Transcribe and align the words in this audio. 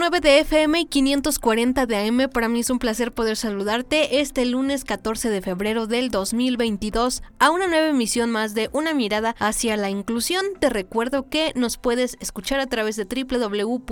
107.9 0.00 0.20
de 0.20 0.38
FM 0.40 0.80
y 0.80 0.86
540 0.86 1.84
de 1.84 1.96
AM. 1.96 2.30
Para 2.32 2.48
mí 2.48 2.60
es 2.60 2.70
un 2.70 2.78
placer 2.78 3.12
poder 3.12 3.36
saludarte 3.36 4.20
este 4.20 4.46
lunes 4.46 4.84
14 4.84 5.28
de 5.28 5.42
febrero 5.42 5.86
del 5.86 6.10
2022 6.10 7.22
a 7.38 7.50
una 7.50 7.66
nueva 7.66 7.88
emisión 7.88 8.30
más 8.30 8.54
de 8.54 8.70
Una 8.72 8.94
mirada 8.94 9.36
hacia 9.38 9.76
la 9.76 9.90
inclusión. 9.90 10.46
Te 10.58 10.70
recuerdo 10.70 11.28
que 11.28 11.52
nos 11.54 11.76
puedes 11.76 12.16
escuchar 12.20 12.60
a 12.60 12.66
través 12.66 12.96
de 12.96 13.04
www.imer.mx 13.04 13.90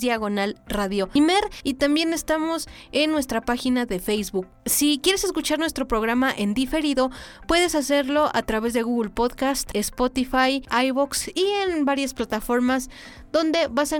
diagonal 0.00 0.60
radio 0.66 1.08
Imer 1.14 1.44
y 1.62 1.74
también 1.74 2.12
estamos 2.12 2.66
en 2.90 3.12
nuestra 3.12 3.42
página 3.42 3.86
de 3.86 4.00
Facebook. 4.00 4.48
Si 4.66 4.98
quieres 5.00 5.22
escuchar 5.22 5.60
nuestro 5.60 5.86
programa 5.86 6.34
en 6.36 6.54
diferido, 6.54 7.12
puedes 7.46 7.76
hacerlo 7.76 8.30
a 8.34 8.42
través 8.42 8.72
de 8.72 8.82
Google 8.82 9.10
Podcast, 9.10 9.70
Spotify, 9.74 10.64
iBox 10.86 11.28
y 11.28 11.46
en 11.68 11.84
varias 11.84 12.14
plataformas 12.14 12.90
donde 13.32 13.68
vas 13.68 13.92
a 13.92 13.96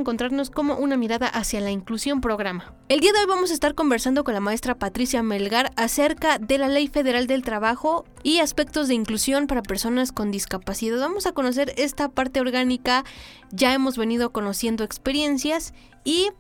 como 0.48 0.77
una 0.77 0.96
mirada 0.96 1.27
hacia 1.27 1.60
la 1.60 1.70
inclusión 1.70 2.22
programa. 2.22 2.72
El 2.88 3.00
día 3.00 3.12
de 3.12 3.19
hoy 3.19 3.27
vamos 3.27 3.50
a 3.50 3.55
estar 3.55 3.74
conversando 3.74 4.24
con 4.24 4.33
la 4.33 4.41
maestra 4.41 4.78
Patricia 4.78 5.22
Melgar 5.22 5.72
acerca 5.77 6.38
de 6.38 6.56
la 6.56 6.69
Ley 6.69 6.88
Federal 6.88 7.27
del 7.27 7.42
Trabajo 7.42 8.06
y 8.22 8.38
aspectos 8.38 8.88
de 8.88 8.94
inclusión 8.94 9.46
para 9.46 9.62
personas 9.62 10.12
con 10.12 10.30
discapacidad. 10.30 10.98
Vamos 10.98 11.27
a 11.27 11.33
conocer 11.33 11.74
esta 11.77 12.08
parte 12.08 12.41
orgánica, 12.41 13.05
ya 13.50 13.74
hemos 13.74 13.98
venido 13.98 14.33
conociendo 14.33 14.84
experiencias 14.84 15.74
y 16.05 16.30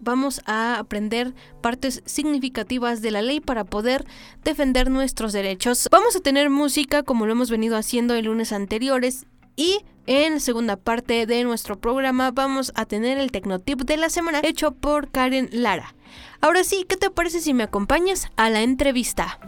vamos 0.00 0.42
a 0.46 0.78
aprender 0.78 1.34
partes 1.60 2.02
significativas 2.04 3.00
de 3.00 3.10
la 3.10 3.22
ley 3.22 3.40
para 3.40 3.64
poder 3.64 4.04
defender 4.44 4.90
nuestros 4.90 5.32
derechos. 5.32 5.88
Vamos 5.90 6.16
a 6.16 6.20
tener 6.20 6.50
música 6.50 7.02
como 7.02 7.26
lo 7.26 7.32
hemos 7.32 7.50
venido 7.50 7.76
haciendo 7.76 8.14
en 8.14 8.26
lunes 8.26 8.52
anteriores 8.52 9.26
y 9.60 9.84
en 10.06 10.34
la 10.34 10.40
segunda 10.40 10.76
parte 10.76 11.26
de 11.26 11.44
nuestro 11.44 11.78
programa 11.78 12.30
vamos 12.30 12.72
a 12.76 12.86
tener 12.86 13.18
el 13.18 13.30
Tecnotip 13.30 13.82
de 13.82 13.98
la 13.98 14.08
semana 14.08 14.40
hecho 14.42 14.72
por 14.72 15.10
Karen 15.10 15.50
Lara. 15.52 15.94
Ahora 16.40 16.64
sí, 16.64 16.86
¿qué 16.88 16.96
te 16.96 17.10
parece 17.10 17.42
si 17.42 17.52
me 17.52 17.64
acompañas 17.64 18.30
a 18.38 18.48
la 18.48 18.62
entrevista? 18.62 19.38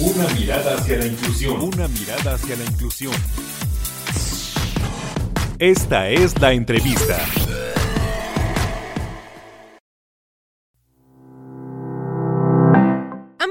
Una 0.00 0.26
mirada 0.34 0.74
hacia 0.74 0.98
la 0.98 1.06
inclusión. 1.06 1.60
Una 1.60 1.86
mirada 1.86 2.34
hacia 2.34 2.56
la 2.56 2.64
inclusión. 2.64 3.14
Esta 5.60 6.08
es 6.08 6.40
la 6.40 6.52
entrevista. 6.52 7.16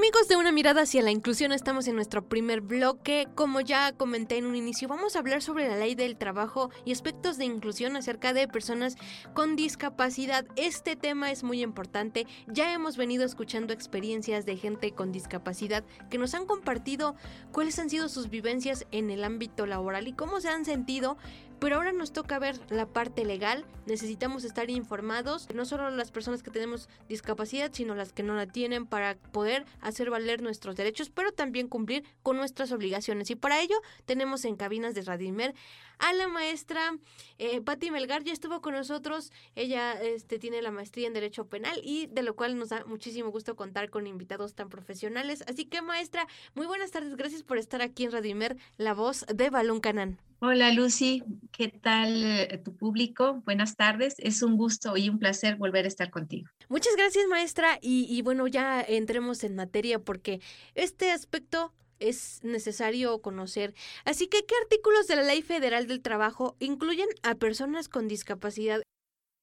Amigos 0.08 0.28
de 0.28 0.36
una 0.36 0.52
mirada 0.52 0.80
hacia 0.80 1.02
la 1.02 1.10
inclusión, 1.10 1.52
estamos 1.52 1.86
en 1.86 1.94
nuestro 1.94 2.26
primer 2.26 2.62
bloque. 2.62 3.28
Como 3.34 3.60
ya 3.60 3.92
comenté 3.92 4.38
en 4.38 4.46
un 4.46 4.56
inicio, 4.56 4.88
vamos 4.88 5.14
a 5.14 5.18
hablar 5.18 5.42
sobre 5.42 5.68
la 5.68 5.76
ley 5.76 5.94
del 5.94 6.16
trabajo 6.16 6.70
y 6.86 6.92
aspectos 6.92 7.36
de 7.36 7.44
inclusión 7.44 7.94
acerca 7.94 8.32
de 8.32 8.48
personas 8.48 8.96
con 9.34 9.54
discapacidad. 9.54 10.46
Este 10.56 10.96
tema 10.96 11.30
es 11.30 11.42
muy 11.42 11.62
importante. 11.62 12.26
Ya 12.46 12.72
hemos 12.72 12.96
venido 12.96 13.22
escuchando 13.22 13.74
experiencias 13.74 14.46
de 14.46 14.56
gente 14.56 14.92
con 14.92 15.12
discapacidad 15.12 15.84
que 16.08 16.16
nos 16.16 16.32
han 16.32 16.46
compartido 16.46 17.14
cuáles 17.52 17.78
han 17.78 17.90
sido 17.90 18.08
sus 18.08 18.30
vivencias 18.30 18.86
en 18.92 19.10
el 19.10 19.24
ámbito 19.24 19.66
laboral 19.66 20.08
y 20.08 20.14
cómo 20.14 20.40
se 20.40 20.48
han 20.48 20.64
sentido 20.64 21.18
pero 21.60 21.76
ahora 21.76 21.92
nos 21.92 22.12
toca 22.12 22.38
ver 22.38 22.58
la 22.70 22.86
parte 22.86 23.24
legal. 23.24 23.64
Necesitamos 23.86 24.44
estar 24.44 24.70
informados, 24.70 25.48
no 25.54 25.64
solo 25.64 25.90
las 25.90 26.10
personas 26.10 26.42
que 26.42 26.50
tenemos 26.50 26.88
discapacidad, 27.08 27.70
sino 27.72 27.94
las 27.94 28.12
que 28.12 28.22
no 28.22 28.34
la 28.34 28.46
tienen 28.46 28.86
para 28.86 29.16
poder 29.16 29.64
hacer 29.80 30.10
valer 30.10 30.42
nuestros 30.42 30.76
derechos, 30.76 31.10
pero 31.10 31.32
también 31.32 31.68
cumplir 31.68 32.04
con 32.22 32.36
nuestras 32.36 32.72
obligaciones. 32.72 33.30
Y 33.30 33.36
para 33.36 33.60
ello 33.60 33.76
tenemos 34.04 34.44
en 34.44 34.56
cabinas 34.56 34.94
de 34.94 35.02
Radimer 35.02 35.54
a 35.98 36.12
la 36.12 36.28
maestra 36.28 36.96
eh, 37.38 37.60
Patti 37.60 37.90
Melgar, 37.90 38.22
ya 38.22 38.32
estuvo 38.32 38.60
con 38.60 38.74
nosotros. 38.74 39.32
Ella 39.54 40.00
este, 40.00 40.38
tiene 40.38 40.62
la 40.62 40.70
maestría 40.70 41.06
en 41.06 41.14
Derecho 41.14 41.46
Penal 41.46 41.80
y 41.82 42.06
de 42.06 42.22
lo 42.22 42.36
cual 42.36 42.56
nos 42.56 42.68
da 42.68 42.84
muchísimo 42.84 43.30
gusto 43.30 43.56
contar 43.56 43.90
con 43.90 44.06
invitados 44.06 44.54
tan 44.54 44.68
profesionales. 44.68 45.42
Así 45.48 45.64
que 45.64 45.82
maestra, 45.82 46.26
muy 46.54 46.66
buenas 46.66 46.90
tardes, 46.90 47.16
gracias 47.16 47.42
por 47.42 47.58
estar 47.58 47.82
aquí 47.82 48.04
en 48.04 48.12
Radimer, 48.12 48.56
la 48.76 48.94
voz 48.94 49.26
de 49.26 49.50
Balón 49.50 49.80
Canán. 49.80 50.20
Hola 50.40 50.72
Lucy, 50.72 51.24
¿qué 51.50 51.68
tal 51.68 52.62
tu 52.64 52.76
público? 52.76 53.42
Buenas 53.44 53.74
tardes, 53.74 54.14
es 54.18 54.42
un 54.42 54.56
gusto 54.56 54.96
y 54.96 55.08
un 55.08 55.18
placer 55.18 55.56
volver 55.56 55.84
a 55.84 55.88
estar 55.88 56.10
contigo. 56.10 56.48
Muchas 56.68 56.94
gracias 56.96 57.26
maestra 57.26 57.78
y, 57.82 58.06
y 58.08 58.22
bueno, 58.22 58.46
ya 58.46 58.80
entremos 58.80 59.42
en 59.42 59.56
materia 59.56 59.98
porque 59.98 60.40
este 60.76 61.10
aspecto 61.10 61.72
es 61.98 62.38
necesario 62.44 63.20
conocer. 63.20 63.74
Así 64.04 64.28
que, 64.28 64.44
¿qué 64.46 64.54
artículos 64.62 65.08
de 65.08 65.16
la 65.16 65.24
Ley 65.24 65.42
Federal 65.42 65.88
del 65.88 66.02
Trabajo 66.02 66.56
incluyen 66.60 67.08
a 67.24 67.34
personas 67.34 67.88
con 67.88 68.06
discapacidad? 68.06 68.82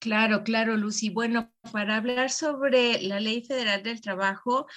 Claro, 0.06 0.44
claro, 0.44 0.76
Lucy. 0.76 1.10
Bueno, 1.10 1.52
para 1.72 1.96
hablar 1.96 2.30
sobre 2.30 3.02
la 3.02 3.18
Ley 3.18 3.42
Federal 3.42 3.82
del 3.82 4.00
Trabajo, 4.00 4.68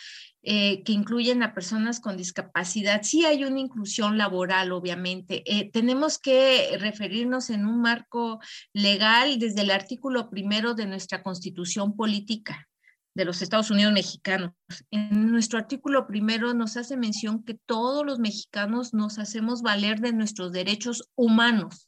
eh, 0.41 0.81
que 0.81 0.91
incluyen 0.91 1.43
a 1.43 1.53
personas 1.53 1.99
con 1.99 2.17
discapacidad, 2.17 3.03
sí 3.03 3.25
hay 3.25 3.43
una 3.43 3.59
inclusión 3.59 4.17
laboral, 4.17 4.71
obviamente. 4.71 5.43
Eh, 5.45 5.69
tenemos 5.69 6.17
que 6.17 6.75
referirnos 6.79 7.51
en 7.51 7.67
un 7.67 7.79
marco 7.79 8.39
legal 8.73 9.37
desde 9.37 9.61
el 9.61 9.69
artículo 9.69 10.31
primero 10.31 10.73
de 10.73 10.87
nuestra 10.87 11.21
Constitución 11.21 11.95
Política 11.95 12.67
de 13.13 13.25
los 13.25 13.43
Estados 13.43 13.69
Unidos 13.69 13.93
mexicanos. 13.93 14.53
En 14.89 15.31
nuestro 15.31 15.59
artículo 15.59 16.07
primero 16.07 16.55
nos 16.55 16.75
hace 16.75 16.97
mención 16.97 17.43
que 17.43 17.53
todos 17.67 18.03
los 18.03 18.17
mexicanos 18.17 18.95
nos 18.95 19.19
hacemos 19.19 19.61
valer 19.61 19.99
de 19.99 20.11
nuestros 20.11 20.51
derechos 20.53 21.07
humanos 21.13 21.87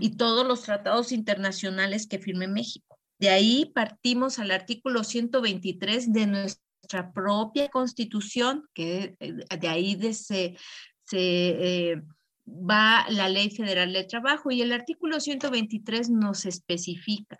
y 0.00 0.16
todos 0.16 0.46
los 0.46 0.62
tratados 0.62 1.12
internacionales 1.12 2.06
que 2.06 2.18
firme 2.18 2.46
México. 2.46 2.98
De 3.18 3.30
ahí 3.30 3.72
partimos 3.74 4.38
al 4.38 4.50
artículo 4.50 5.02
123 5.02 6.12
de 6.12 6.26
nuestra 6.26 7.12
propia 7.12 7.68
constitución, 7.68 8.68
que 8.74 9.16
eh, 9.18 9.34
de 9.58 9.68
ahí 9.68 9.96
de 9.96 10.12
se, 10.14 10.56
se 11.04 11.18
eh, 11.18 12.02
va 12.46 13.06
la 13.08 13.28
Ley 13.28 13.50
Federal 13.50 13.92
del 13.92 14.06
Trabajo 14.06 14.50
y 14.50 14.62
el 14.62 14.72
artículo 14.72 15.18
123 15.18 16.10
nos 16.10 16.44
especifica, 16.46 17.38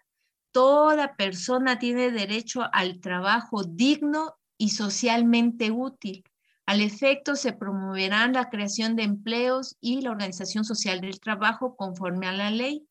toda 0.50 1.14
persona 1.16 1.78
tiene 1.78 2.10
derecho 2.10 2.64
al 2.72 3.00
trabajo 3.00 3.62
digno 3.62 4.34
y 4.58 4.70
socialmente 4.70 5.70
útil 5.70 6.24
al 6.66 6.80
efecto, 6.80 7.36
se 7.36 7.52
promoverán 7.52 8.32
la 8.32 8.50
creación 8.50 8.96
de 8.96 9.04
empleos 9.04 9.76
y 9.80 10.00
la 10.00 10.10
organización 10.10 10.64
social 10.64 11.00
del 11.00 11.20
trabajo 11.20 11.76
conforme 11.76 12.26
a 12.26 12.32
la 12.32 12.50
ley. 12.50 12.84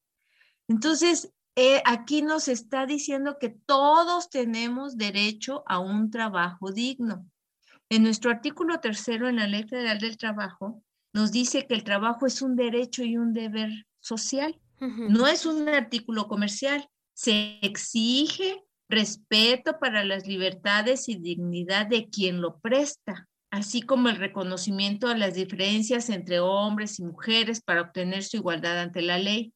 Entonces, 0.70 1.34
eh, 1.58 1.82
aquí 1.86 2.22
nos 2.22 2.48
está 2.48 2.86
diciendo 2.86 3.38
que 3.40 3.50
todos 3.50 4.30
tenemos 4.30 4.98
derecho 4.98 5.64
a 5.68 5.80
un 5.80 6.10
trabajo 6.10 6.72
digno. 6.72 7.30
En 7.90 8.04
nuestro 8.04 8.32
artículo 8.32 8.80
tercero 8.80 9.28
en 9.28 9.36
la 9.36 9.48
Ley 9.48 9.64
Federal 9.64 10.00
del 10.00 10.18
Trabajo, 10.18 10.82
nos 11.14 11.32
dice 11.32 11.68
que 11.68 11.76
el 11.76 11.84
trabajo 11.84 12.26
es 12.26 12.42
un 12.42 12.56
derecho 12.56 13.04
y 13.04 13.18
un 13.18 13.34
deber 13.34 13.70
social. 14.00 14.60
No 14.80 15.28
es 15.28 15.46
un 15.46 15.70
artículo 15.70 16.28
comercial. 16.28 16.90
Se 17.14 17.58
exige 17.62 18.64
respeto 18.90 19.80
para 19.80 20.04
las 20.04 20.28
libertades 20.28 21.08
y 21.08 21.16
dignidad 21.16 21.88
de 21.88 22.10
quien 22.10 22.42
lo 22.42 22.60
presta, 22.60 23.30
así 23.52 23.82
como 23.82 24.10
el 24.10 24.18
reconocimiento 24.18 25.08
a 25.08 25.18
las 25.18 25.34
diferencias 25.34 26.10
entre 26.10 26.40
hombres 26.40 27.00
y 27.00 27.04
mujeres 27.04 27.62
para 27.62 27.82
obtener 27.82 28.24
su 28.24 28.38
igualdad 28.38 28.80
ante 28.80 29.02
la 29.02 29.18
ley. 29.18 29.54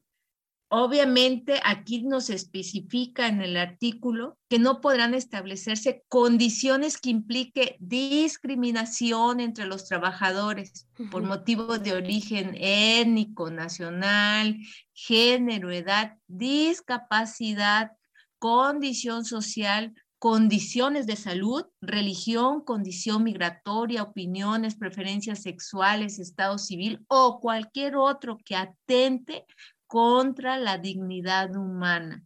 Obviamente 0.71 1.59
aquí 1.65 2.03
nos 2.03 2.29
especifica 2.29 3.27
en 3.27 3.41
el 3.41 3.57
artículo 3.57 4.37
que 4.49 4.59
no 4.59 4.81
podrán 4.81 5.15
establecerse 5.15 6.03
condiciones 6.07 6.99
que 6.99 7.09
implique 7.09 7.75
discriminación 7.79 9.39
entre 9.39 9.65
los 9.65 9.85
trabajadores 9.85 10.87
por 11.09 11.23
motivo 11.23 11.79
de 11.79 11.93
origen 11.93 12.55
étnico, 12.55 13.49
nacional, 13.49 14.57
género, 14.93 15.71
edad, 15.71 16.17
discapacidad, 16.27 17.93
condición 18.37 19.25
social, 19.25 19.95
condiciones 20.19 21.07
de 21.07 21.15
salud, 21.15 21.65
religión, 21.81 22.61
condición 22.61 23.23
migratoria, 23.23 24.03
opiniones, 24.03 24.75
preferencias 24.75 25.41
sexuales, 25.41 26.19
estado 26.19 26.57
civil 26.57 27.05
o 27.07 27.39
cualquier 27.39 27.95
otro 27.95 28.37
que 28.43 28.55
atente 28.57 29.45
contra 29.87 30.57
la 30.57 30.77
dignidad 30.77 31.55
humana. 31.55 32.23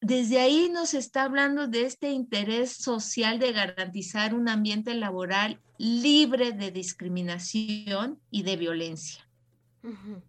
Desde 0.00 0.40
ahí 0.40 0.70
nos 0.72 0.94
está 0.94 1.24
hablando 1.24 1.68
de 1.68 1.82
este 1.82 2.10
interés 2.12 2.76
social 2.76 3.38
de 3.38 3.52
garantizar 3.52 4.32
un 4.32 4.48
ambiente 4.48 4.94
laboral 4.94 5.60
libre 5.76 6.52
de 6.52 6.70
discriminación 6.70 8.20
y 8.30 8.42
de 8.42 8.56
violencia. 8.56 9.28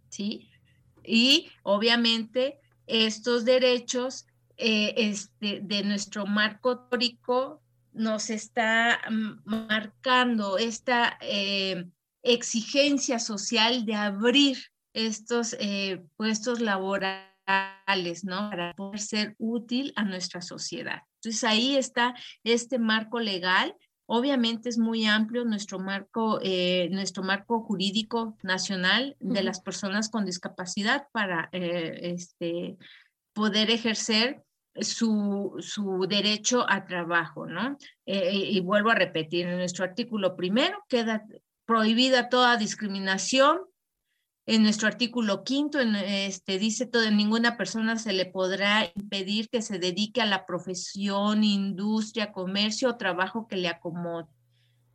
¿Sí? 0.10 0.50
Y 1.04 1.50
obviamente 1.64 2.60
estos 2.88 3.46
derechos 3.46 4.26
eh, 4.62 4.94
este, 4.98 5.62
de 5.62 5.84
nuestro 5.84 6.26
marco 6.26 6.80
teórico 6.80 7.62
nos 7.94 8.30
está 8.30 9.00
marcando 9.46 10.58
esta 10.58 11.18
eh, 11.22 11.86
exigencia 12.24 13.20
social 13.20 13.86
de 13.86 13.96
abrir 13.96 14.58
estos 14.94 15.56
eh, 15.60 16.04
puestos 16.18 16.60
laborales, 16.60 18.24
¿no? 18.24 18.50
Para 18.50 18.74
poder 18.74 19.00
ser 19.00 19.36
útil 19.38 19.94
a 19.96 20.04
nuestra 20.04 20.42
sociedad. 20.42 21.04
Entonces 21.16 21.44
ahí 21.44 21.76
está 21.76 22.16
este 22.44 22.80
marco 22.80 23.20
legal. 23.20 23.76
Obviamente 24.06 24.70
es 24.70 24.78
muy 24.78 25.06
amplio 25.06 25.46
nuestro 25.46 25.80
marco, 25.80 26.40
eh, 26.42 26.90
nuestro 26.92 27.24
marco 27.24 27.62
jurídico 27.62 28.38
nacional 28.44 29.16
de 29.20 29.44
las 29.44 29.62
personas 29.62 30.10
con 30.10 30.26
discapacidad 30.26 31.08
para 31.12 31.50
este, 31.52 32.78
poder 33.34 33.70
ejercer 33.70 34.44
su, 34.76 35.56
su, 35.60 36.06
derecho 36.08 36.66
a 36.70 36.86
trabajo, 36.86 37.48
¿no? 37.48 37.78
y 38.06 38.60
vuelvo 38.62 38.92
a 38.92 38.96
repetir, 38.96 39.48
en 39.48 39.58
nuestro 39.58 39.84
artículo 39.84 40.36
primero 40.36 40.84
queda 40.88 41.26
prohibida 41.66 42.30
toda 42.30 42.58
discriminación 42.58 43.60
en 44.50 44.64
nuestro 44.64 44.88
artículo 44.88 45.44
quinto 45.44 45.80
este, 45.80 46.58
dice 46.58 46.88
todo, 46.88 47.10
ninguna 47.12 47.56
persona 47.56 48.00
se 48.00 48.14
le 48.14 48.26
podrá 48.26 48.92
impedir 48.96 49.48
que 49.48 49.62
se 49.62 49.78
dedique 49.78 50.24
a 50.24 50.26
la 50.26 50.48
profesión, 50.48 51.44
industria, 51.44 52.32
comercio 52.32 52.90
o 52.90 52.98
trabajo 52.98 53.48
que 53.48 53.58
le 53.58 53.68
acomode. 53.68 54.26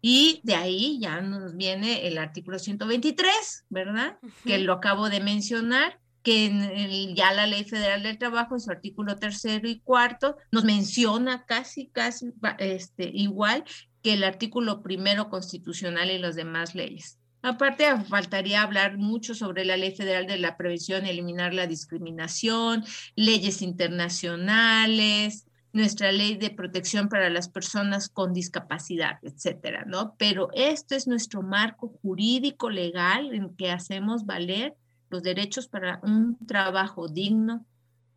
Y 0.01 0.41
de 0.43 0.57
ahí 0.57 0.99
ya 1.01 1.21
nos 1.21 1.55
viene 1.55 2.09
el 2.09 2.19
artículo 2.19 2.59
123, 2.59 3.67
¿verdad? 3.69 4.19
Que 4.45 4.59
lo 4.59 4.73
acabo 4.73 5.09
de 5.09 5.21
mencionar, 5.21 6.01
que 6.25 6.47
en 6.47 7.15
ya 7.15 7.33
la 7.33 7.47
Ley 7.47 7.65
Federal 7.65 8.03
del 8.03 8.19
Trabajo, 8.19 8.55
en 8.55 8.61
su 8.61 8.71
artículo 8.71 9.17
tercero 9.17 9.69
y 9.69 9.81
cuarto, 9.81 10.39
nos 10.51 10.65
menciona 10.65 11.45
casi, 11.45 11.89
casi 11.89 12.33
este, 12.59 13.11
igual 13.13 13.63
que 14.03 14.15
el 14.15 14.25
artículo 14.25 14.83
primero 14.83 15.29
constitucional 15.29 16.11
y 16.11 16.19
las 16.19 16.35
demás 16.35 16.75
leyes. 16.75 17.19
Aparte, 17.43 17.85
faltaría 18.09 18.63
hablar 18.63 18.97
mucho 18.97 19.35
sobre 19.35 19.67
la 19.67 19.77
Ley 19.77 19.95
Federal 19.95 20.27
de 20.27 20.39
la 20.39 20.57
Prevención 20.57 21.05
Eliminar 21.05 21.53
la 21.53 21.67
Discriminación, 21.67 22.85
leyes 23.17 23.61
internacionales, 23.61 25.45
nuestra 25.75 26.11
ley 26.11 26.37
de 26.37 26.49
protección 26.49 27.11
para 27.11 27.29
las 27.29 27.51
personas 27.51 28.09
con 28.09 28.33
discapacidad, 28.33 29.19
etcétera, 29.23 29.85
¿no? 29.87 30.15
Pero 30.17 30.49
esto 30.55 30.95
es 30.95 31.07
nuestro 31.07 31.43
marco 31.43 31.89
jurídico 32.01 32.71
legal 32.71 33.35
en 33.35 33.55
que 33.57 33.71
hacemos 33.71 34.25
valer 34.25 34.75
los 35.11 35.23
derechos 35.23 35.69
para 35.69 36.01
un 36.03 36.39
trabajo 36.47 37.09
digno 37.09 37.67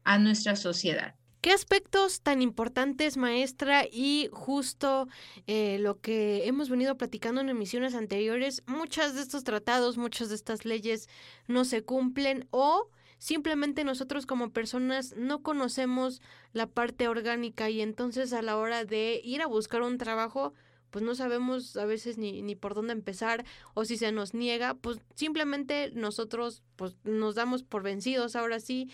a 0.03 0.17
nuestra 0.17 0.55
sociedad. 0.55 1.15
¿Qué 1.41 1.51
aspectos 1.51 2.21
tan 2.21 2.41
importantes, 2.41 3.15
maestra? 3.15 3.85
Y 3.89 4.29
justo 4.31 5.07
eh, 5.45 5.77
lo 5.79 6.01
que 6.01 6.47
hemos 6.47 6.69
venido 6.69 6.97
platicando 6.97 7.41
en 7.41 7.49
emisiones 7.49 7.93
anteriores, 7.93 8.63
muchas 8.65 9.15
de 9.15 9.21
estos 9.21 9.43
tratados, 9.43 9.97
muchas 9.97 10.29
de 10.29 10.35
estas 10.35 10.65
leyes 10.65 11.07
no 11.47 11.63
se 11.63 11.83
cumplen 11.83 12.47
o 12.51 12.89
simplemente 13.19 13.83
nosotros 13.83 14.25
como 14.25 14.51
personas 14.51 15.15
no 15.15 15.41
conocemos 15.41 16.21
la 16.53 16.67
parte 16.67 17.07
orgánica 17.07 17.69
y 17.69 17.81
entonces 17.81 18.33
a 18.33 18.41
la 18.41 18.57
hora 18.57 18.83
de 18.85 19.21
ir 19.23 19.41
a 19.41 19.47
buscar 19.47 19.83
un 19.83 19.97
trabajo, 19.97 20.53
pues 20.89 21.03
no 21.03 21.15
sabemos 21.15 21.77
a 21.77 21.85
veces 21.85 22.17
ni, 22.17 22.41
ni 22.41 22.55
por 22.55 22.73
dónde 22.73 22.93
empezar 22.93 23.45
o 23.73 23.85
si 23.85 23.97
se 23.97 24.11
nos 24.11 24.33
niega, 24.33 24.73
pues 24.75 24.99
simplemente 25.15 25.91
nosotros 25.93 26.63
pues 26.75 26.95
nos 27.03 27.35
damos 27.35 27.63
por 27.63 27.83
vencidos 27.83 28.35
ahora 28.35 28.59
sí, 28.59 28.89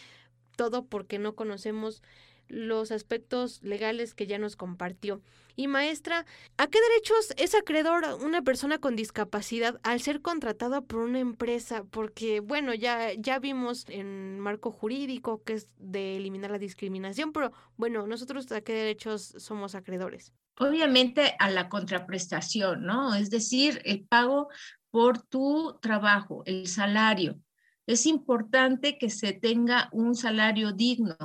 todo 0.55 0.85
porque 0.85 1.19
no 1.19 1.35
conocemos 1.35 2.01
los 2.47 2.91
aspectos 2.91 3.61
legales 3.63 4.13
que 4.13 4.27
ya 4.27 4.37
nos 4.37 4.55
compartió. 4.55 5.21
Y 5.55 5.67
maestra, 5.67 6.25
¿a 6.57 6.67
qué 6.67 6.79
derechos 6.81 7.33
es 7.37 7.53
acreedor 7.53 8.05
una 8.23 8.41
persona 8.41 8.79
con 8.79 8.95
discapacidad 8.95 9.79
al 9.83 10.01
ser 10.01 10.21
contratada 10.21 10.81
por 10.81 10.99
una 11.01 11.19
empresa? 11.19 11.83
Porque, 11.83 12.39
bueno, 12.39 12.73
ya, 12.73 13.13
ya 13.13 13.39
vimos 13.39 13.85
en 13.89 14.39
marco 14.39 14.71
jurídico 14.71 15.43
que 15.43 15.53
es 15.53 15.69
de 15.77 16.17
eliminar 16.17 16.51
la 16.51 16.57
discriminación, 16.57 17.33
pero 17.33 17.51
bueno, 17.77 18.07
nosotros 18.07 18.51
a 18.51 18.61
qué 18.61 18.73
derechos 18.73 19.35
somos 19.37 19.75
acreedores? 19.75 20.33
Obviamente 20.57 21.35
a 21.39 21.49
la 21.49 21.69
contraprestación, 21.69 22.83
¿no? 22.83 23.13
Es 23.15 23.29
decir, 23.29 23.81
el 23.85 24.05
pago 24.05 24.49
por 24.89 25.19
tu 25.19 25.79
trabajo, 25.81 26.43
el 26.45 26.67
salario. 26.67 27.39
Es 27.85 28.05
importante 28.05 28.97
que 28.97 29.09
se 29.09 29.33
tenga 29.33 29.89
un 29.91 30.15
salario 30.15 30.71
digno 30.71 31.15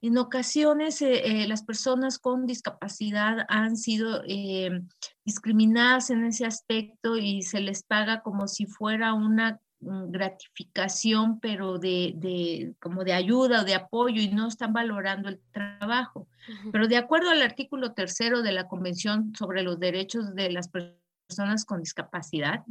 en 0.00 0.16
ocasiones 0.18 1.02
eh, 1.02 1.42
eh, 1.42 1.48
las 1.48 1.64
personas 1.64 2.18
con 2.18 2.46
discapacidad 2.46 3.44
han 3.48 3.76
sido 3.76 4.22
eh, 4.26 4.82
discriminadas 5.24 6.10
en 6.10 6.24
ese 6.24 6.46
aspecto 6.46 7.16
y 7.16 7.42
se 7.42 7.60
les 7.60 7.82
paga 7.82 8.22
como 8.22 8.46
si 8.46 8.66
fuera 8.66 9.12
una 9.14 9.60
mm, 9.80 10.10
gratificación, 10.10 11.40
pero 11.40 11.78
de, 11.78 12.74
como 12.80 13.02
de 13.02 13.12
ayuda 13.12 13.62
o 13.62 13.64
de 13.64 13.74
apoyo 13.74 14.22
y 14.22 14.28
no 14.28 14.46
están 14.46 14.72
valorando 14.72 15.28
el 15.28 15.40
trabajo. 15.50 16.28
Pero 16.70 16.86
de 16.86 16.96
acuerdo 16.96 17.30
al 17.30 17.42
artículo 17.42 17.92
tercero 17.92 18.42
de 18.42 18.52
la 18.52 18.68
Convención 18.68 19.34
sobre 19.36 19.62
los 19.62 19.80
Derechos 19.80 20.34
de 20.34 20.50
las 20.52 20.68
Personas 20.68 21.07
con 21.66 21.80
Discapacidad 21.80 22.64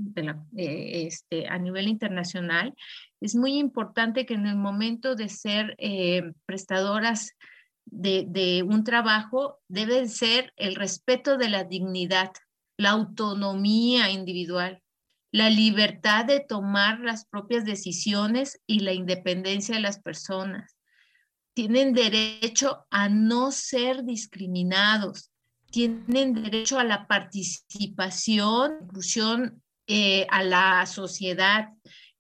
este, 0.56 1.48
a 1.48 1.58
nivel 1.60 1.88
internacional, 1.88 2.74
es 3.22 3.36
muy 3.36 3.58
importante 3.58 4.26
que 4.26 4.34
en 4.34 4.48
el 4.48 4.56
momento 4.56 5.16
de 5.16 5.30
ser 5.30 5.76
eh, 5.78 6.34
prestadoras 6.46 7.34
de, 7.86 8.64
un 8.68 8.84
trabajo 8.84 9.60
debe 9.68 10.08
ser 10.08 10.54
el 10.58 10.76
respeto 10.76 11.38
de 11.38 11.50
la 11.50 11.64
dignidad, 11.64 12.32
la 12.78 12.92
autonomía 12.92 14.10
individual, 14.10 14.82
la 15.32 15.50
libertad 15.50 16.26
de 16.26 16.40
tomar 16.40 17.00
las 17.00 17.26
propias 17.26 17.64
decisiones 17.64 18.60
y 18.66 18.80
la 18.80 18.94
independencia 18.94 19.76
de 19.76 19.82
las 19.82 20.00
personas. 20.00 20.76
Tienen 21.54 21.94
derecho 21.94 22.86
a 22.90 23.10
no 23.10 23.52
ser 23.52 24.04
discriminados, 24.04 25.32
tienen 25.72 26.34
derecho 26.34 26.80
a 26.80 26.84
la 26.84 27.08
participación, 27.08 28.78
inclusión 28.84 29.62
eh, 29.88 30.28
a 30.30 30.44
la 30.44 30.86
sociedad, 30.86 31.70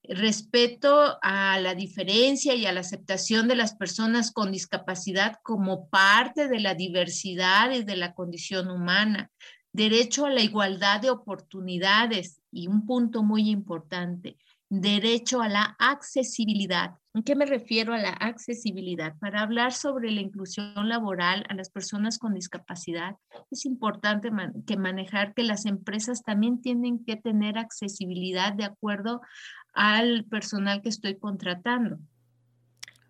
respeto 0.04 1.18
a 1.22 1.60
la 1.60 1.76
diferencia 1.76 2.56
y 2.56 2.66
a 2.66 2.72
la 2.72 2.80
aceptación 2.80 3.48
de 3.48 3.56
las 3.56 3.76
personas 3.76 4.32
con 4.32 4.52
discapacidad 4.52 5.36
como 5.44 5.90
parte 5.90 6.48
de 6.48 6.60
la 6.60 6.76
diversidad 6.76 7.72
y 7.72 7.84
de 7.84 7.98
la 7.98 8.14
condición 8.14 8.70
humana, 8.70 9.32
derecho 9.74 10.26
a 10.26 10.30
la 10.30 10.42
igualdad 10.42 11.02
de 11.02 11.10
oportunidades 11.10 12.42
y 12.52 12.68
un 12.68 12.86
punto 12.86 13.22
muy 13.24 13.50
importante, 13.50 14.38
derecho 14.70 15.42
a 15.42 15.48
la 15.48 15.76
accesibilidad. 15.80 16.96
¿En 17.14 17.24
qué 17.24 17.36
me 17.36 17.46
refiero 17.46 17.94
a 17.94 17.98
la 17.98 18.10
accesibilidad? 18.10 19.18
Para 19.20 19.42
hablar 19.42 19.74
sobre 19.74 20.12
la 20.12 20.22
inclusión 20.22 20.88
laboral 20.88 21.46
a 21.50 21.56
las 21.56 21.70
personas 21.70 22.20
con 22.20 22.34
discapacidad, 22.34 23.16
es 23.50 23.66
importante 23.66 24.30
que 24.68 24.78
manejar 24.78 25.34
que 25.34 25.44
las 25.44 25.66
empresas 25.66 26.24
también 26.24 26.62
tienen 26.62 27.04
que 27.04 27.16
tener 27.16 27.58
accesibilidad 27.58 28.54
de 28.54 28.66
acuerdo 28.66 29.22
al 29.74 30.26
personal 30.26 30.82
que 30.82 30.90
estoy 30.90 31.18
contratando. 31.18 31.98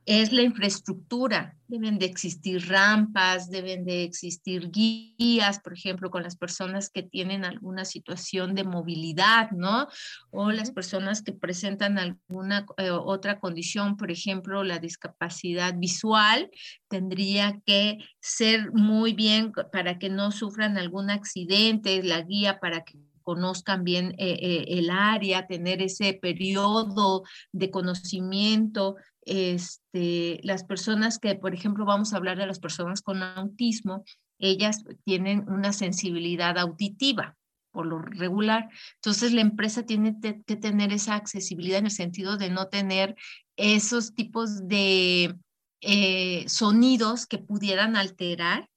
Es 0.07 0.31
la 0.31 0.41
infraestructura. 0.41 1.57
Deben 1.67 1.99
de 1.99 2.05
existir 2.05 2.65
rampas, 2.69 3.49
deben 3.49 3.83
de 3.83 4.03
existir 4.03 4.71
guías, 4.71 5.59
por 5.59 5.73
ejemplo, 5.73 6.09
con 6.09 6.23
las 6.23 6.37
personas 6.37 6.89
que 6.89 7.03
tienen 7.03 7.43
alguna 7.43 7.83
situación 7.83 8.55
de 8.55 8.63
movilidad, 8.63 9.51
¿no? 9.51 9.89
O 10.31 10.51
las 10.51 10.71
personas 10.71 11.21
que 11.21 11.33
presentan 11.33 11.99
alguna 11.99 12.65
eh, 12.77 12.89
otra 12.89 13.41
condición, 13.41 13.97
por 13.97 14.09
ejemplo, 14.09 14.63
la 14.63 14.79
discapacidad 14.79 15.75
visual, 15.77 16.49
tendría 16.87 17.59
que 17.65 17.97
ser 18.21 18.71
muy 18.71 19.11
bien 19.11 19.51
para 19.73 19.99
que 19.99 20.09
no 20.09 20.31
sufran 20.31 20.77
algún 20.77 21.09
accidente, 21.09 22.01
la 22.01 22.21
guía 22.21 22.61
para 22.61 22.85
que 22.85 22.97
conozcan 23.27 23.83
bien 23.83 24.15
eh, 24.17 24.39
eh, 24.41 24.65
el 24.79 24.89
área, 24.89 25.47
tener 25.47 25.81
ese 25.81 26.13
periodo 26.13 27.23
de 27.51 27.69
conocimiento 27.69 28.95
este, 29.25 30.39
las 30.43 30.63
personas 30.63 31.19
que, 31.19 31.35
por 31.35 31.53
ejemplo, 31.53 31.83
vamos 31.83 32.13
a 32.13 32.17
hablar 32.17 32.37
de 32.37 32.47
las 32.47 32.59
personas 32.59 33.01
con 33.01 33.21
autismo, 33.21 34.05
ellas 34.39 34.85
tienen 35.03 35.43
una 35.49 35.73
sensibilidad 35.73 36.57
auditiva 36.57 37.35
por 37.71 37.85
lo 37.85 37.99
regular. 37.99 38.69
Entonces, 38.95 39.33
la 39.33 39.41
empresa 39.41 39.83
tiene 39.83 40.15
que 40.21 40.55
tener 40.55 40.93
esa 40.93 41.15
accesibilidad 41.15 41.79
en 41.79 41.87
el 41.87 41.91
sentido 41.91 42.37
de 42.37 42.49
no 42.49 42.67
tener 42.67 43.17
esos 43.57 44.15
tipos 44.15 44.69
de 44.69 45.35
eh, 45.81 46.45
sonidos 46.47 47.25
que 47.25 47.37
pudieran 47.37 47.97
alterar 47.97 48.69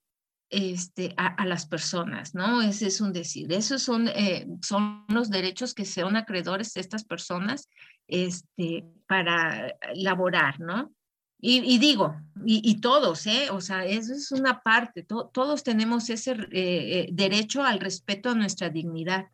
este, 0.50 1.14
a, 1.16 1.46
las 1.46 1.66
personas, 1.66 2.34
¿no? 2.34 2.60
Ese 2.60 2.88
es 2.88 3.00
un 3.00 3.12
decir. 3.12 3.52
Esos 3.52 3.82
son, 3.82 4.08
eh, 4.08 4.46
son 4.62 5.04
los 5.08 5.30
derechos 5.30 5.74
que 5.74 5.84
son 5.84 6.16
acreedores 6.16 6.74
de 6.74 6.80
estas 6.80 7.04
personas 7.04 7.68
este, 8.08 8.84
para 9.06 9.74
laborar, 9.94 10.60
¿no? 10.60 10.92
Y, 11.42 11.78
digo, 11.78 12.16
y, 12.44 12.82
todos, 12.82 13.26
¿eh? 13.26 13.48
O 13.50 13.62
sea, 13.62 13.86
eso 13.86 14.12
es 14.12 14.30
una 14.30 14.60
parte, 14.60 15.02
todos 15.04 15.62
tenemos 15.62 16.10
ese 16.10 16.32
eh, 16.32 16.48
eh, 16.52 17.08
derecho 17.12 17.64
al 17.64 17.80
respeto 17.80 18.28
a 18.28 18.34
nuestra 18.34 18.68
dignidad 18.68 19.26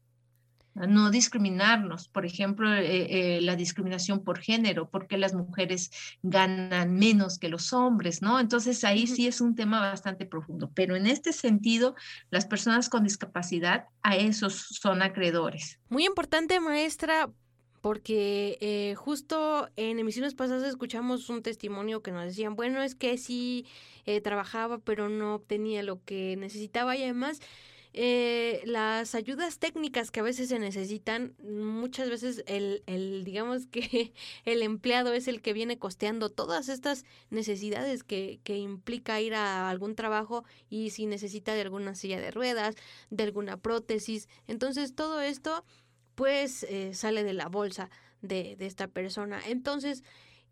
no 0.77 1.11
discriminarnos, 1.11 2.09
por 2.09 2.27
ejemplo, 2.27 2.73
eh, 2.75 3.37
eh, 3.37 3.41
la 3.41 3.57
discriminación 3.57 4.23
por 4.23 4.39
género, 4.39 4.91
porque 4.91 5.17
las 5.17 5.33
mujeres 5.33 5.91
ganan 6.23 6.95
menos 6.95 7.39
que 7.39 7.49
los 7.49 7.73
hombres, 7.73 8.21
¿no? 8.21 8.39
Entonces 8.39 8.85
ahí 8.85 9.07
sí 9.07 9.27
es 9.27 9.41
un 9.41 9.55
tema 9.55 9.81
bastante 9.81 10.27
profundo, 10.27 10.71
pero 10.75 10.95
en 10.95 11.07
este 11.07 11.33
sentido, 11.33 11.95
las 12.31 12.45
personas 12.45 12.89
con 12.89 13.05
discapacidad 13.05 13.87
a 14.03 14.17
esos 14.17 14.55
son 14.55 15.03
acreedores. 15.03 15.79
Muy 15.89 16.05
importante, 16.05 16.61
maestra, 16.61 17.31
porque 17.81 18.59
eh, 18.61 18.95
justo 18.97 19.71
en 19.77 19.99
emisiones 19.99 20.35
pasadas 20.35 20.65
escuchamos 20.65 21.31
un 21.31 21.43
testimonio 21.43 22.03
que 22.03 22.13
nos 22.13 22.25
decían, 22.25 22.55
bueno, 22.55 22.83
es 22.83 22.95
que 22.95 23.17
sí 23.17 23.67
trabajaba, 24.23 24.79
pero 24.79 25.09
no 25.09 25.35
obtenía 25.35 25.83
lo 25.83 26.01
que 26.05 26.37
necesitaba 26.37 26.95
y 26.95 27.03
además 27.03 27.41
eh, 27.99 28.61
las 28.67 29.15
ayudas 29.15 29.59
técnicas 29.59 30.11
que 30.11 30.21
a 30.21 30.23
veces 30.23 30.51
se 30.51 30.59
necesitan, 30.59 31.35
muchas 31.43 32.11
veces 32.11 32.45
el, 32.47 32.83
el, 32.85 33.25
digamos 33.25 33.67
que 33.67 34.13
el 34.45 34.63
empleado 34.63 35.15
es 35.15 35.29
el 35.29 35.41
que 35.41 35.55
viene 35.55 35.79
costeando 35.79 36.29
todas 36.29 36.69
estas 36.69 37.07
necesidades 37.31 38.05
que, 38.05 38.39
que 38.45 38.59
implica 38.59 39.19
ir 39.23 39.35
a 39.35 39.71
algún 39.71 39.95
trabajo 39.95 40.45
y 40.69 40.91
si 40.91 41.07
necesita 41.07 41.55
de 41.55 41.63
alguna 41.63 41.95
silla 41.95 42.21
de 42.21 42.31
ruedas, 42.31 42.75
de 43.09 43.25
alguna 43.25 43.57
prótesis. 43.57 44.29
Entonces 44.47 44.95
todo 44.95 45.23
esto 45.23 45.65
pues 46.17 46.65
eh, 46.65 46.93
sale 46.93 47.25
de 47.25 47.33
la 47.33 47.49
bolsa 47.49 47.89
de, 48.21 48.57
de 48.57 48.67
esta 48.67 48.89
persona. 48.89 49.41
Entonces 49.47 50.05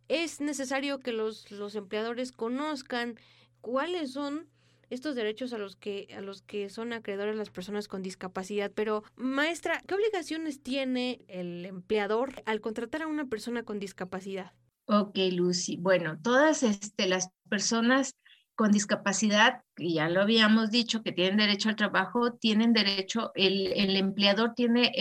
es 0.08 0.40
necesario 0.40 1.00
que 1.00 1.12
los, 1.12 1.50
los 1.50 1.74
empleadores 1.74 2.32
conozcan 2.32 3.18
cuáles 3.60 4.12
son 4.12 4.48
estos 4.90 5.14
derechos 5.14 5.52
a 5.52 5.58
los 5.58 5.76
que 5.76 6.08
a 6.16 6.20
los 6.20 6.42
que 6.42 6.68
son 6.68 6.92
acreedores 6.92 7.36
las 7.36 7.50
personas 7.50 7.88
con 7.88 8.02
discapacidad. 8.02 8.72
Pero, 8.74 9.04
maestra, 9.16 9.82
¿qué 9.86 9.94
obligaciones 9.94 10.62
tiene 10.62 11.24
el 11.28 11.64
empleador 11.66 12.42
al 12.46 12.60
contratar 12.60 13.02
a 13.02 13.06
una 13.06 13.26
persona 13.26 13.62
con 13.62 13.78
discapacidad? 13.78 14.52
Ok, 14.86 15.16
Lucy. 15.32 15.76
Bueno, 15.76 16.18
todas 16.22 16.62
este, 16.62 17.08
las 17.08 17.30
personas 17.48 18.14
con 18.54 18.70
discapacidad, 18.70 19.62
que 19.74 19.92
ya 19.92 20.08
lo 20.08 20.22
habíamos 20.22 20.70
dicho, 20.70 21.02
que 21.02 21.12
tienen 21.12 21.38
derecho 21.38 21.68
al 21.68 21.76
trabajo, 21.76 22.34
tienen 22.34 22.72
derecho, 22.72 23.32
el, 23.34 23.72
el 23.72 23.96
empleador 23.96 24.54
tiene 24.54 24.92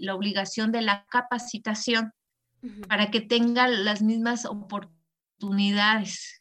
la 0.00 0.14
obligación 0.14 0.72
de 0.72 0.82
la 0.82 1.06
capacitación 1.06 2.12
para 2.88 3.10
que 3.10 3.20
tengan 3.20 3.84
las 3.84 4.02
mismas 4.02 4.44
oportunidades 4.44 6.37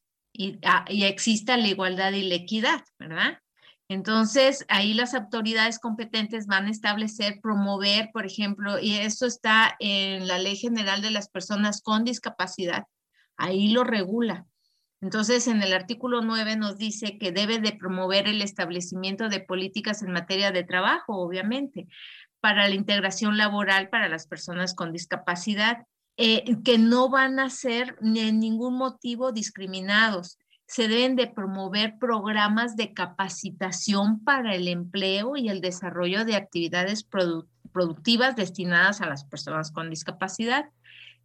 Ah, 0.63 0.85
y, 0.87 1.03
exista 1.03 1.57
la 1.57 1.67
igualdad 1.67 2.11
y 2.11 2.23
la 2.23 2.35
equidad, 2.35 2.83
¿verdad? 2.99 3.39
Entonces, 3.89 4.65
ahí 4.67 4.93
las 4.93 5.13
autoridades 5.13 5.79
competentes 5.79 6.45
van 6.45 6.65
a 6.65 6.71
establecer, 6.71 7.39
promover, 7.41 8.09
por 8.11 8.25
ejemplo, 8.25 8.79
y 8.79 8.95
esto 8.95 9.25
está 9.25 9.75
en 9.79 10.27
la 10.27 10.37
Ley 10.39 10.57
General 10.57 11.01
de 11.01 11.11
las 11.11 11.29
Personas 11.29 11.81
con 11.81 12.03
Discapacidad, 12.03 12.85
ahí 13.37 13.69
lo 13.69 13.83
regula. 13.83 14.45
Entonces, 14.99 15.47
en 15.47 15.61
el 15.61 15.73
artículo 15.73 16.21
9 16.21 16.57
nos 16.57 16.77
dice 16.77 17.17
que 17.17 17.31
debe 17.31 17.59
de 17.59 17.71
promover 17.71 18.27
el 18.27 18.41
establecimiento 18.41 19.29
de 19.29 19.39
políticas 19.39 20.01
en 20.01 20.11
materia 20.11 20.51
de 20.51 20.63
trabajo, 20.63 21.17
obviamente, 21.17 21.87
para 22.39 22.67
la 22.67 22.75
integración 22.75 23.37
laboral 23.37 23.89
para 23.89 24.09
las 24.09 24.27
personas 24.27 24.75
con 24.75 24.91
discapacidad 24.91 25.85
eh, 26.17 26.57
que 26.63 26.79
no 26.79 27.09
van 27.09 27.39
a 27.39 27.51
ser 27.51 27.95
ni 28.01 28.21
en 28.21 28.39
ningún 28.39 28.75
motivo 28.75 29.31
discriminados. 29.31 30.39
Se 30.65 30.87
deben 30.87 31.15
de 31.15 31.27
promover 31.27 31.99
programas 31.99 32.75
de 32.75 32.91
capacitación 32.93 34.23
para 34.23 34.55
el 34.55 34.67
empleo 34.67 35.37
y 35.37 35.49
el 35.49 35.61
desarrollo 35.61 36.25
de 36.25 36.35
actividades 36.35 37.07
productivas 37.71 38.35
destinadas 38.35 38.99
a 38.99 39.05
las 39.05 39.25
personas 39.25 39.71
con 39.71 39.91
discapacidad. 39.91 40.65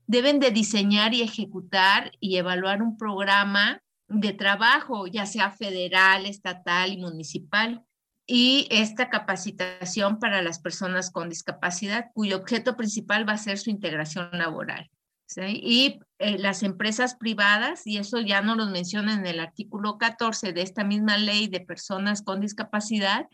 Deben 0.07 0.39
de 0.41 0.51
diseñar 0.51 1.15
y 1.15 1.23
ejecutar 1.23 2.13
y 2.21 2.37
evaluar 2.37 2.83
un 2.83 2.99
programa 2.99 3.81
de 4.09 4.35
trabajo, 4.35 5.07
ya 5.07 5.25
sea 5.25 5.51
federal, 5.51 6.27
estatal 6.27 6.93
y 6.93 6.99
municipal, 6.99 7.83
y 8.27 8.69
esta 8.71 9.11
capacitación 9.11 10.19
para 10.19 10.43
las 10.43 10.61
personas 10.61 11.11
con 11.11 11.29
discapacidad, 11.29 12.11
cuyo 12.15 12.37
objeto 12.37 12.77
principal 12.77 13.29
va 13.29 13.35
a 13.35 13.39
ser 13.39 13.59
su 13.59 13.71
integración 13.71 14.31
laboral. 14.33 14.91
Y 15.37 16.01
eh, 16.19 16.39
las 16.39 16.63
empresas 16.63 17.15
privadas, 17.15 17.87
y 17.87 17.97
eso 17.97 18.21
ya 18.21 18.43
no 18.43 18.55
lo 18.55 18.67
menciona 18.67 19.15
en 19.15 19.27
el 19.27 19.41
artículo 19.41 19.99
14 19.99 20.53
de 20.53 20.63
esta 20.63 20.85
misma 20.85 21.17
ley 21.17 21.49
de 21.49 21.61
personas 21.61 22.23
con 22.23 22.41
discapacidad, 22.41 23.29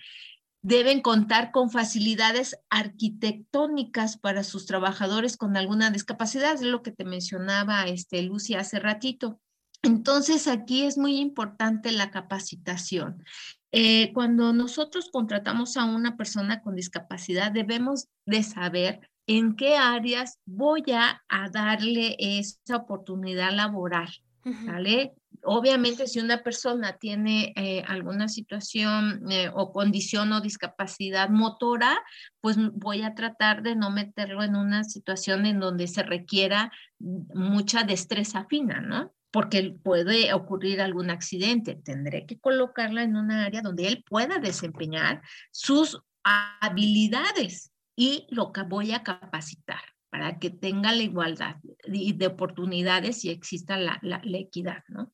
deben 0.62 1.00
contar 1.00 1.50
con 1.50 1.70
facilidades 1.70 2.56
arquitectónicas 2.68 4.16
para 4.16 4.44
sus 4.44 4.66
trabajadores 4.66 5.36
con 5.36 5.56
alguna 5.56 5.90
discapacidad, 5.90 6.54
es 6.54 6.62
lo 6.62 6.82
que 6.82 6.92
te 6.92 7.04
mencionaba 7.04 7.86
este, 7.86 8.22
Lucy 8.22 8.54
hace 8.54 8.78
ratito. 8.78 9.40
Entonces, 9.82 10.48
aquí 10.48 10.82
es 10.82 10.98
muy 10.98 11.18
importante 11.18 11.92
la 11.92 12.10
capacitación. 12.10 13.24
Eh, 13.70 14.12
cuando 14.14 14.52
nosotros 14.52 15.10
contratamos 15.12 15.76
a 15.76 15.84
una 15.84 16.16
persona 16.16 16.62
con 16.62 16.74
discapacidad, 16.74 17.52
debemos 17.52 18.08
de 18.24 18.42
saber 18.42 19.00
en 19.26 19.56
qué 19.56 19.76
áreas 19.76 20.38
voy 20.46 20.84
a, 20.92 21.20
darle 21.52 22.16
esa 22.18 22.76
oportunidad 22.76 23.52
laboral, 23.52 24.08
¿vale? 24.42 25.12
Obviamente, 25.44 26.06
si 26.06 26.18
una 26.18 26.42
persona 26.42 26.94
tiene 26.94 27.52
eh, 27.56 27.84
alguna 27.86 28.28
situación 28.28 29.30
eh, 29.30 29.50
o 29.54 29.70
condición 29.70 30.32
o 30.32 30.40
discapacidad 30.40 31.28
motora, 31.28 32.02
pues 32.40 32.56
voy 32.72 33.02
a 33.02 33.14
tratar 33.14 33.62
de 33.62 33.76
no 33.76 33.90
meterlo 33.90 34.42
en 34.42 34.56
una 34.56 34.82
situación 34.82 35.46
en 35.46 35.60
donde 35.60 35.86
se 35.86 36.02
requiera 36.02 36.72
mucha 36.98 37.84
destreza 37.84 38.46
fina, 38.46 38.80
¿no? 38.80 39.12
Porque 39.30 39.76
puede 39.82 40.32
ocurrir 40.32 40.80
algún 40.80 41.10
accidente. 41.10 41.74
Tendré 41.74 42.26
que 42.26 42.38
colocarla 42.38 43.02
en 43.02 43.16
una 43.16 43.44
área 43.44 43.62
donde 43.62 43.86
él 43.88 44.04
pueda 44.08 44.38
desempeñar 44.38 45.22
sus 45.50 46.00
habilidades 46.22 47.72
y 47.96 48.26
lo 48.30 48.52
que 48.52 48.62
voy 48.62 48.92
a 48.92 49.02
capacitar 49.02 49.80
para 50.10 50.38
que 50.38 50.50
tenga 50.50 50.92
la 50.92 51.02
igualdad 51.02 51.56
de 51.86 52.26
oportunidades 52.26 53.24
y 53.24 53.30
exista 53.30 53.76
la, 53.76 54.00
equidad, 54.24 54.82
¿no? 54.88 55.12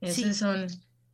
Esas 0.00 0.36
son 0.36 0.66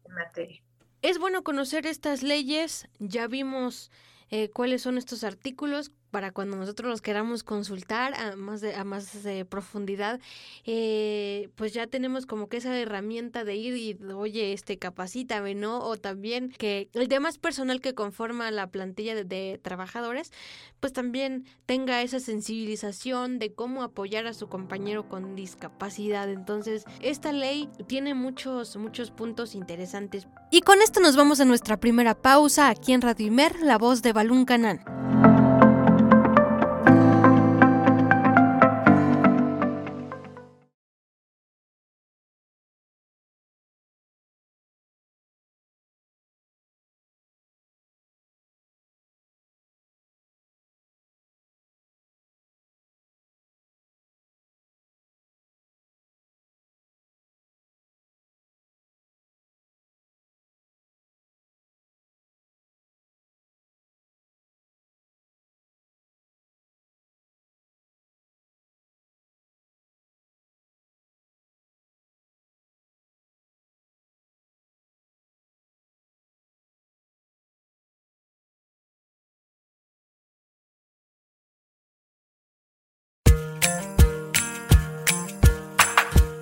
materia. 0.08 0.62
Es 1.02 1.18
bueno 1.18 1.42
conocer 1.42 1.86
estas 1.86 2.22
leyes, 2.22 2.88
ya 2.98 3.26
vimos 3.26 3.90
eh, 4.28 4.50
cuáles 4.50 4.82
son 4.82 4.98
estos 4.98 5.24
artículos, 5.24 5.92
para 6.10 6.32
cuando 6.32 6.56
nosotros 6.56 6.90
los 6.90 7.02
queramos 7.02 7.42
consultar 7.42 8.14
a 8.14 8.36
más 8.36 8.60
de, 8.60 8.74
a 8.74 8.84
más 8.84 9.22
de 9.22 9.44
profundidad, 9.44 10.20
eh, 10.64 11.48
pues 11.56 11.72
ya 11.72 11.86
tenemos 11.86 12.26
como 12.26 12.48
que 12.48 12.58
esa 12.58 12.76
herramienta 12.78 13.44
de 13.44 13.56
ir 13.56 13.76
y, 13.76 13.98
oye, 14.12 14.52
este, 14.52 14.78
capacítame, 14.78 15.54
¿no? 15.54 15.80
O 15.80 15.96
también 15.96 16.50
que 16.50 16.88
el 16.94 17.08
demás 17.08 17.38
personal 17.38 17.80
que 17.80 17.94
conforma 17.94 18.50
la 18.50 18.68
plantilla 18.68 19.14
de, 19.14 19.24
de 19.24 19.60
trabajadores, 19.62 20.32
pues 20.80 20.92
también 20.92 21.46
tenga 21.66 22.02
esa 22.02 22.20
sensibilización 22.20 23.38
de 23.38 23.52
cómo 23.54 23.82
apoyar 23.82 24.26
a 24.26 24.34
su 24.34 24.48
compañero 24.48 25.08
con 25.08 25.36
discapacidad. 25.36 26.30
Entonces, 26.30 26.84
esta 27.00 27.32
ley 27.32 27.68
tiene 27.86 28.14
muchos, 28.14 28.76
muchos 28.76 29.10
puntos 29.10 29.54
interesantes. 29.54 30.26
Y 30.50 30.62
con 30.62 30.80
esto 30.82 31.00
nos 31.00 31.16
vamos 31.16 31.40
a 31.40 31.44
nuestra 31.44 31.78
primera 31.78 32.14
pausa 32.14 32.68
aquí 32.68 32.92
en 32.92 33.02
Radio 33.02 33.26
Imer, 33.26 33.60
la 33.62 33.78
voz 33.78 34.02
de 34.02 34.12
Balún 34.12 34.44
Canán. 34.44 35.19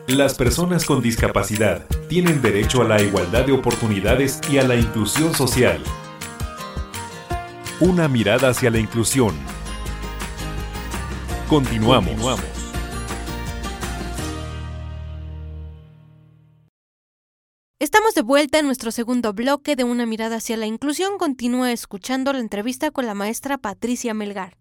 Las 0.08 0.32
personas 0.32 0.86
con 0.86 1.02
discapacidad 1.02 1.86
tienen 2.08 2.40
derecho 2.40 2.80
a 2.80 2.84
la 2.84 3.02
igualdad 3.02 3.44
de 3.44 3.52
oportunidades 3.52 4.40
y 4.50 4.56
a 4.56 4.66
la 4.66 4.74
inclusión 4.74 5.34
social. 5.34 5.82
Una 7.78 8.08
mirada 8.08 8.48
hacia 8.48 8.70
la 8.70 8.78
inclusión. 8.78 9.34
Continuamos. 11.46 12.40
Estamos 17.78 18.14
de 18.14 18.22
vuelta 18.22 18.60
en 18.60 18.64
nuestro 18.64 18.90
segundo 18.92 19.34
bloque 19.34 19.76
de 19.76 19.84
Una 19.84 20.06
mirada 20.06 20.36
hacia 20.36 20.56
la 20.56 20.64
inclusión. 20.64 21.18
Continúa 21.18 21.70
escuchando 21.70 22.32
la 22.32 22.38
entrevista 22.38 22.90
con 22.90 23.04
la 23.04 23.12
maestra 23.12 23.58
Patricia 23.58 24.14
Melgar. 24.14 24.56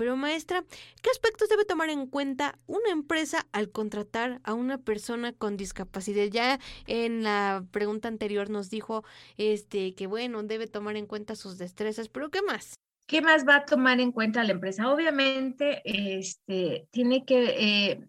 Pero 0.00 0.16
maestra, 0.16 0.64
¿qué 1.02 1.10
aspectos 1.10 1.50
debe 1.50 1.66
tomar 1.66 1.90
en 1.90 2.06
cuenta 2.06 2.58
una 2.66 2.88
empresa 2.90 3.46
al 3.52 3.70
contratar 3.70 4.40
a 4.44 4.54
una 4.54 4.78
persona 4.78 5.34
con 5.34 5.58
discapacidad? 5.58 6.24
Ya 6.24 6.58
en 6.86 7.22
la 7.22 7.66
pregunta 7.70 8.08
anterior 8.08 8.48
nos 8.48 8.70
dijo 8.70 9.04
este 9.36 9.94
que 9.94 10.06
bueno, 10.06 10.42
debe 10.42 10.68
tomar 10.68 10.96
en 10.96 11.04
cuenta 11.04 11.36
sus 11.36 11.58
destrezas, 11.58 12.08
pero 12.08 12.30
¿qué 12.30 12.40
más? 12.40 12.76
¿Qué 13.06 13.20
más 13.20 13.46
va 13.46 13.56
a 13.56 13.64
tomar 13.66 14.00
en 14.00 14.10
cuenta 14.10 14.42
la 14.42 14.52
empresa? 14.52 14.90
Obviamente, 14.90 15.82
este, 15.84 16.88
tiene 16.90 17.26
que, 17.26 17.90
eh, 17.90 18.00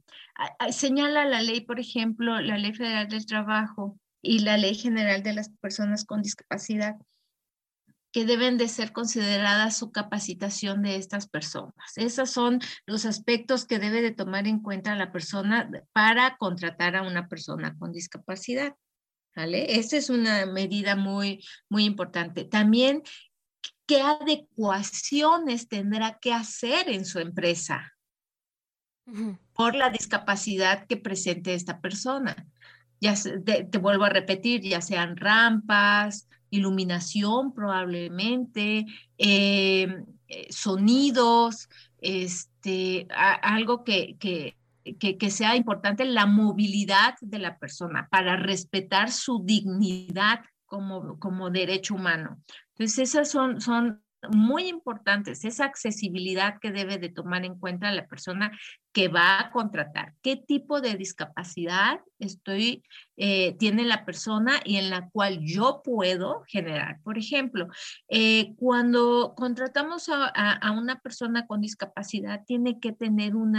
señala 0.71 1.25
la 1.25 1.41
ley, 1.41 1.59
por 1.59 1.81
ejemplo, 1.81 2.39
la 2.39 2.57
Ley 2.57 2.73
Federal 2.73 3.09
del 3.09 3.25
Trabajo 3.25 3.99
y 4.21 4.39
la 4.39 4.55
Ley 4.55 4.75
General 4.75 5.23
de 5.23 5.33
las 5.33 5.49
Personas 5.59 6.05
con 6.05 6.21
Discapacidad, 6.21 6.95
que 8.11 8.25
deben 8.25 8.57
de 8.57 8.67
ser 8.67 8.91
consideradas 8.91 9.77
su 9.77 9.91
capacitación 9.91 10.81
de 10.81 10.97
estas 10.97 11.27
personas. 11.27 11.73
Esos 11.95 12.29
son 12.29 12.59
los 12.85 13.05
aspectos 13.05 13.65
que 13.65 13.79
debe 13.79 14.01
de 14.01 14.11
tomar 14.11 14.47
en 14.47 14.59
cuenta 14.59 14.95
la 14.95 15.11
persona 15.11 15.69
para 15.93 16.35
contratar 16.37 16.95
a 16.95 17.03
una 17.03 17.27
persona 17.27 17.75
con 17.77 17.91
discapacidad. 17.91 18.75
¿Vale? 19.33 19.79
Esa 19.79 19.95
es 19.95 20.09
una 20.09 20.45
medida 20.45 20.97
muy, 20.97 21.41
muy 21.69 21.85
importante. 21.85 22.43
También, 22.43 23.01
¿qué 23.85 24.01
adecuaciones 24.01 25.69
tendrá 25.69 26.19
que 26.19 26.33
hacer 26.33 26.89
en 26.89 27.05
su 27.05 27.19
empresa 27.19 27.93
por 29.53 29.75
la 29.75 29.89
discapacidad 29.89 30.85
que 30.85 30.97
presente 30.97 31.53
esta 31.53 31.79
persona? 31.79 32.45
Ya 32.99 33.15
te, 33.45 33.63
te 33.63 33.77
vuelvo 33.77 34.03
a 34.03 34.09
repetir, 34.09 34.61
ya 34.63 34.81
sean 34.81 35.15
rampas, 35.15 36.27
iluminación 36.51 37.53
probablemente, 37.53 38.85
eh, 39.17 40.03
eh, 40.27 40.47
sonidos, 40.51 41.69
este, 41.99 43.07
algo 43.41 43.83
que, 43.83 44.17
que, 44.19 44.55
que, 45.17 45.31
sea 45.31 45.55
importante, 45.55 46.05
la 46.05 46.25
movilidad 46.25 47.15
de 47.21 47.39
la 47.39 47.57
persona 47.57 48.07
para 48.11 48.35
respetar 48.35 49.11
su 49.11 49.43
dignidad 49.43 50.41
como, 50.65 51.17
como 51.19 51.49
derecho 51.49 51.95
humano. 51.95 52.39
Entonces, 52.73 53.09
esas 53.09 53.31
son 53.31 54.03
muy 54.29 54.67
importantes, 54.67 55.45
esa 55.45 55.65
accesibilidad 55.65 56.59
que 56.59 56.71
debe 56.71 56.97
de 56.97 57.09
tomar 57.09 57.45
en 57.45 57.57
cuenta 57.57 57.91
la 57.91 58.07
persona 58.07 58.51
que 58.91 59.07
va 59.07 59.39
a 59.39 59.51
contratar. 59.51 60.13
¿Qué 60.21 60.35
tipo 60.35 60.81
de 60.81 60.95
discapacidad 60.95 62.01
estoy, 62.19 62.83
eh, 63.17 63.55
tiene 63.57 63.83
la 63.85 64.05
persona 64.05 64.59
y 64.65 64.77
en 64.77 64.89
la 64.89 65.09
cual 65.09 65.39
yo 65.41 65.81
puedo 65.83 66.43
generar? 66.47 66.99
Por 67.03 67.17
ejemplo, 67.17 67.67
eh, 68.09 68.53
cuando 68.57 69.33
contratamos 69.35 70.09
a, 70.09 70.71
una 70.71 70.99
persona 70.99 71.47
con 71.47 71.61
discapacidad, 71.61 72.43
tiene 72.45 72.79
que 72.79 72.91
tener 72.91 73.35
un, 73.35 73.57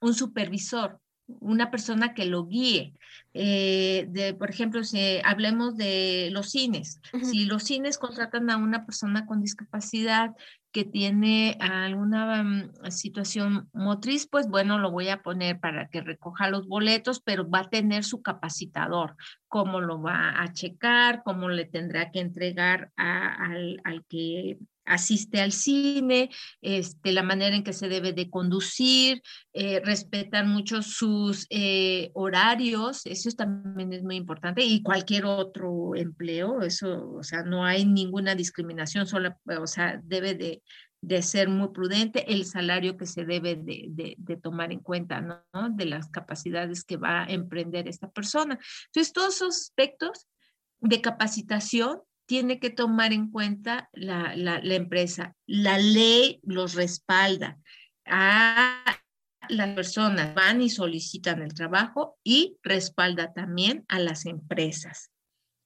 un 0.00 0.14
supervisor 0.14 1.00
una 1.26 1.70
persona 1.70 2.14
que 2.14 2.26
lo 2.26 2.46
guíe. 2.46 2.94
Eh, 3.32 4.06
de, 4.10 4.34
por 4.34 4.50
ejemplo, 4.50 4.84
si 4.84 5.20
hablemos 5.24 5.76
de 5.76 6.28
los 6.32 6.50
cines, 6.50 7.00
si 7.22 7.46
los 7.46 7.64
cines 7.64 7.98
contratan 7.98 8.50
a 8.50 8.56
una 8.56 8.84
persona 8.86 9.26
con 9.26 9.40
discapacidad 9.40 10.34
que 10.70 10.84
tiene 10.84 11.56
alguna 11.60 12.42
mm, 12.42 12.90
situación 12.90 13.68
motriz, 13.72 14.26
pues 14.26 14.48
bueno, 14.48 14.78
lo 14.78 14.90
voy 14.90 15.08
a 15.08 15.22
poner 15.22 15.60
para 15.60 15.88
que 15.88 16.00
recoja 16.00 16.48
los 16.48 16.66
boletos, 16.66 17.20
pero 17.20 17.48
va 17.48 17.60
a 17.60 17.70
tener 17.70 18.04
su 18.04 18.22
capacitador, 18.22 19.16
cómo 19.48 19.80
lo 19.80 20.02
va 20.02 20.42
a 20.42 20.52
checar, 20.52 21.22
cómo 21.24 21.48
le 21.48 21.64
tendrá 21.64 22.10
que 22.10 22.20
entregar 22.20 22.90
al, 22.96 23.80
al 23.84 24.04
que 24.06 24.58
asiste 24.84 25.40
al 25.40 25.52
cine, 25.52 26.30
este, 26.60 27.12
la 27.12 27.22
manera 27.22 27.56
en 27.56 27.64
que 27.64 27.72
se 27.72 27.88
debe 27.88 28.12
de 28.12 28.30
conducir, 28.30 29.22
eh, 29.52 29.80
respetan 29.84 30.48
mucho 30.48 30.82
sus 30.82 31.46
eh, 31.50 32.10
horarios, 32.14 33.06
eso 33.06 33.30
también 33.30 33.92
es 33.92 34.02
muy 34.02 34.16
importante, 34.16 34.64
y 34.64 34.82
cualquier 34.82 35.26
otro 35.26 35.94
empleo, 35.94 36.62
eso, 36.62 37.10
o 37.16 37.22
sea, 37.22 37.42
no 37.42 37.64
hay 37.64 37.84
ninguna 37.84 38.34
discriminación, 38.34 39.06
solo, 39.06 39.36
o 39.60 39.66
sea, 39.66 40.00
debe 40.04 40.34
de, 40.34 40.62
de 41.04 41.20
ser 41.20 41.48
muy 41.48 41.68
prudente 41.68 42.32
el 42.32 42.46
salario 42.46 42.96
que 42.96 43.06
se 43.06 43.24
debe 43.26 43.56
de, 43.56 44.14
de, 44.16 44.36
tomar 44.36 44.72
en 44.72 44.80
cuenta, 44.80 45.20
¿no? 45.20 45.42
De 45.70 45.84
las 45.84 46.08
capacidades 46.08 46.82
que 46.82 46.96
va 46.96 47.24
a 47.24 47.26
emprender 47.26 47.88
esta 47.88 48.10
persona. 48.10 48.58
Entonces, 48.86 49.12
todos 49.12 49.34
esos 49.34 49.56
aspectos 49.56 50.26
de 50.80 51.02
capacitación 51.02 52.00
tiene 52.26 52.58
que 52.58 52.70
tomar 52.70 53.12
en 53.12 53.30
cuenta 53.30 53.88
la, 53.92 54.34
la, 54.36 54.74
empresa. 54.74 55.34
La 55.46 55.78
ley 55.78 56.40
los 56.42 56.74
respalda. 56.74 57.58
A 58.06 58.82
las 59.48 59.74
personas 59.74 60.34
van 60.34 60.62
y 60.62 60.70
solicitan 60.70 61.42
el 61.42 61.54
trabajo 61.54 62.18
y 62.24 62.56
respalda 62.62 63.32
también 63.32 63.84
a 63.88 63.98
las 63.98 64.26
empresas 64.26 65.10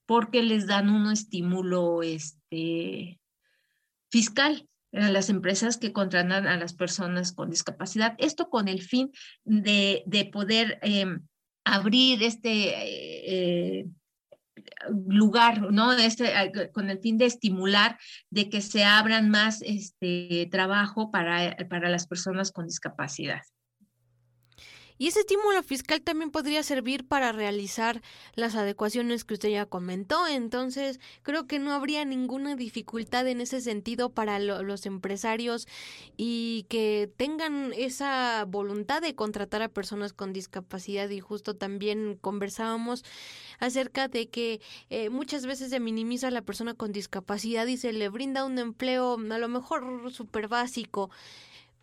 porque 0.09 0.42
les 0.42 0.66
dan 0.66 0.88
un 0.88 1.12
estímulo 1.12 2.03
este, 2.03 3.21
fiscal 4.11 4.66
a 4.94 5.11
las 5.11 5.29
empresas 5.29 5.77
que 5.77 5.92
contratan 5.92 6.47
a 6.47 6.57
las 6.57 6.73
personas 6.73 7.33
con 7.33 7.51
discapacidad. 7.51 8.14
Esto 8.16 8.49
con 8.49 8.68
el 8.68 8.81
fin 8.81 9.12
de, 9.44 10.03
de 10.07 10.25
poder 10.25 10.79
em, 10.81 11.27
abrir 11.62 12.23
este... 12.23 13.81
Eh, 13.81 13.87
lugar, 15.07 15.73
¿no? 15.73 15.92
Este, 15.92 16.33
con 16.73 16.90
el 16.90 16.99
fin 17.01 17.18
de 17.18 17.27
estimular 17.27 17.99
de 18.31 18.49
que 18.49 18.61
se 18.61 18.85
abran 18.85 19.31
más 19.31 19.62
este 19.62 20.49
trabajo 20.51 21.11
para, 21.11 21.57
para 21.68 21.88
las 21.88 22.07
personas 22.07 22.53
con 22.53 22.66
discapacidad. 22.66 23.42
Y 24.98 25.06
ese 25.06 25.20
estímulo 25.20 25.62
fiscal 25.62 26.02
también 26.02 26.32
podría 26.32 26.62
servir 26.64 27.06
para 27.06 27.30
realizar 27.30 28.02
las 28.34 28.56
adecuaciones 28.56 29.24
que 29.24 29.34
usted 29.34 29.50
ya 29.50 29.64
comentó. 29.64 30.26
Entonces, 30.26 30.98
creo 31.22 31.46
que 31.46 31.61
no 31.61 31.72
habría 31.72 32.04
ninguna 32.04 32.56
dificultad 32.56 33.26
en 33.28 33.40
ese 33.40 33.61
sentido 33.61 34.11
para 34.11 34.40
los 34.40 34.87
empresarios 34.87 35.68
y 36.16 36.66
que 36.68 37.11
tengan 37.16 37.72
esa 37.76 38.44
voluntad 38.46 39.00
de 39.00 39.14
contratar 39.14 39.62
a 39.62 39.68
personas 39.68 40.12
con 40.12 40.32
discapacidad. 40.32 41.08
Y 41.11 41.20
justo 41.20 41.54
también 41.54 42.18
conversábamos 42.20 43.04
acerca 43.61 44.08
de 44.08 44.28
que 44.28 44.61
eh, 44.90 45.11
muchas 45.11 45.46
veces 45.46 45.70
se 45.70 45.78
minimiza 45.78 46.28
a 46.28 46.32
la 46.32 46.42
persona 46.42 46.74
con 46.74 46.90
discapacidad 46.90 47.66
y 47.66 47.76
se 47.76 47.92
le 47.92 48.08
brinda 48.08 48.44
un 48.44 48.58
empleo 48.58 49.14
a 49.14 49.38
lo 49.38 49.48
mejor 49.48 50.12
súper 50.12 50.48
básico 50.48 51.11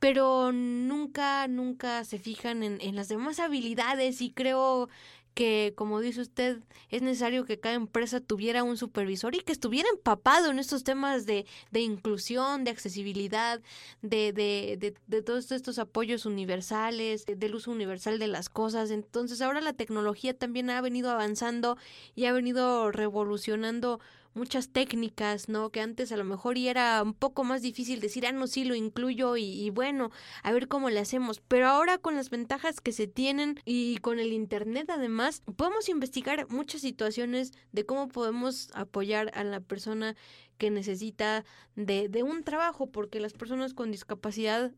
pero 0.06 0.52
nunca, 0.52 1.48
nunca 1.48 2.06
se 2.06 2.20
fijan 2.20 2.62
en, 2.62 2.80
en 2.80 2.96
las 2.96 3.08
demás 3.08 3.40
habilidades 3.40 4.22
y 4.22 4.30
creo 4.30 4.88
que, 5.34 5.74
como 5.76 6.00
dice 6.00 6.22
usted, 6.22 6.60
es 6.92 7.02
necesario 7.02 7.44
que 7.44 7.60
cada 7.60 7.74
empresa 7.74 8.22
tuviera 8.22 8.64
un 8.64 8.78
supervisor 8.78 9.34
y 9.34 9.40
que 9.40 9.52
estuviera 9.52 9.90
empapado 9.90 10.52
en 10.52 10.60
estos 10.60 10.84
temas 10.84 11.26
de, 11.26 11.48
de 11.72 11.82
inclusión, 11.82 12.66
de 12.66 12.70
accesibilidad, 12.70 13.64
de, 14.04 14.32
de, 14.32 14.78
de, 14.80 14.94
de 15.08 15.22
todos 15.24 15.52
estos 15.52 15.80
apoyos 15.80 16.28
universales, 16.28 17.26
del 17.26 17.56
uso 17.56 17.72
universal 17.72 18.20
de 18.20 18.28
las 18.28 18.48
cosas. 18.48 18.92
Entonces 18.92 19.42
ahora 19.42 19.60
la 19.60 19.74
tecnología 19.74 20.38
también 20.38 20.70
ha 20.70 20.82
venido 20.82 21.10
avanzando 21.10 21.78
y 22.14 22.26
ha 22.26 22.32
venido 22.32 22.92
revolucionando 22.92 24.00
muchas 24.36 24.70
técnicas, 24.70 25.50
¿no? 25.50 25.72
Que 25.72 25.82
antes 25.82 26.12
a 26.12 26.18
lo 26.18 26.24
mejor 26.24 26.58
y 26.58 26.68
era 26.68 27.02
un 27.02 27.14
poco 27.14 27.44
más 27.44 27.62
difícil 27.62 28.00
decir, 28.00 28.28
ah, 28.28 28.32
no, 28.32 28.46
sí, 28.46 28.66
lo 28.66 28.76
incluyo 28.76 29.38
y, 29.38 29.70
bueno, 29.72 30.12
a 30.44 30.52
ver 30.52 30.68
cómo 30.68 30.90
le 30.90 31.00
hacemos. 31.00 31.42
Pero 31.48 31.68
ahora 31.68 31.98
con 31.98 32.16
las 32.16 32.30
ventajas 32.30 32.82
que 32.82 32.92
se 32.92 33.08
tienen 33.08 33.60
y 33.66 33.98
con 33.98 34.20
el 34.20 34.34
Internet 34.34 34.90
además, 34.90 35.42
podemos 35.56 35.90
investigar 35.90 36.48
muchas 36.50 36.82
situaciones 36.82 37.54
de 37.72 37.86
cómo 37.86 38.10
podemos 38.10 38.70
apoyar 38.74 39.32
a 39.34 39.44
la 39.44 39.62
persona 39.62 40.16
que 40.58 40.70
necesita 40.70 41.44
de 41.76 42.24
un 42.24 42.44
trabajo, 42.44 42.88
porque 42.88 43.20
las 43.20 43.34
personas 43.34 43.74
con 43.74 43.92
discapacidad 43.92 44.72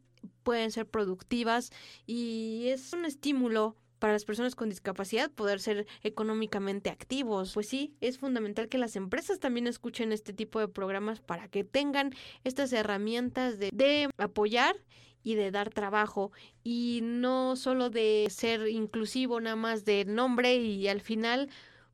pueden 0.43 0.71
ser 0.71 0.87
productivas 0.87 1.71
y 2.05 2.67
es 2.67 2.93
un 2.93 3.05
estímulo 3.05 3.75
para 3.99 4.13
las 4.13 4.25
personas 4.25 4.55
con 4.55 4.69
discapacidad 4.69 5.31
poder 5.31 5.59
ser 5.59 5.87
económicamente 6.03 6.89
activos. 6.89 7.53
Pues 7.53 7.67
sí, 7.67 7.95
es 8.01 8.17
fundamental 8.17 8.69
que 8.69 8.77
las 8.77 8.95
empresas 8.95 9.39
también 9.39 9.67
escuchen 9.67 10.11
este 10.11 10.33
tipo 10.33 10.59
de 10.59 10.67
programas 10.67 11.19
para 11.19 11.47
que 11.47 11.63
tengan 11.63 12.13
estas 12.43 12.73
herramientas 12.73 13.59
de, 13.59 13.69
de 13.73 14.09
apoyar 14.17 14.75
y 15.23 15.35
de 15.35 15.51
dar 15.51 15.69
trabajo 15.71 16.31
y 16.63 17.01
no 17.03 17.55
solo 17.55 17.89
de 17.89 18.27
ser 18.29 18.67
inclusivo 18.69 19.41
nada 19.41 19.55
más 19.55 19.83
de 19.83 20.05
nombre 20.05 20.55
y 20.55 20.87
al 20.87 21.01
final 21.01 21.49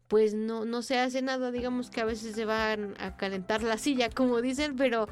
pues 0.07 0.35
no, 0.35 0.65
no 0.65 0.83
se 0.83 0.99
hace 0.99 1.23
nada, 1.23 1.49
digamos 1.51 1.89
que 1.89 2.01
a 2.01 2.05
veces 2.05 2.35
se 2.35 2.45
van 2.45 2.93
a 2.99 3.17
calentar 3.17 3.63
la 3.63 3.79
silla 3.79 4.09
como 4.11 4.41
dicen, 4.41 4.75
pero 4.75 5.07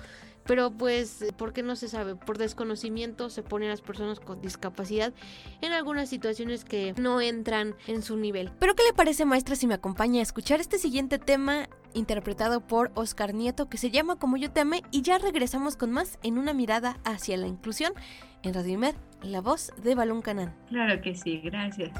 pero 0.45 0.71
pues, 0.71 1.25
¿por 1.37 1.53
qué 1.53 1.63
no 1.63 1.75
se 1.75 1.87
sabe? 1.87 2.15
Por 2.15 2.37
desconocimiento 2.37 3.29
se 3.29 3.43
ponen 3.43 3.69
a 3.69 3.71
las 3.71 3.81
personas 3.81 4.19
con 4.19 4.41
discapacidad 4.41 5.13
en 5.61 5.71
algunas 5.73 6.09
situaciones 6.09 6.65
que 6.65 6.93
no 6.97 7.21
entran 7.21 7.75
en 7.87 8.01
su 8.01 8.17
nivel. 8.17 8.51
Pero 8.59 8.75
¿qué 8.75 8.83
le 8.83 8.93
parece, 8.93 9.25
maestra, 9.25 9.55
si 9.55 9.67
me 9.67 9.73
acompaña 9.73 10.19
a 10.19 10.23
escuchar 10.23 10.59
este 10.59 10.77
siguiente 10.77 11.19
tema 11.19 11.69
interpretado 11.93 12.61
por 12.61 12.91
Oscar 12.95 13.33
Nieto 13.33 13.69
que 13.69 13.77
se 13.77 13.91
llama 13.91 14.15
Como 14.15 14.37
yo 14.37 14.51
te 14.51 14.61
amé 14.61 14.83
y 14.91 15.01
ya 15.01 15.17
regresamos 15.17 15.75
con 15.75 15.91
más 15.91 16.19
en 16.23 16.37
una 16.37 16.53
mirada 16.53 16.99
hacia 17.03 17.37
la 17.37 17.47
inclusión 17.47 17.93
en 18.43 18.53
Radio 18.53 18.73
Imer, 18.73 18.95
la 19.21 19.41
voz 19.41 19.71
de 19.83 19.95
Balón 19.95 20.21
Canán. 20.21 20.55
Claro 20.69 21.01
que 21.01 21.15
sí, 21.15 21.39
gracias. 21.43 21.91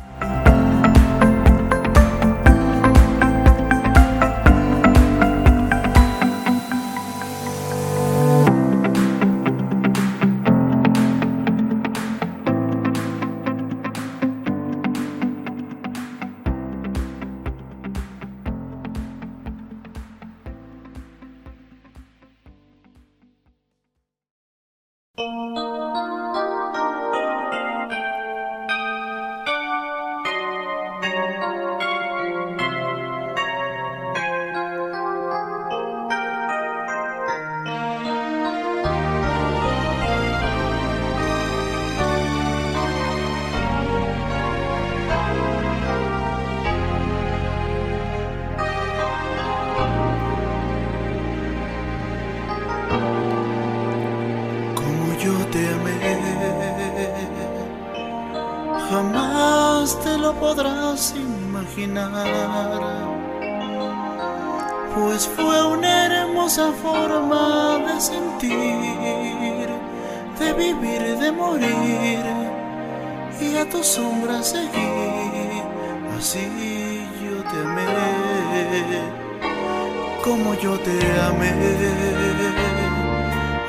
Como 80.24 80.54
yo 80.56 80.80
te 80.80 80.98
amé, 81.20 81.52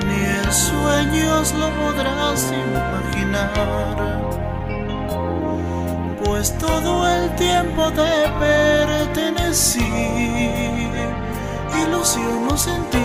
ni 0.07 0.25
en 0.25 0.53
sueños 0.53 1.53
lo 1.55 1.69
podrás 1.71 2.53
imaginar 2.53 3.51
pues 6.25 6.57
todo 6.59 7.09
el 7.09 7.35
tiempo 7.35 7.91
te 7.91 8.29
pertenecí, 8.39 9.81
ilusión 11.85 12.47
no 12.49 12.57
sentí 12.57 12.99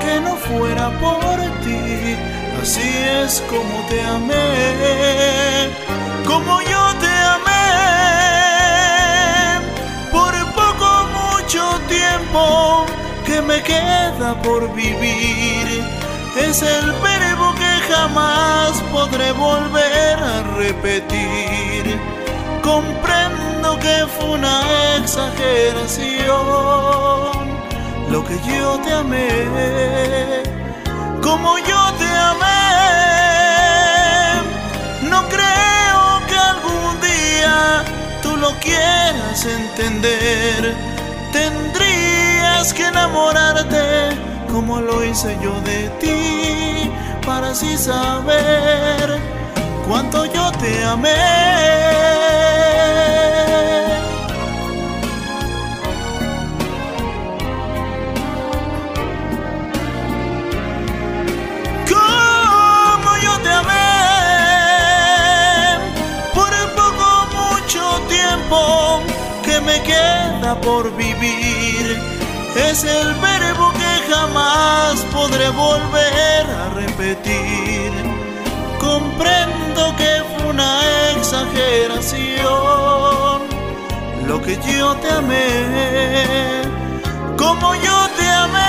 que 0.00 0.20
no 0.20 0.34
fuera 0.36 0.90
por 0.98 1.38
ti, 1.62 2.16
así 2.60 2.88
es 3.22 3.42
como 3.48 3.86
te 3.88 4.02
amé, 4.02 5.70
como 6.26 6.60
yo 6.62 6.94
te 7.00 7.07
que 13.24 13.40
me 13.42 13.62
queda 13.62 14.34
por 14.42 14.72
vivir, 14.74 15.84
es 16.36 16.62
el 16.62 16.92
verbo 16.92 17.54
que 17.54 17.92
jamás 17.92 18.82
podré 18.92 19.32
volver 19.32 20.18
a 20.18 20.42
repetir. 20.56 21.98
Comprendo 22.62 23.78
que 23.78 24.06
fue 24.18 24.30
una 24.30 24.62
exageración 24.96 26.38
lo 28.10 28.24
que 28.24 28.38
yo 28.46 28.78
te 28.84 28.92
amé, 28.92 29.28
como 31.22 31.58
yo 31.58 31.92
te 32.00 32.08
amé. 32.32 32.58
No 35.10 35.28
creo 35.28 36.20
que 36.28 36.36
algún 36.52 37.00
día 37.00 37.84
tú 38.22 38.36
lo 38.36 38.50
quieras 38.60 39.44
entender. 39.44 40.88
Que 42.58 42.86
enamorarte 42.86 44.10
como 44.50 44.80
lo 44.80 45.02
hice 45.02 45.38
yo 45.42 45.58
de 45.62 45.88
ti 46.00 46.90
para 47.24 47.50
así 47.50 47.78
saber 47.78 49.18
cuánto 49.88 50.26
yo 50.26 50.50
te 50.52 50.84
amé. 50.84 51.14
Como 61.88 63.16
yo 63.22 63.38
te 63.44 63.50
amé, 63.50 63.88
por 66.34 66.52
poco 66.74 67.26
mucho 67.32 67.82
tiempo 68.08 69.00
que 69.44 69.60
me 69.60 69.80
queda 69.82 70.60
por 70.60 70.94
vivir, 70.96 72.17
es 72.56 72.84
el 72.84 73.14
verbo 73.14 73.72
que 73.72 74.12
jamás 74.12 75.00
podré 75.12 75.48
volver 75.50 76.46
a 76.62 76.68
repetir 76.74 77.92
comprendo 78.78 79.96
que 79.96 80.22
fue 80.36 80.50
una 80.50 80.80
exageración 81.16 83.42
lo 84.26 84.40
que 84.42 84.58
yo 84.78 84.94
te 84.96 85.10
amé, 85.10 86.62
como 87.36 87.74
yo 87.74 88.08
te 88.18 88.28
amé. 88.28 88.60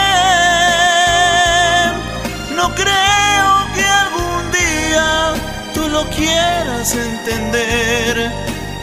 No 2.55 2.73
creo 2.75 3.67
que 3.75 3.83
algún 4.03 4.51
día 4.51 5.33
tú 5.73 5.87
lo 5.89 6.03
quieras 6.09 6.95
entender. 6.95 8.31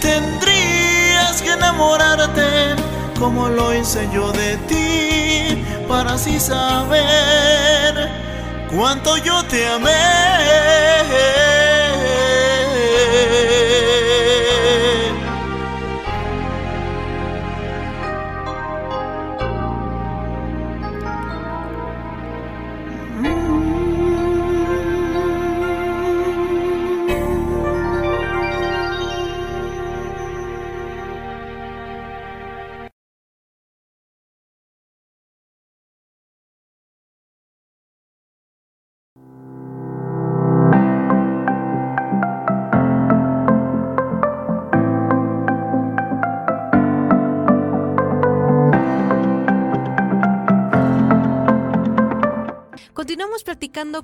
Tendrías 0.01 1.41
que 1.43 1.53
enamorarte 1.53 2.75
como 3.19 3.49
lo 3.49 3.75
hice 3.75 4.07
de 4.33 4.57
ti, 4.69 5.65
para 5.89 6.15
así 6.15 6.39
saber 6.39 8.09
cuánto 8.71 9.17
yo 9.19 9.43
te 9.45 9.67
amé. 9.69 11.46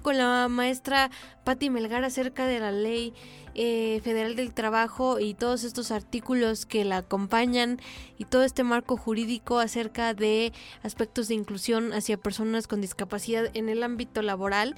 Con 0.02 0.16
la 0.16 0.48
maestra 0.48 1.10
Patti 1.44 1.70
Melgar 1.70 2.04
acerca 2.04 2.46
de 2.46 2.60
la 2.60 2.70
ley 2.72 3.12
eh, 3.54 4.00
federal 4.04 4.36
del 4.36 4.54
trabajo 4.54 5.18
y 5.18 5.34
todos 5.34 5.64
estos 5.64 5.90
artículos 5.90 6.66
que 6.66 6.84
la 6.84 6.98
acompañan 6.98 7.80
y 8.16 8.24
todo 8.24 8.44
este 8.44 8.62
marco 8.62 8.96
jurídico 8.96 9.58
acerca 9.58 10.14
de 10.14 10.52
aspectos 10.82 11.28
de 11.28 11.34
inclusión 11.34 11.92
hacia 11.92 12.16
personas 12.16 12.68
con 12.68 12.80
discapacidad 12.80 13.50
en 13.54 13.68
el 13.68 13.82
ámbito 13.82 14.22
laboral. 14.22 14.76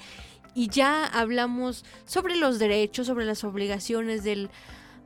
Y 0.55 0.69
ya 0.69 1.05
hablamos 1.05 1.85
sobre 2.07 2.37
los 2.37 2.59
derechos, 2.59 3.07
sobre 3.07 3.27
las 3.27 3.45
obligaciones 3.45 4.25
del 4.25 4.49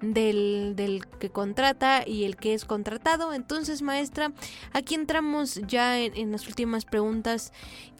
del, 0.00 0.74
del, 0.76 1.06
que 1.06 1.30
contrata 1.30 2.06
y 2.06 2.24
el 2.24 2.36
que 2.36 2.54
es 2.54 2.64
contratado. 2.64 3.32
Entonces, 3.32 3.82
maestra, 3.82 4.32
aquí 4.72 4.94
entramos 4.94 5.60
ya 5.66 5.98
en, 5.98 6.32
las 6.32 6.46
últimas 6.48 6.84
preguntas. 6.84 7.52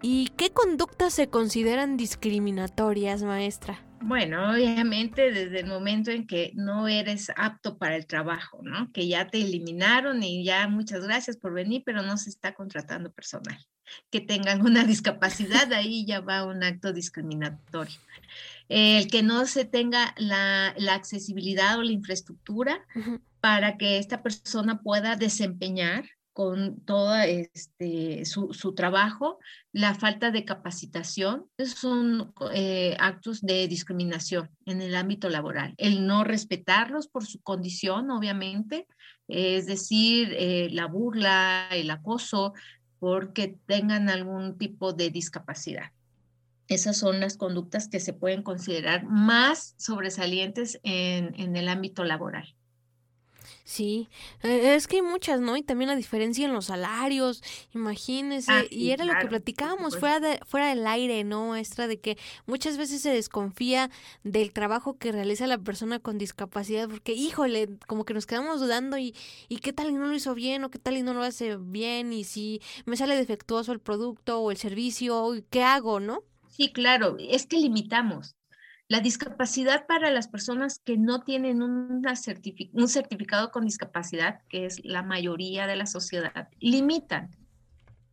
¿Y 0.03 0.29
qué 0.37 0.51
conductas 0.51 1.15
se 1.15 1.29
consideran 1.29 1.97
discriminatorias, 1.97 3.23
maestra? 3.23 3.83
Bueno, 4.01 4.53
obviamente 4.53 5.33
desde 5.33 5.61
el 5.61 5.67
momento 5.67 6.13
en 6.13 6.27
que 6.27 6.53
no 6.55 6.87
eres 6.87 7.33
apto 7.37 7.79
para 7.79 7.97
el 7.97 8.07
trabajo, 8.07 8.61
¿no? 8.63 8.93
Que 8.93 9.09
ya 9.09 9.27
te 9.27 9.41
eliminaron 9.41 10.23
y 10.23 10.45
ya 10.45 10.69
muchas 10.69 11.03
gracias 11.03 11.37
por 11.37 11.53
venir, 11.53 11.83
pero 11.85 12.03
no 12.03 12.17
se 12.17 12.31
está 12.31 12.55
contratando 12.55 13.11
personal. 13.11 13.59
Que 14.11 14.20
tengan 14.20 14.62
una 14.62 14.85
discapacidad, 14.85 15.72
ahí 15.72 16.05
ya 16.07 16.20
va 16.20 16.44
un 16.44 16.62
acto 16.62 16.92
discriminatorio 16.92 17.98
el 18.68 19.09
que 19.09 19.22
no 19.22 19.46
se 19.46 19.64
tenga 19.64 20.14
la, 20.18 20.74
accesibilidad 20.90 21.79
o 21.79 21.83
la 21.83 21.92
infraestructura 21.92 22.85
para 23.40 23.79
que 23.79 23.98
esta 23.98 24.22
persona 24.22 24.83
pueda 24.83 25.16
desempeñar 25.16 26.05
con 26.33 26.81
todo 26.83 27.16
este, 27.16 28.24
su, 28.24 28.74
trabajo, 28.77 29.40
la 29.72 29.96
falta 29.96 30.31
de 30.31 30.44
capacitación, 30.44 31.46
son 31.59 32.33
eh, 32.53 32.96
actos 33.01 33.40
de 33.40 33.66
discriminación 33.66 34.48
en 34.64 34.81
el 34.81 34.94
ámbito 34.94 35.31
laboral. 35.31 35.74
El 35.79 36.07
no 36.07 36.22
respetarlos 36.22 37.09
por 37.09 37.27
su 37.27 37.40
condición, 37.42 38.12
obviamente, 38.12 38.87
es 39.27 39.66
decir, 39.66 40.33
eh, 40.38 40.68
la 40.70 40.87
burla, 40.87 41.66
el 41.72 41.90
acoso, 41.90 42.55
porque 42.99 43.57
tengan 43.67 44.09
algún 44.09 44.59
tipo 44.59 44.93
de 44.93 45.11
discapacidad. 45.11 45.93
Esas 46.69 46.99
son 46.99 47.21
las 47.21 47.37
conductas 47.37 47.89
que 47.89 48.01
se 48.01 48.13
pueden 48.13 48.43
considerar 48.43 49.05
más 49.05 49.75
sobresalientes 49.79 50.81
en, 50.83 51.57
el 51.57 51.69
ámbito 51.69 52.05
laboral. 52.05 52.55
Sí, 53.69 54.09
e, 54.43 54.77
es 54.77 54.87
que 54.89 54.97
hay 54.97 55.03
muchas, 55.03 55.43
¿no? 55.43 55.55
Y 55.55 55.63
también 55.63 55.91
la 55.91 55.95
diferencia 55.95 56.47
en 56.47 56.55
los 56.55 56.65
salarios, 56.65 57.43
imagínese. 57.75 58.51
Ah, 58.51 58.65
y 58.71 58.93
era 58.93 59.05
lo 59.05 59.13
que 59.19 59.27
platicábamos 59.27 59.99
fuera, 59.99 60.21
de, 60.21 60.41
fuera 60.47 60.71
del 60.71 60.87
aire, 60.87 61.23
¿no, 61.23 61.49
maestra? 61.49 61.87
De 61.87 62.01
que 62.01 62.17
muchas 62.47 62.79
veces 62.79 63.03
se 63.03 63.11
desconfía 63.11 63.91
del 64.25 64.55
trabajo 64.55 64.97
que 64.97 65.13
realiza 65.13 65.47
la 65.47 65.59
persona 65.59 65.99
con 65.99 66.17
discapacidad, 66.17 66.89
porque, 66.89 67.13
híjole, 67.13 67.69
como 67.87 68.07
que 68.07 68.15
nos 68.15 68.25
quedamos 68.25 68.59
dudando 68.59 68.97
y, 68.97 69.15
y 69.51 69.59
qué 69.59 69.75
tal 69.75 69.91
y 69.91 69.93
no 69.93 70.07
lo 70.07 70.15
hizo 70.15 70.35
bien 70.35 70.65
o 70.65 70.71
qué 70.71 70.79
tal 70.79 70.97
y 70.97 71.03
no 71.03 71.13
lo 71.13 71.23
hace 71.23 71.59
bien 71.59 72.15
y 72.15 72.25
si 72.25 72.63
me 72.87 72.97
sale 72.97 73.17
defectuoso 73.17 73.73
el 73.73 73.81
producto 73.81 74.41
o 74.41 74.51
el 74.51 74.57
servicio, 74.57 75.35
¿qué 75.51 75.63
hago, 75.63 76.01
no? 76.01 76.23
Sí, 76.47 76.73
claro, 76.73 77.19
es 77.19 77.45
que 77.45 77.59
limitamos. 77.59 78.38
La 78.88 79.01
discapacidad 79.01 79.87
para 79.87 80.11
las 80.11 80.29
personas 80.29 80.81
que 80.83 80.96
no 80.96 81.20
tienen 81.20 81.62
un 81.62 82.03
certificado 82.88 83.51
con 83.51 83.66
discapacidad, 83.66 84.40
que 84.48 84.64
es 84.64 84.83
la 84.83 85.03
mayoría 85.03 85.66
de 85.66 85.77
la 85.77 85.85
sociedad, 85.85 86.48
limitan. 86.59 87.31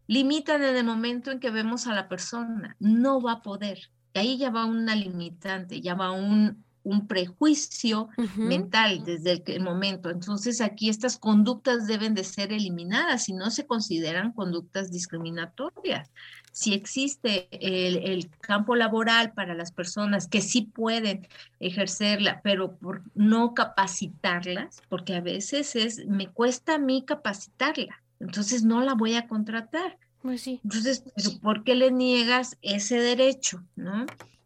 Limitan 0.08 0.62
en 0.64 0.76
el 0.76 0.84
momento 0.84 1.32
en 1.32 1.40
que 1.40 1.50
vemos 1.50 1.88
a 1.88 1.94
la 1.94 2.10
persona. 2.10 2.76
No 2.80 3.22
va 3.22 3.34
a 3.34 3.42
poder. 3.42 3.90
Y 4.14 4.20
ahí 4.20 4.38
ya 4.38 4.50
va 4.50 4.66
una 4.66 4.96
limitante, 4.96 5.80
ya 5.80 5.96
va 5.96 6.12
un, 6.12 6.66
un 6.86 7.08
prejuicio 7.08 8.10
mental 8.38 9.04
desde 9.04 9.42
el, 9.48 9.62
momento. 9.62 10.10
Entonces 10.10 10.62
aquí 10.62 10.88
estas 10.88 11.18
conductas 11.18 11.88
deben 11.88 12.14
de 12.14 12.24
ser 12.24 12.54
eliminadas 12.54 13.28
y 13.28 13.34
no 13.34 13.50
se 13.50 13.66
consideran 13.66 14.32
conductas 14.34 14.92
discriminatorias. 14.92 16.10
Si 16.56 16.74
existe 16.74 17.50
el, 17.52 18.30
campo 18.40 18.78
laboral 18.78 19.34
para 19.34 19.54
las 19.56 19.74
personas 19.74 20.30
que 20.30 20.40
sí 20.40 20.62
pueden 20.62 21.28
ejercerla, 21.60 22.40
pero 22.46 22.78
por 22.78 23.02
no 23.14 23.54
capacitarlas, 23.54 24.82
porque 24.88 25.16
a 25.16 25.20
veces 25.20 25.76
es, 25.76 26.08
me 26.08 26.30
cuesta 26.30 26.76
a 26.76 26.80
mí 26.80 27.04
capacitarla, 27.06 28.02
entonces 28.22 28.64
no 28.64 28.80
la 28.80 28.94
voy 28.94 29.16
a 29.16 29.28
contratar. 29.28 29.98
Pues 30.22 30.44
sí. 30.44 30.62
Entonces, 30.64 31.04
¿por 31.42 31.66
qué 31.66 31.76
le 31.76 31.92
niegas 31.92 32.58
ese 32.62 33.00
derecho? 33.00 33.62
¿no? 33.76 34.06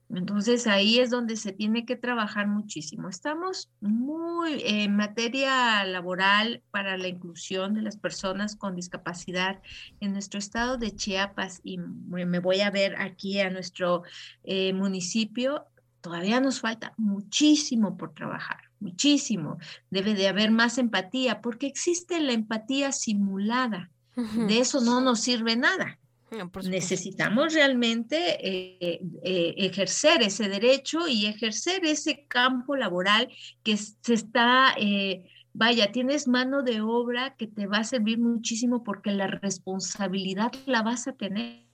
Entonces 0.10 0.66
ahí 0.66 1.00
es 1.00 1.12
donde 1.12 1.36
se 1.36 1.52
tiene 1.52 1.86
que 1.86 1.96
trabajar 1.96 2.48
muchísimo. 2.48 3.10
Estamos 3.10 3.70
muy 3.80 4.64
en 4.66 4.96
materia 4.96 5.84
laboral 5.86 6.64
para 6.72 6.98
la 6.98 7.08
inclusión 7.08 7.76
de 7.76 7.84
las 7.84 7.98
personas 7.98 8.56
con 8.56 8.76
discapacidad 8.76 9.62
en 10.00 10.14
nuestro 10.14 10.40
estado 10.40 10.78
de 10.78 10.96
Chiapas 10.96 11.62
y 11.64 11.78
me 11.78 12.40
voy 12.40 12.62
a 12.62 12.72
ver 12.72 13.00
aquí 13.00 13.40
a 13.40 13.52
nuestro 13.52 14.02
eh, 14.44 14.74
municipio. 14.74 15.68
Todavía 16.02 16.40
nos 16.40 16.60
falta 16.60 16.94
muchísimo 16.98 17.96
por 17.96 18.16
trabajar, 18.16 18.62
muchísimo. 18.80 19.60
Debe 19.92 20.16
de 20.16 20.28
haber 20.28 20.50
más 20.50 20.80
empatía 20.80 21.40
porque 21.42 21.68
existe 21.68 22.20
la 22.20 22.34
empatía 22.34 22.92
simulada. 22.92 23.92
De 24.16 24.60
eso 24.60 24.82
no 24.82 25.00
nos 25.00 25.22
sirve 25.22 25.56
nada. 25.56 25.98
Necesitamos 26.70 27.54
realmente 27.54 28.18
eh, 28.40 29.02
eh, 29.24 29.54
ejercer 29.58 30.22
ese 30.22 30.48
derecho 30.48 31.08
y 31.08 31.26
ejercer 31.26 31.86
ese 31.86 32.26
campo 32.28 32.76
laboral 32.76 33.30
que 33.64 33.78
se 33.78 34.14
está, 34.14 34.74
eh, 34.78 35.26
vaya, 35.54 35.92
tienes 35.92 36.28
mano 36.28 36.62
de 36.62 36.82
obra 36.82 37.36
que 37.36 37.48
te 37.48 37.66
va 37.66 37.78
a 37.78 37.84
servir 37.84 38.20
muchísimo 38.20 38.84
porque 38.84 39.12
la 39.12 39.28
responsabilidad 39.28 40.52
la 40.66 40.84
vas 40.84 41.08
a 41.08 41.14
tener 41.14 41.66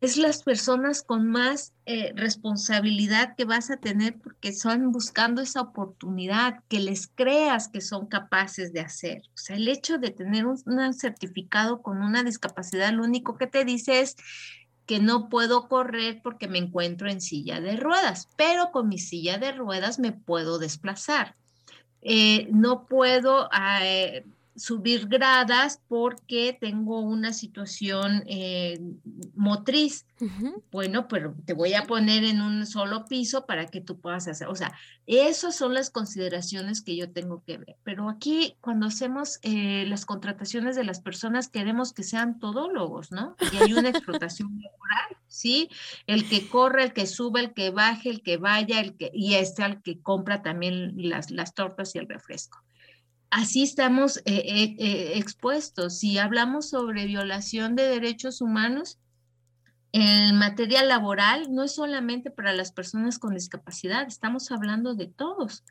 es 0.00 0.16
las 0.16 0.42
personas 0.42 1.02
con 1.02 1.28
más 1.28 1.74
eh, 1.84 2.12
responsabilidad 2.16 3.34
que 3.36 3.44
vas 3.44 3.70
a 3.70 3.76
tener 3.76 4.18
porque 4.18 4.48
están 4.48 4.92
buscando 4.92 5.42
esa 5.42 5.60
oportunidad, 5.60 6.60
que 6.68 6.80
les 6.80 7.08
creas 7.08 7.68
que 7.68 7.82
son 7.82 8.06
capaces 8.06 8.72
de 8.72 8.80
hacer. 8.80 9.22
O 9.34 9.36
sea, 9.36 9.56
el 9.56 9.68
hecho 9.68 9.98
de 9.98 10.10
tener 10.10 10.46
un, 10.46 10.58
certificado 10.94 11.82
con 11.82 12.02
una 12.02 12.22
discapacidad, 12.22 12.92
lo 12.92 13.04
único 13.04 13.36
que 13.36 13.46
te 13.46 13.64
dice 13.66 14.00
es 14.00 14.16
que 14.86 15.00
no 15.00 15.28
puedo 15.28 15.68
correr 15.68 16.20
porque 16.22 16.48
me 16.48 16.58
encuentro 16.58 17.10
en 17.10 17.20
silla 17.20 17.60
de 17.60 17.76
ruedas, 17.76 18.28
pero 18.36 18.70
con 18.72 18.88
mi 18.88 18.98
silla 18.98 19.36
de 19.36 19.52
ruedas 19.52 19.98
me 19.98 20.12
puedo 20.12 20.58
desplazar. 20.58 21.36
Eh, 22.00 22.48
no 22.50 22.86
puedo... 22.86 23.50
Eh, 23.82 24.24
subir 24.56 25.06
gradas 25.08 25.80
porque 25.88 26.56
tengo 26.60 27.00
una 27.00 27.32
situación 27.32 28.24
eh, 28.26 28.80
motriz. 29.34 30.06
Bueno, 30.70 31.08
pero 31.08 31.34
te 31.46 31.54
voy 31.54 31.72
a 31.72 31.84
poner 31.84 32.24
en 32.24 32.42
un 32.42 32.66
solo 32.66 33.06
piso 33.06 33.46
para 33.46 33.66
que 33.66 33.80
tú 33.80 34.00
puedas 34.00 34.28
hacer. 34.28 34.48
O 34.48 34.54
sea, 34.54 34.76
esas 35.06 35.56
son 35.56 35.72
las 35.72 35.88
consideraciones 35.88 36.82
que 36.82 36.94
yo 36.94 37.10
tengo 37.10 37.42
que 37.46 37.56
ver. 37.56 37.76
Pero 37.84 38.10
aquí, 38.10 38.56
cuando 38.60 38.86
hacemos 38.86 39.38
eh, 39.42 39.86
las 39.88 40.04
contrataciones 40.04 40.76
de 40.76 40.84
las 40.84 41.00
personas, 41.00 41.48
queremos 41.48 41.94
que 41.94 42.02
sean 42.02 42.38
todólogos, 42.38 43.12
¿no? 43.12 43.34
Y 43.52 43.56
hay 43.62 43.72
una 43.72 43.88
explotación 43.88 44.50
laboral, 44.62 45.16
¿sí? 45.26 45.70
El 46.06 46.28
que 46.28 46.46
corre, 46.48 46.84
el 46.84 46.92
que 46.92 47.06
sube, 47.06 47.40
el 47.40 47.54
que 47.54 47.70
baje, 47.70 48.10
el 48.10 48.22
que 48.22 48.36
vaya, 48.36 48.80
el 48.80 48.96
que, 48.96 49.10
y 49.14 49.36
este 49.36 49.62
al 49.62 49.80
que 49.80 50.00
compra 50.00 50.42
también 50.42 50.92
las, 50.96 51.30
las 51.30 51.54
tortas 51.54 51.94
y 51.94 51.98
el 51.98 52.08
refresco 52.08 52.62
así 53.30 53.62
estamos 53.62 54.18
eh, 54.18 54.22
eh, 54.26 54.76
eh, 54.78 55.12
expuestos. 55.16 55.98
Si 55.98 56.18
hablamos 56.18 56.70
sobre 56.70 57.06
violación 57.06 57.76
de 57.76 57.88
derechos 57.88 58.40
humanos, 58.40 58.98
en 59.92 60.36
materia 60.36 60.84
laboral 60.84 61.52
no 61.52 61.64
es 61.64 61.74
solamente 61.74 62.30
para 62.30 62.52
las 62.52 62.70
personas 62.70 63.18
con 63.18 63.34
discapacidad, 63.34 64.06
estamos 64.06 64.50
hablando 64.50 64.94
de 64.94 65.06
todos. 65.06 65.64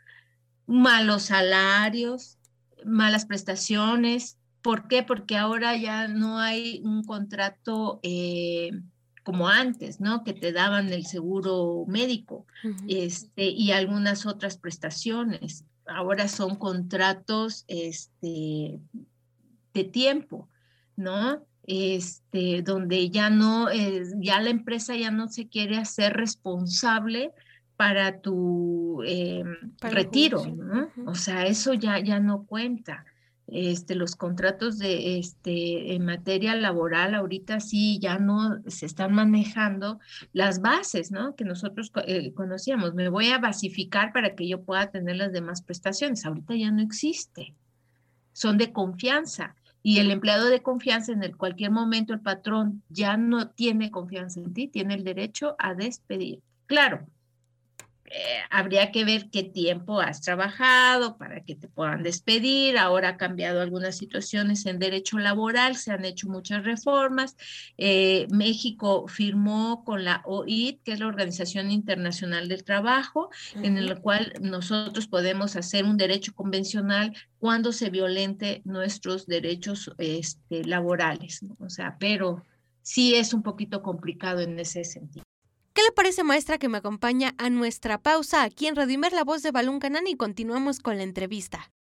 Malos 0.65 1.23
salarios, 1.23 2.37
malas 2.85 3.25
prestaciones. 3.25 4.37
¿Por 4.61 4.87
qué? 4.87 5.03
Porque 5.03 5.37
ahora 5.37 5.75
ya 5.77 6.07
no 6.07 6.39
hay 6.39 6.81
un 6.83 7.03
contrato 7.03 8.01
como 9.23 9.47
antes, 9.47 10.01
¿no? 10.01 10.23
Que 10.23 10.33
te 10.33 10.51
daban 10.51 10.91
el 10.91 11.05
seguro 11.05 11.85
médico 11.87 12.45
este, 12.87 13.49
y 13.49 13.71
algunas 13.71 14.25
otras 14.25 14.57
prestaciones 14.57 15.65
ahora 15.89 16.27
son 16.27 16.55
contratos 16.55 17.65
este, 17.67 18.79
de 19.73 19.83
tiempo, 19.83 20.47
¿no? 20.95 21.43
Este, 21.63 22.61
donde 22.61 23.09
ya 23.09 23.29
no, 23.29 23.69
eh, 23.69 24.03
ya 24.17 24.41
la 24.41 24.49
empresa 24.49 24.95
ya 24.95 25.11
no 25.11 25.27
se 25.27 25.47
quiere 25.47 25.77
hacer 25.77 26.13
responsable 26.13 27.31
para 27.75 28.19
tu 28.19 29.01
eh, 29.05 29.43
retiro, 29.79 30.45
¿no? 30.45 30.89
O 31.05 31.15
sea, 31.15 31.45
eso 31.45 31.73
ya, 31.73 31.99
ya 31.99 32.19
no 32.19 32.45
cuenta 32.45 33.05
este, 33.51 33.95
los 33.95 34.15
contratos 34.15 34.77
de, 34.77 35.17
este, 35.17 35.95
en 35.95 36.05
materia 36.05 36.55
laboral 36.55 37.15
ahorita 37.15 37.59
sí 37.59 37.99
ya 37.99 38.19
no 38.19 38.61
se 38.67 38.85
están 38.85 39.13
manejando 39.13 39.99
las 40.33 40.61
bases, 40.61 41.11
¿no? 41.11 41.35
Que 41.35 41.45
nosotros 41.45 41.91
eh, 42.05 42.33
conocíamos. 42.33 42.93
Me 42.93 43.09
voy 43.09 43.29
a 43.29 43.39
basificar 43.39 44.13
para 44.13 44.35
que 44.35 44.47
yo 44.47 44.61
pueda 44.61 44.91
tener 44.91 45.17
las 45.17 45.31
demás 45.31 45.61
prestaciones. 45.61 46.25
Ahorita 46.25 46.55
ya 46.55 46.71
no 46.71 46.81
existe. 46.81 47.55
Son 48.33 48.57
de 48.57 48.71
confianza. 48.71 49.55
Y 49.81 49.99
el 49.99 50.11
empleado 50.11 50.47
de 50.47 50.61
confianza 50.61 51.13
en 51.13 51.23
el 51.23 51.37
cualquier 51.37 51.71
momento 51.71 52.13
el 52.13 52.19
patrón 52.19 52.83
ya 52.89 53.15
no 53.15 53.49
tiene 53.49 53.91
confianza 53.91 54.41
en 54.41 54.53
ti, 54.53 54.67
tiene 54.67 54.93
el 54.93 55.03
derecho 55.03 55.55
a 55.57 55.73
despedir. 55.73 56.41
Claro, 56.65 57.07
eh, 58.11 58.39
habría 58.49 58.91
que 58.91 59.05
ver 59.05 59.29
qué 59.29 59.43
tiempo 59.43 59.99
has 59.99 60.21
trabajado 60.21 61.17
para 61.17 61.43
que 61.43 61.55
te 61.55 61.67
puedan 61.67 62.01
despedir. 62.01 62.77
Ahora 62.77 63.09
ha 63.09 63.17
cambiado 63.17 63.61
algunas 63.61 63.97
situaciones 63.97 64.65
en 64.65 64.79
derecho 64.79 65.19
laboral, 65.19 65.75
se 65.75 65.91
han 65.91 66.05
hecho 66.05 66.27
muchas 66.27 66.63
reformas. 66.63 67.35
Eh, 67.77 68.25
México 68.31 69.07
firmó 69.07 69.83
con 69.83 70.03
la 70.03 70.23
OIT, 70.25 70.81
que 70.83 70.93
es 70.93 70.99
la 70.99 71.07
Organización 71.07 71.69
Internacional 71.69 72.47
del 72.47 72.63
Trabajo, 72.63 73.29
en 73.55 73.77
el 73.77 73.99
cual 74.01 74.33
nosotros 74.41 75.07
podemos 75.07 75.55
hacer 75.55 75.85
un 75.85 75.97
derecho 75.97 76.33
convencional 76.33 77.13
cuando 77.37 77.71
se 77.71 77.89
violente 77.89 78.61
nuestros 78.65 79.27
derechos 79.27 79.91
este, 79.99 80.63
laborales. 80.65 81.41
O 81.59 81.69
sea, 81.69 81.97
pero 81.99 82.43
sí 82.81 83.13
es 83.13 83.33
un 83.33 83.43
poquito 83.43 83.83
complicado 83.83 84.41
en 84.41 84.57
ese 84.59 84.83
sentido. 84.83 85.28
¿Qué 85.79 85.83
le 85.83 85.91
parece, 85.93 86.25
maestra, 86.25 86.57
que 86.57 86.67
me 86.67 86.79
acompaña 86.79 87.35
a 87.37 87.49
nuestra 87.49 87.99
pausa 87.99 88.43
aquí 88.43 88.67
en 88.67 88.75
Radio 88.75 88.99
la 89.13 89.23
voz 89.23 89.43
de 89.43 89.51
Balún 89.51 89.79
Canán 89.79 90.07
y 90.07 90.17
continuamos 90.17 90.81
con 90.81 90.97
la 90.97 91.03
entrevista? 91.03 91.71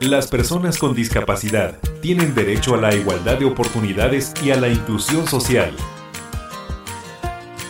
Las 0.00 0.28
personas 0.28 0.76
con 0.76 0.94
discapacidad 0.94 1.80
tienen 2.02 2.34
derecho 2.34 2.74
a 2.74 2.76
la 2.76 2.94
igualdad 2.94 3.38
de 3.38 3.46
oportunidades 3.46 4.34
y 4.44 4.50
a 4.50 4.60
la 4.60 4.68
inclusión 4.68 5.26
social. 5.26 5.74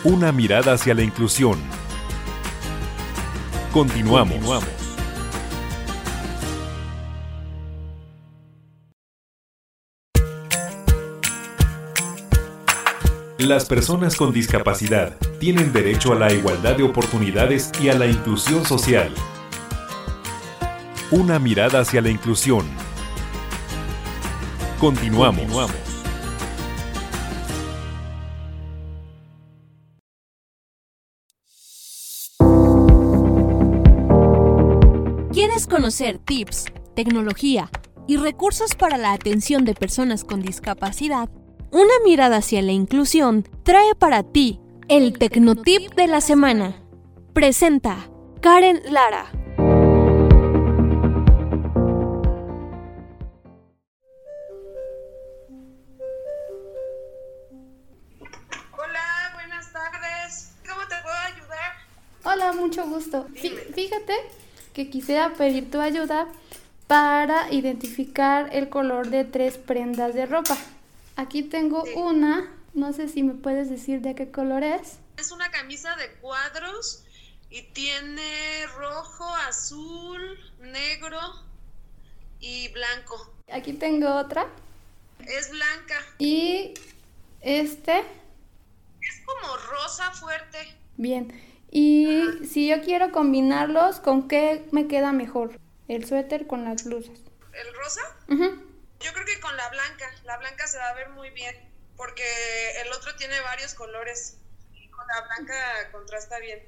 Una 0.03 0.33
mirada 0.33 0.73
hacia 0.73 0.93
la 0.93 1.01
inclusión. 1.01 1.57
Continuamos. 3.71 4.33
Continuamos. 4.33 4.78
Las 13.39 13.63
personas 13.63 14.17
con 14.17 14.33
discapacidad 14.33 15.15
tienen 15.39 15.71
derecho 15.71 16.11
a 16.11 16.15
la 16.15 16.33
igualdad 16.33 16.75
de 16.75 16.83
oportunidades 16.83 17.71
y 17.81 17.87
a 17.87 17.93
la 17.93 18.05
inclusión 18.05 18.65
social. 18.65 19.13
Una 21.09 21.39
mirada 21.39 21.79
hacia 21.79 22.01
la 22.01 22.09
inclusión. 22.09 22.65
Continuamos. 24.77 25.71
¿Quieres 35.31 35.65
conocer 35.65 36.17
tips, 36.17 36.65
tecnología 36.93 37.69
y 38.05 38.17
recursos 38.17 38.75
para 38.75 38.97
la 38.97 39.13
atención 39.13 39.63
de 39.63 39.75
personas 39.75 40.25
con 40.25 40.41
discapacidad? 40.41 41.29
Una 41.71 41.93
mirada 42.03 42.37
hacia 42.37 42.63
la 42.63 42.71
inclusión 42.71 43.47
trae 43.61 43.93
para 43.93 44.23
ti 44.23 44.59
el 44.87 45.19
Tecnotip 45.19 45.93
de 45.93 46.07
la 46.07 46.19
semana. 46.19 46.81
Presenta 47.33 48.09
Karen 48.41 48.81
Lara. 48.91 49.31
Hola, 58.71 59.31
buenas 59.35 59.71
tardes. 59.71 60.53
¿Cómo 60.67 60.81
te 60.87 60.95
puedo 61.03 61.15
ayudar? 61.15 61.73
Hola, 62.23 62.53
mucho 62.53 62.87
gusto. 62.87 63.27
Fíjate 63.35 64.15
que 64.73 64.89
quisiera 64.89 65.33
pedir 65.33 65.69
tu 65.69 65.79
ayuda 65.79 66.27
para 66.87 67.53
identificar 67.53 68.49
el 68.53 68.69
color 68.69 69.09
de 69.09 69.23
tres 69.23 69.59
prendas 69.59 70.15
de 70.15 70.25
ropa. 70.25 70.57
Aquí 71.19 71.43
tengo 71.43 71.83
una, 71.97 72.49
no 72.73 72.93
sé 72.93 73.09
si 73.09 73.23
me 73.23 73.33
puedes 73.33 73.69
decir 73.69 73.99
de 73.99 74.15
qué 74.15 74.31
color 74.31 74.63
es. 74.63 74.99
Es 75.17 75.33
una 75.33 75.51
camisa 75.51 75.93
de 75.97 76.09
cuadros 76.21 77.03
y 77.49 77.63
tiene 77.73 78.65
rojo, 78.77 79.25
azul, 79.45 80.39
negro 80.61 81.19
y 82.39 82.69
blanco. 82.69 83.33
Aquí 83.51 83.73
tengo 83.73 84.15
otra. 84.15 84.47
Es 85.27 85.51
blanca. 85.51 85.95
Y 86.19 86.73
este. 87.41 87.99
Es 87.99 89.21
como 89.25 89.57
rosa 89.57 90.11
fuerte. 90.11 90.57
Bien. 90.95 91.33
Y 91.69 92.45
si 92.49 92.69
yo 92.69 92.81
quiero 92.81 93.11
combinarlos, 93.11 93.99
¿con 93.99 94.29
qué 94.29 94.69
me 94.71 94.87
queda 94.87 95.11
mejor? 95.11 95.59
El 95.89 96.05
suéter 96.05 96.47
con 96.47 96.63
las 96.63 96.85
luces. 96.85 97.19
¿El 97.51 97.73
rosa? 97.73 98.63
Yo 98.99 99.13
creo 99.13 99.25
que 99.25 99.39
con 99.39 99.55
la 99.55 99.69
blanca, 99.69 100.11
la 100.25 100.37
blanca 100.37 100.67
se 100.67 100.77
va 100.77 100.89
a 100.89 100.95
ver 100.95 101.09
muy 101.09 101.29
bien, 101.31 101.55
porque 101.95 102.23
el 102.81 102.91
otro 102.91 103.15
tiene 103.15 103.39
varios 103.41 103.73
colores 103.73 104.37
y 104.73 104.89
con 104.89 105.05
la 105.07 105.21
blanca 105.21 105.91
contrasta 105.91 106.39
bien. 106.39 106.59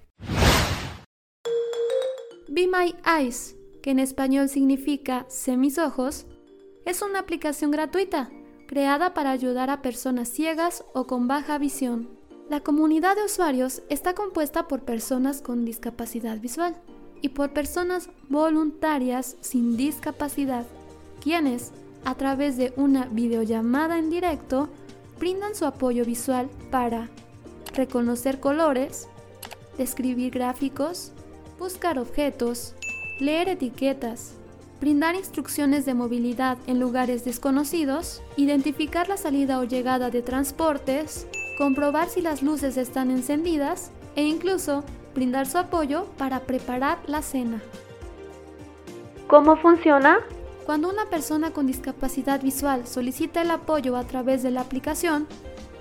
Be 2.48 2.68
My 2.68 2.96
Eyes, 3.06 3.56
que 3.84 3.92
en 3.92 4.00
español 4.00 4.50
significa 4.50 5.26
Sé 5.30 5.58
mis 5.58 5.78
ojos, 5.78 6.26
es 6.86 7.02
una 7.02 7.20
aplicación 7.20 7.72
gratuita 7.72 8.30
creada 8.72 9.14
para 9.14 9.32
ayudar 9.32 9.70
a 9.70 9.82
personas 9.82 10.30
ciegas 10.30 10.86
o 10.94 11.06
con 11.06 11.28
baja 11.28 11.58
visión. 11.58 12.18
La 12.50 12.62
comunidad 12.62 13.18
de 13.18 13.26
usuarios 13.26 13.82
está 13.90 14.16
compuesta 14.16 14.70
por 14.70 14.86
personas 14.86 15.42
con 15.42 15.66
discapacidad 15.66 16.38
visual 16.38 16.82
y 17.22 17.30
por 17.30 17.52
personas 17.52 18.10
voluntarias 18.30 19.36
sin 19.42 19.76
discapacidad, 19.76 20.66
quienes 21.22 21.74
a 22.06 22.16
través 22.16 22.58
de 22.58 22.74
una 22.76 23.06
videollamada 23.06 23.98
en 23.98 24.10
directo, 24.10 24.70
brindan 25.20 25.56
su 25.56 25.66
apoyo 25.66 26.04
visual 26.06 26.50
para 26.72 27.10
reconocer 27.74 28.40
colores, 28.40 29.08
describir 29.78 30.32
gráficos, 30.32 31.14
buscar 31.60 32.00
objetos, 32.00 32.74
leer 33.20 33.50
etiquetas, 33.50 34.34
brindar 34.80 35.16
instrucciones 35.16 35.86
de 35.86 35.94
movilidad 35.94 36.58
en 36.66 36.80
lugares 36.80 37.24
desconocidos, 37.24 38.24
identificar 38.36 39.08
la 39.08 39.18
salida 39.18 39.60
o 39.60 39.64
llegada 39.64 40.10
de 40.10 40.24
transportes, 40.24 41.28
comprobar 41.58 42.10
si 42.10 42.22
las 42.22 42.42
luces 42.42 42.78
están 42.78 43.12
encendidas 43.12 43.92
e 44.16 44.24
incluso 44.24 44.84
brindar 45.14 45.46
su 45.46 45.60
apoyo 45.60 46.08
para 46.18 46.42
preparar 46.42 46.98
la 47.06 47.22
cena. 47.22 47.62
¿Cómo 49.28 49.56
funciona? 49.58 50.20
Cuando 50.72 50.88
una 50.88 51.10
persona 51.10 51.52
con 51.52 51.68
discapacidad 51.68 52.42
visual 52.42 52.88
solicita 52.88 53.42
el 53.42 53.52
apoyo 53.52 53.98
a 53.98 54.06
través 54.06 54.42
de 54.42 54.52
la 54.52 54.62
aplicación, 54.62 55.28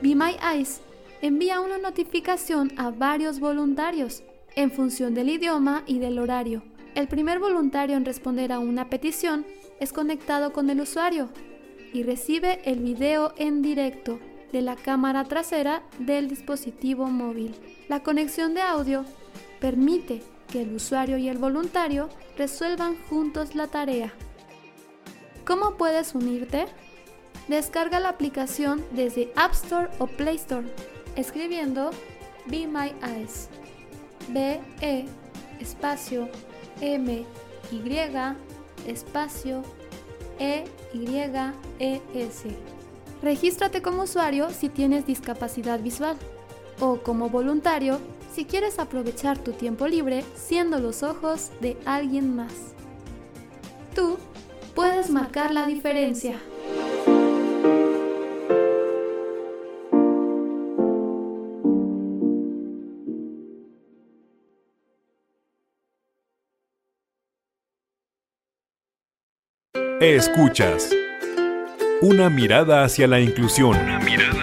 Be 0.03 0.17
My 0.17 0.35
Eyes 0.53 0.81
envía 1.23 1.61
una 1.61 1.79
notificación 1.79 2.73
a 2.77 2.91
varios 2.91 3.39
voluntarios 3.39 4.25
en 4.57 4.73
función 4.73 5.15
del 5.15 5.29
idioma 5.29 5.85
y 5.87 6.01
del 6.01 6.19
horario. 6.19 6.65
El 6.97 7.07
primer 7.07 7.39
voluntario 7.39 7.97
en 7.97 8.05
responder 8.05 8.51
a 8.51 8.59
una 8.59 8.91
petición 8.91 9.47
es 9.79 9.93
conectado 9.93 10.53
con 10.53 10.69
el 10.71 10.81
usuario 10.81 11.29
y 11.93 12.03
recibe 12.03 12.61
el 12.65 12.81
video 12.81 13.33
en 13.37 13.63
directo 13.63 14.19
de 14.51 14.61
la 14.61 14.75
cámara 14.75 15.23
trasera 15.23 15.85
del 16.01 16.29
dispositivo 16.29 17.07
móvil. 17.07 17.55
La 17.89 18.03
conexión 18.03 18.55
de 18.55 18.63
audio 18.63 19.05
permite 19.61 20.21
que 20.49 20.63
el 20.63 20.75
usuario 20.75 21.17
y 21.17 21.29
el 21.29 21.39
voluntario 21.39 22.09
resuelvan 22.37 22.97
juntos 23.09 23.55
la 23.55 23.69
tarea. 23.69 24.13
¿Cómo 25.45 25.77
puedes 25.77 26.15
unirte? 26.15 26.67
Descarga 27.49 27.99
la 27.99 28.11
aplicación 28.11 28.85
desde 28.93 29.33
App 29.35 29.53
Store 29.53 29.89
o 29.99 30.07
Play 30.07 30.37
Store 30.37 30.67
escribiendo 31.17 31.91
Be 32.47 32.67
My 32.67 32.93
Eyes. 33.03 33.49
B 34.29 34.61
E 34.81 35.07
espacio 35.59 36.29
M 36.81 37.25
Y 37.73 37.83
espacio 38.87 39.63
E 40.39 40.65
Y 40.95 41.17
E 41.17 42.01
S. 42.15 42.49
Regístrate 43.23 43.83
como 43.83 44.05
usuario 44.05 44.51
si 44.51 44.69
tienes 44.69 45.07
discapacidad 45.07 45.81
visual 45.81 46.17
o 46.81 46.99
como 46.99 47.29
voluntario 47.29 47.99
si 48.33 48.45
quieres 48.45 48.79
aprovechar 48.79 49.39
tu 49.39 49.53
tiempo 49.53 49.87
libre 49.87 50.25
siendo 50.37 50.79
los 50.79 51.03
ojos 51.03 51.51
de 51.61 51.77
alguien 51.85 52.35
más. 52.35 52.53
Tú 53.95 54.17
puedes 54.81 55.11
marcar 55.11 55.53
la 55.53 55.67
diferencia. 55.67 56.37
Escuchas. 70.01 70.91
Una 72.01 72.31
mirada 72.31 72.83
hacia 72.83 73.07
la 73.07 73.21
inclusión. 73.21 73.77
Una 73.77 73.99
mirada 73.99 74.40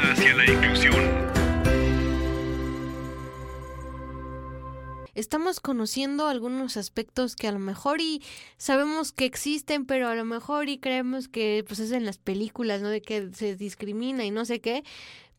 Estamos 5.17 5.59
conociendo 5.59 6.27
algunos 6.27 6.77
aspectos 6.77 7.35
que 7.35 7.47
a 7.47 7.51
lo 7.51 7.57
mejor 7.57 8.01
y 8.01 8.21
sabemos 8.57 9.11
que 9.11 9.25
existen, 9.25 9.85
pero 9.87 10.09
a 10.09 10.15
lo 10.15 10.25
mejor 10.25 10.69
y 10.69 10.77
creemos 10.77 11.27
que 11.27 11.65
pues 11.67 11.79
es 11.79 11.91
en 11.91 12.05
las 12.05 12.19
películas, 12.19 12.83
¿no? 12.83 12.89
De 12.89 13.01
que 13.01 13.31
se 13.33 13.55
discrimina 13.55 14.25
y 14.25 14.29
no 14.31 14.45
sé 14.45 14.61
qué. 14.61 14.83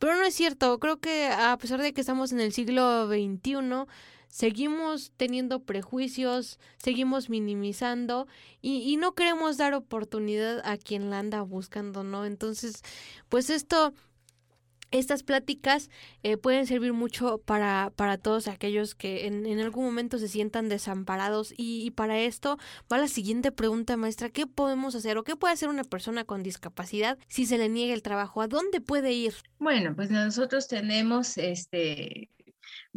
Pero 0.01 0.17
no 0.17 0.25
es 0.25 0.35
cierto. 0.35 0.81
Creo 0.81 0.99
que 0.99 1.29
a 1.29 1.57
pesar 1.59 1.81
de 1.81 1.93
que 1.93 2.01
estamos 2.01 2.33
en 2.33 2.41
el 2.41 2.53
siglo 2.53 3.07
XXI, 3.07 3.87
seguimos 4.27 5.13
teniendo 5.17 5.61
prejuicios, 5.61 6.59
seguimos 6.79 7.31
minimizando 7.31 8.27
y, 8.61 8.79
y, 8.81 8.97
no 8.97 9.15
queremos 9.15 9.59
dar 9.59 9.75
oportunidad 9.75 10.61
a 10.65 10.77
quien 10.77 11.09
la 11.09 11.21
anda 11.21 11.43
buscando, 11.43 12.03
¿no? 12.03 12.25
Entonces, 12.25 12.83
pues 13.29 13.49
esto... 13.49 13.95
Estas 14.91 15.23
pláticas 15.23 15.91
eh, 16.23 16.37
pueden 16.37 16.67
servir 16.67 16.93
mucho 16.93 17.39
para, 17.39 17.93
para 17.97 18.19
todos 18.19 18.49
aquellos 18.49 18.95
que 18.95 19.27
en, 19.27 19.47
en 19.47 19.61
algún 19.61 19.85
momento 19.85 20.19
se 20.19 20.29
sientan 20.29 20.69
desamparados 20.69 21.53
y, 21.57 21.85
y, 21.85 21.91
para 21.91 22.19
esto 22.19 22.59
va 22.91 22.99
la 22.99 23.09
siguiente 23.09 23.53
pregunta 23.53 23.97
maestra, 23.97 24.31
¿qué 24.31 24.47
podemos 24.47 24.95
hacer 24.95 25.19
o 25.19 25.25
qué 25.25 25.37
puede 25.37 25.55
hacer 25.55 25.69
una 25.69 25.85
persona 25.85 26.25
con 26.25 26.43
discapacidad 26.43 27.19
si 27.29 27.47
se 27.47 27.59
le 27.59 27.69
niega 27.69 27.95
el 27.95 28.03
trabajo? 28.03 28.41
¿A 28.41 28.49
dónde 28.49 28.81
puede 28.81 29.13
ir? 29.13 29.35
Bueno, 29.59 29.95
pues 29.95 30.11
nosotros 30.11 30.69
tenemos 30.69 31.37
este 31.37 32.31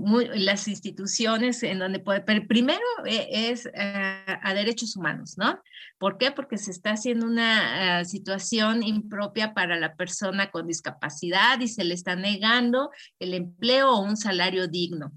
muy, 0.01 0.27
las 0.33 0.67
instituciones 0.67 1.61
en 1.63 1.79
donde 1.79 1.99
puede, 1.99 2.21
pero 2.21 2.45
primero 2.47 2.81
eh, 3.05 3.27
es 3.31 3.65
uh, 3.65 3.69
a 3.75 4.53
derechos 4.53 4.95
humanos, 4.95 5.37
¿no? 5.37 5.61
¿Por 5.97 6.17
qué? 6.17 6.31
Porque 6.31 6.57
se 6.57 6.71
está 6.71 6.91
haciendo 6.91 7.27
una 7.27 8.01
uh, 8.01 8.05
situación 8.05 8.83
impropia 8.83 9.53
para 9.53 9.79
la 9.79 9.95
persona 9.95 10.49
con 10.49 10.67
discapacidad 10.67 11.59
y 11.59 11.67
se 11.67 11.83
le 11.83 11.93
está 11.93 12.15
negando 12.15 12.89
el 13.19 13.33
empleo 13.33 13.91
o 13.91 14.01
un 14.01 14.17
salario 14.17 14.67
digno. 14.67 15.11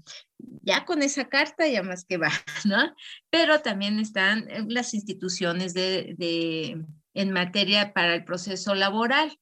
Ya 0.61 0.85
con 0.85 1.01
esa 1.01 1.27
carta 1.27 1.67
ya 1.67 1.81
más 1.81 2.05
que 2.05 2.17
va, 2.17 2.29
¿no? 2.65 2.93
Pero 3.29 3.61
también 3.61 3.99
están 3.99 4.47
las 4.67 4.93
instituciones 4.93 5.73
de, 5.73 6.15
de 6.17 6.85
en 7.15 7.31
materia 7.31 7.93
para 7.93 8.13
el 8.13 8.23
proceso 8.23 8.75
laboral, 8.75 9.35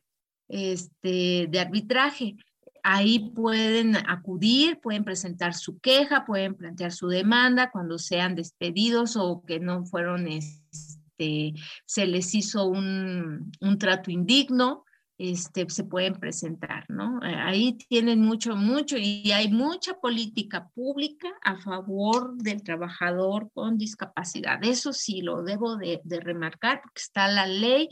este, 0.47 1.47
de 1.49 1.59
arbitraje 1.59 2.37
ahí 2.83 3.31
pueden 3.33 3.95
acudir, 3.95 4.79
pueden 4.81 5.03
presentar 5.03 5.53
su 5.53 5.79
queja, 5.79 6.25
pueden 6.25 6.55
plantear 6.55 6.91
su 6.91 7.07
demanda 7.07 7.71
cuando 7.71 7.97
sean 7.97 8.35
despedidos 8.35 9.15
o 9.15 9.43
que 9.47 9.59
no 9.59 9.85
fueron, 9.85 10.27
este, 10.27 11.53
se 11.85 12.05
les 12.05 12.35
hizo 12.35 12.65
un, 12.67 13.51
un 13.61 13.77
trato 13.77 14.11
indigno 14.11 14.83
este, 15.17 15.69
se 15.69 15.83
pueden 15.83 16.15
presentar, 16.15 16.85
¿no? 16.89 17.23
Eh, 17.23 17.35
ahí 17.35 17.77
tienen 17.87 18.21
mucho, 18.21 18.55
mucho, 18.55 18.97
y 18.97 19.31
hay 19.31 19.51
mucha 19.51 19.93
política 19.99 20.69
pública 20.73 21.29
a 21.43 21.57
favor 21.57 22.35
del 22.37 22.63
trabajador 22.63 23.51
con 23.53 23.77
discapacidad. 23.77 24.63
Eso 24.63 24.91
sí 24.91 25.21
lo 25.21 25.43
debo 25.43 25.77
de, 25.77 26.01
de 26.03 26.19
remarcar, 26.19 26.81
porque 26.81 27.01
está 27.01 27.27
la 27.27 27.45
ley 27.45 27.89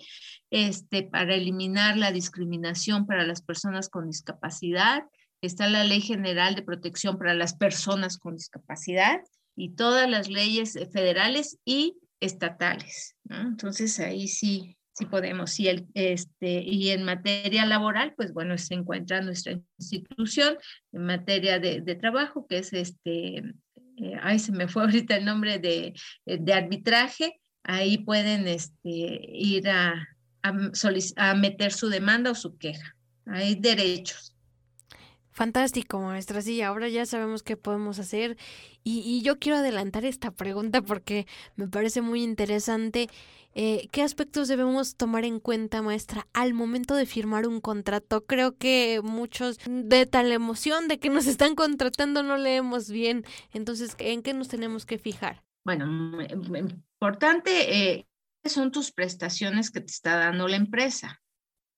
este, 0.49 1.03
para 1.03 1.35
eliminar 1.35 1.97
la 1.97 2.11
discriminación 2.11 3.05
para 3.05 3.25
las 3.25 3.41
personas 3.41 3.89
con 3.89 4.07
discapacidad, 4.07 5.03
está 5.41 5.69
la 5.69 5.83
ley 5.83 6.01
general 6.01 6.55
de 6.55 6.63
protección 6.63 7.17
para 7.17 7.33
las 7.33 7.55
personas 7.55 8.17
con 8.17 8.35
discapacidad 8.35 9.21
y 9.55 9.75
todas 9.75 10.09
las 10.09 10.29
leyes 10.29 10.73
federales 10.91 11.59
y 11.65 11.97
estatales, 12.19 13.15
¿no? 13.23 13.41
Entonces 13.41 13.99
ahí 13.99 14.27
sí 14.27 14.77
sí 14.93 15.05
podemos. 15.05 15.59
Y, 15.59 15.67
el, 15.67 15.87
este, 15.93 16.61
y 16.61 16.89
en 16.89 17.03
materia 17.03 17.65
laboral, 17.65 18.13
pues 18.15 18.33
bueno, 18.33 18.57
se 18.57 18.73
encuentra 18.73 19.21
nuestra 19.21 19.59
institución 19.77 20.57
en 20.91 21.05
materia 21.05 21.59
de, 21.59 21.81
de 21.81 21.95
trabajo, 21.95 22.45
que 22.47 22.59
es 22.59 22.73
este, 22.73 23.37
eh, 23.97 24.17
ay, 24.21 24.39
se 24.39 24.51
me 24.51 24.67
fue 24.67 24.83
ahorita 24.83 25.15
el 25.15 25.25
nombre 25.25 25.59
de, 25.59 25.93
de 26.25 26.53
arbitraje. 26.53 27.39
Ahí 27.63 27.99
pueden 27.99 28.47
este, 28.47 28.89
ir 28.89 29.69
a, 29.69 30.07
a, 30.41 30.53
a 31.17 31.35
meter 31.35 31.71
su 31.71 31.89
demanda 31.89 32.31
o 32.31 32.35
su 32.35 32.57
queja. 32.57 32.95
Hay 33.25 33.55
derechos. 33.55 34.35
Fantástico, 35.31 35.99
maestra. 35.99 36.41
Sí, 36.41 36.61
ahora 36.61 36.89
ya 36.89 37.05
sabemos 37.05 37.43
qué 37.43 37.57
podemos 37.57 37.99
hacer. 37.99 38.37
Y, 38.83 38.99
y, 38.99 39.21
yo 39.21 39.39
quiero 39.39 39.59
adelantar 39.59 40.05
esta 40.05 40.31
pregunta 40.31 40.81
porque 40.81 41.25
me 41.55 41.67
parece 41.67 42.01
muy 42.01 42.23
interesante. 42.23 43.09
Eh, 43.53 43.89
¿Qué 43.91 44.01
aspectos 44.01 44.47
debemos 44.47 44.95
tomar 44.95 45.25
en 45.25 45.39
cuenta, 45.39 45.81
maestra, 45.81 46.27
al 46.33 46.53
momento 46.53 46.95
de 46.95 47.05
firmar 47.05 47.47
un 47.47 47.59
contrato? 47.59 48.25
Creo 48.25 48.57
que 48.57 49.01
muchos 49.03 49.59
de 49.65 50.05
tal 50.05 50.31
emoción 50.31 50.87
de 50.87 50.99
que 50.99 51.09
nos 51.09 51.27
están 51.27 51.55
contratando 51.55 52.23
no 52.23 52.37
leemos 52.37 52.89
bien. 52.89 53.25
Entonces, 53.53 53.95
¿en 53.99 54.21
qué 54.21 54.33
nos 54.33 54.47
tenemos 54.47 54.85
que 54.85 54.97
fijar? 54.97 55.43
Bueno, 55.65 56.21
importante 56.99 57.93
eh, 57.93 58.07
son 58.45 58.71
tus 58.71 58.91
prestaciones 58.91 59.69
que 59.69 59.81
te 59.81 59.91
está 59.91 60.17
dando 60.17 60.47
la 60.47 60.55
empresa, 60.55 61.21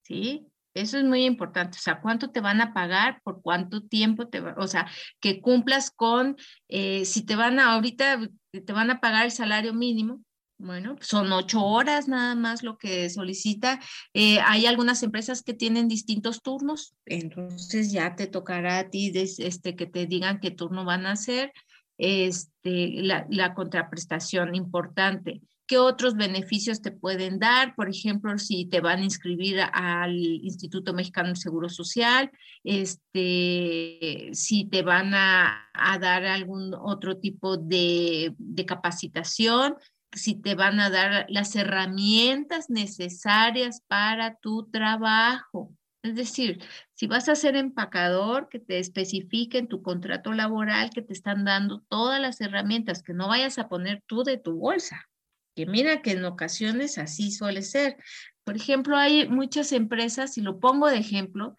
¿sí? 0.02 0.46
Eso 0.74 0.98
es 0.98 1.04
muy 1.04 1.24
importante, 1.24 1.78
o 1.78 1.80
sea, 1.80 2.00
cuánto 2.00 2.30
te 2.30 2.40
van 2.40 2.60
a 2.60 2.74
pagar, 2.74 3.20
por 3.22 3.40
cuánto 3.42 3.82
tiempo 3.82 4.26
te 4.28 4.40
va, 4.40 4.54
o 4.58 4.66
sea, 4.66 4.88
que 5.20 5.40
cumplas 5.40 5.90
con, 5.90 6.36
eh, 6.68 7.04
si 7.04 7.24
te 7.24 7.36
van 7.36 7.60
a, 7.60 7.74
ahorita 7.74 8.28
te 8.50 8.72
van 8.72 8.90
a 8.90 9.00
pagar 9.00 9.24
el 9.24 9.30
salario 9.30 9.72
mínimo, 9.72 10.20
bueno, 10.58 10.96
son 11.00 11.32
ocho 11.32 11.64
horas 11.64 12.06
nada 12.08 12.34
más 12.36 12.62
lo 12.62 12.78
que 12.78 13.10
solicita. 13.10 13.80
Eh, 14.14 14.38
hay 14.40 14.66
algunas 14.66 15.02
empresas 15.02 15.42
que 15.42 15.52
tienen 15.52 15.88
distintos 15.88 16.42
turnos, 16.42 16.94
entonces 17.06 17.92
ya 17.92 18.14
te 18.14 18.26
tocará 18.26 18.78
a 18.78 18.88
ti 18.88 19.12
este, 19.14 19.76
que 19.76 19.86
te 19.86 20.06
digan 20.06 20.40
qué 20.40 20.50
turno 20.50 20.84
van 20.84 21.06
a 21.06 21.12
hacer. 21.12 21.52
Este, 21.96 22.88
la, 23.02 23.26
la 23.30 23.54
contraprestación 23.54 24.54
importante. 24.54 25.42
¿Qué 25.66 25.78
otros 25.78 26.14
beneficios 26.14 26.82
te 26.82 26.92
pueden 26.92 27.38
dar? 27.38 27.74
Por 27.74 27.88
ejemplo, 27.88 28.36
si 28.38 28.66
te 28.66 28.80
van 28.80 29.00
a 29.00 29.04
inscribir 29.04 29.60
al 29.72 30.14
Instituto 30.14 30.92
Mexicano 30.92 31.28
del 31.28 31.38
Seguro 31.38 31.70
Social, 31.70 32.30
este, 32.64 34.28
si 34.32 34.66
te 34.66 34.82
van 34.82 35.14
a, 35.14 35.70
dar 36.00 36.24
algún 36.26 36.74
otro 36.74 37.18
tipo 37.18 37.56
de, 37.56 38.34
de 38.36 38.66
capacitación, 38.66 39.76
si 40.12 40.34
te 40.34 40.54
van 40.54 40.80
a 40.80 40.90
dar 40.90 41.26
las 41.28 41.56
herramientas 41.56 42.68
necesarias 42.68 43.82
para 43.86 44.36
tu 44.36 44.70
trabajo. 44.70 45.72
Es 46.02 46.14
decir, 46.14 46.62
si 46.92 47.06
vas 47.06 47.30
a 47.30 47.34
ser 47.34 47.56
empacador, 47.56 48.50
que 48.50 48.58
te 48.60 48.78
especifique 48.78 49.56
en 49.56 49.68
tu 49.68 49.82
contrato 49.82 50.34
laboral 50.34 50.90
que 50.90 51.00
te 51.00 51.14
están 51.14 51.46
dando 51.46 51.80
todas 51.88 52.20
las 52.20 52.40
herramientas, 52.42 53.02
que 53.02 53.14
no 53.14 53.28
vayas 53.28 53.58
a 53.58 53.68
poner 53.68 54.02
tú 54.06 54.22
de 54.22 54.36
tu 54.36 54.58
bolsa. 54.58 55.08
Que 55.54 55.66
mira 55.66 56.02
que 56.02 56.12
en 56.12 56.24
ocasiones 56.24 56.98
así 56.98 57.30
suele 57.30 57.62
ser. 57.62 57.96
Por 58.44 58.56
ejemplo, 58.56 58.96
hay 58.96 59.28
muchas 59.28 59.72
empresas, 59.72 60.36
y 60.36 60.40
lo 60.40 60.58
pongo 60.60 60.88
de 60.88 60.98
ejemplo, 60.98 61.56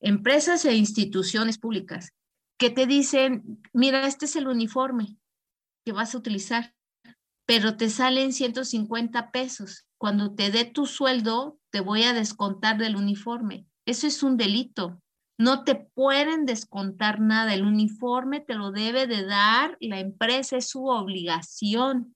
empresas 0.00 0.64
e 0.64 0.74
instituciones 0.74 1.58
públicas 1.58 2.12
que 2.58 2.70
te 2.70 2.86
dicen, 2.86 3.62
mira, 3.72 4.06
este 4.06 4.24
es 4.24 4.36
el 4.36 4.48
uniforme 4.48 5.16
que 5.84 5.92
vas 5.92 6.14
a 6.14 6.18
utilizar, 6.18 6.74
pero 7.46 7.76
te 7.76 7.90
salen 7.90 8.32
150 8.32 9.30
pesos. 9.30 9.86
Cuando 9.98 10.34
te 10.34 10.50
dé 10.50 10.64
tu 10.64 10.86
sueldo, 10.86 11.58
te 11.70 11.80
voy 11.80 12.02
a 12.02 12.12
descontar 12.12 12.78
del 12.78 12.96
uniforme. 12.96 13.66
Eso 13.86 14.06
es 14.06 14.22
un 14.22 14.36
delito. 14.36 15.00
No 15.38 15.64
te 15.64 15.74
pueden 15.74 16.46
descontar 16.46 17.20
nada. 17.20 17.54
El 17.54 17.64
uniforme 17.64 18.40
te 18.40 18.54
lo 18.54 18.72
debe 18.72 19.06
de 19.06 19.24
dar 19.24 19.76
la 19.80 20.00
empresa, 20.00 20.56
es 20.56 20.68
su 20.68 20.86
obligación. 20.86 22.15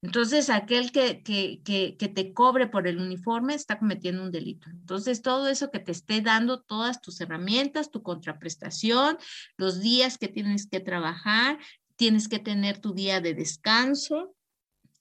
Entonces, 0.00 0.48
aquel 0.48 0.92
que, 0.92 1.22
que, 1.22 1.60
que, 1.64 2.08
te 2.08 2.32
cobre 2.32 2.68
por 2.68 2.86
el 2.86 2.98
uniforme 2.98 3.54
está 3.54 3.80
cometiendo 3.80 4.22
un 4.22 4.30
delito. 4.30 4.70
Entonces, 4.70 5.22
todo 5.22 5.48
eso 5.48 5.72
que 5.72 5.80
te 5.80 5.90
esté 5.90 6.20
dando, 6.20 6.60
todas 6.60 7.00
tus 7.00 7.20
herramientas, 7.20 7.90
tu 7.90 8.02
contraprestación, 8.02 9.18
los 9.56 9.80
días 9.80 10.16
que 10.16 10.28
tienes 10.28 10.68
que 10.68 10.78
trabajar, 10.78 11.58
tienes 11.96 12.28
que 12.28 12.38
tener 12.38 12.80
tu 12.80 12.94
día 12.94 13.20
de 13.20 13.34
descanso, 13.34 14.36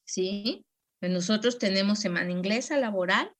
¿sí? 0.04 0.66
Nosotros 1.00 1.60
tenemos 1.60 2.00
semana 2.00 2.32
inglesa 2.32 2.76
laboral 2.78 3.32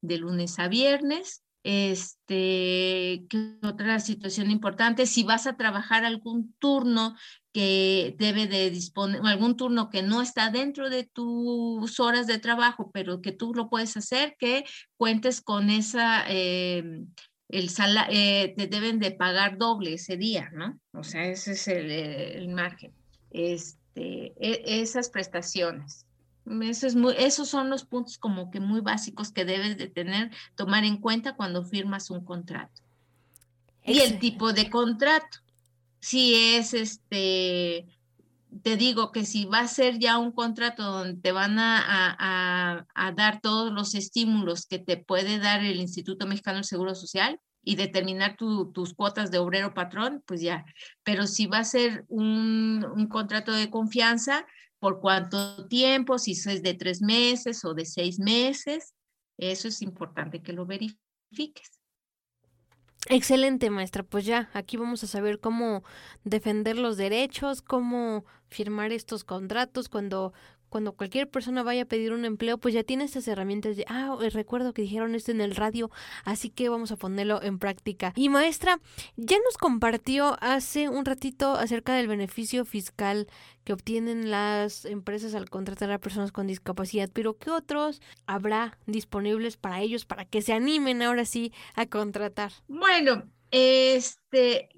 de 0.00 0.16
lunes 0.16 0.58
a 0.58 0.68
viernes, 0.68 1.41
este, 1.64 3.24
¿qué 3.28 3.56
otra 3.62 4.00
situación 4.00 4.50
importante? 4.50 5.06
Si 5.06 5.22
vas 5.22 5.46
a 5.46 5.56
trabajar 5.56 6.04
algún 6.04 6.54
turno 6.58 7.14
que 7.52 8.16
debe 8.18 8.46
de 8.46 8.70
disponer, 8.70 9.20
algún 9.24 9.56
turno 9.56 9.90
que 9.90 10.02
no 10.02 10.22
está 10.22 10.50
dentro 10.50 10.90
de 10.90 11.04
tus 11.04 12.00
horas 12.00 12.26
de 12.26 12.38
trabajo, 12.38 12.90
pero 12.92 13.20
que 13.20 13.32
tú 13.32 13.54
lo 13.54 13.68
puedes 13.68 13.96
hacer, 13.96 14.36
que 14.38 14.64
cuentes 14.96 15.40
con 15.40 15.70
esa, 15.70 16.24
eh, 16.28 17.02
el 17.48 17.68
sala, 17.68 18.08
eh, 18.10 18.54
te 18.56 18.66
deben 18.66 18.98
de 18.98 19.12
pagar 19.12 19.58
doble 19.58 19.94
ese 19.94 20.16
día, 20.16 20.50
¿no? 20.52 20.80
O 20.92 21.04
sea, 21.04 21.26
ese 21.26 21.52
es 21.52 21.68
el, 21.68 21.90
el 21.90 22.48
margen. 22.48 22.92
Este, 23.30 24.32
e, 24.40 24.80
esas 24.80 25.10
prestaciones. 25.10 26.06
Eso 26.44 26.86
es 26.86 26.96
muy, 26.96 27.14
esos 27.18 27.48
son 27.48 27.70
los 27.70 27.84
puntos 27.84 28.18
como 28.18 28.50
que 28.50 28.60
muy 28.60 28.80
básicos 28.80 29.30
que 29.32 29.44
debes 29.44 29.78
de 29.78 29.86
tener, 29.86 30.30
tomar 30.56 30.84
en 30.84 30.96
cuenta 30.96 31.36
cuando 31.36 31.64
firmas 31.64 32.10
un 32.10 32.24
contrato. 32.24 32.82
Y 33.84 33.98
el 33.98 34.18
tipo 34.18 34.52
de 34.52 34.70
contrato. 34.70 35.38
Si 36.00 36.34
es 36.34 36.74
este, 36.74 37.86
te 38.62 38.76
digo 38.76 39.12
que 39.12 39.24
si 39.24 39.44
va 39.44 39.60
a 39.60 39.68
ser 39.68 39.98
ya 39.98 40.18
un 40.18 40.32
contrato 40.32 40.82
donde 40.82 41.20
te 41.20 41.32
van 41.32 41.58
a, 41.58 42.86
a, 42.94 43.12
dar 43.12 43.40
todos 43.40 43.72
los 43.72 43.94
estímulos 43.94 44.66
que 44.66 44.78
te 44.78 44.96
puede 44.96 45.38
dar 45.38 45.64
el 45.64 45.80
Instituto 45.80 46.26
Mexicano 46.26 46.56
del 46.56 46.64
Seguro 46.64 46.94
Social 46.94 47.38
y 47.64 47.76
determinar 47.76 48.36
tus 48.36 48.94
cuotas 48.94 49.30
de 49.30 49.38
obrero 49.38 49.74
patrón, 49.74 50.22
pues 50.26 50.40
ya. 50.40 50.64
Pero 51.04 51.26
si 51.26 51.46
va 51.46 51.58
a 51.58 51.64
ser 51.64 52.04
un, 52.08 52.84
un 52.94 53.06
contrato 53.06 53.52
de 53.52 53.70
confianza, 53.70 54.44
por 54.82 54.98
cuánto 54.98 55.68
tiempo, 55.68 56.18
si 56.18 56.32
es 56.32 56.60
de 56.60 56.74
tres 56.74 57.00
meses 57.00 57.64
o 57.64 57.72
de 57.72 57.84
seis 57.84 58.18
meses. 58.18 58.94
Eso 59.38 59.68
es 59.68 59.80
importante 59.80 60.42
que 60.42 60.52
lo 60.52 60.66
verifiques. 60.66 61.78
Excelente, 63.08 63.70
maestra. 63.70 64.02
Pues 64.02 64.24
ya, 64.24 64.50
aquí 64.54 64.76
vamos 64.76 65.04
a 65.04 65.06
saber 65.06 65.38
cómo 65.38 65.84
defender 66.24 66.76
los 66.78 66.96
derechos, 66.96 67.62
cómo 67.62 68.24
firmar 68.48 68.90
estos 68.90 69.22
contratos 69.22 69.88
cuando 69.88 70.32
cuando 70.72 70.94
cualquier 70.94 71.28
persona 71.28 71.62
vaya 71.62 71.82
a 71.82 71.84
pedir 71.84 72.14
un 72.14 72.24
empleo, 72.24 72.56
pues 72.56 72.72
ya 72.72 72.82
tiene 72.82 73.04
estas 73.04 73.28
herramientas 73.28 73.76
de, 73.76 73.84
ah, 73.88 74.16
eh, 74.22 74.30
recuerdo 74.30 74.72
que 74.72 74.80
dijeron 74.80 75.14
esto 75.14 75.30
en 75.30 75.42
el 75.42 75.54
radio, 75.54 75.90
así 76.24 76.48
que 76.48 76.70
vamos 76.70 76.90
a 76.92 76.96
ponerlo 76.96 77.42
en 77.42 77.58
práctica. 77.58 78.14
Y 78.16 78.30
maestra, 78.30 78.80
ya 79.16 79.36
nos 79.44 79.58
compartió 79.58 80.38
hace 80.40 80.88
un 80.88 81.04
ratito 81.04 81.56
acerca 81.56 81.94
del 81.94 82.08
beneficio 82.08 82.64
fiscal 82.64 83.26
que 83.64 83.74
obtienen 83.74 84.30
las 84.30 84.86
empresas 84.86 85.34
al 85.34 85.50
contratar 85.50 85.92
a 85.92 85.98
personas 85.98 86.32
con 86.32 86.46
discapacidad, 86.46 87.10
pero 87.12 87.36
¿qué 87.36 87.50
otros 87.50 88.00
habrá 88.26 88.78
disponibles 88.86 89.58
para 89.58 89.82
ellos 89.82 90.06
para 90.06 90.24
que 90.24 90.40
se 90.40 90.54
animen 90.54 91.02
ahora 91.02 91.26
sí 91.26 91.52
a 91.74 91.84
contratar? 91.84 92.50
Bueno, 92.66 93.30
este, 93.50 94.70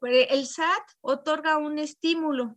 el 0.00 0.46
SAT 0.46 0.82
otorga 1.00 1.58
un 1.58 1.80
estímulo 1.80 2.54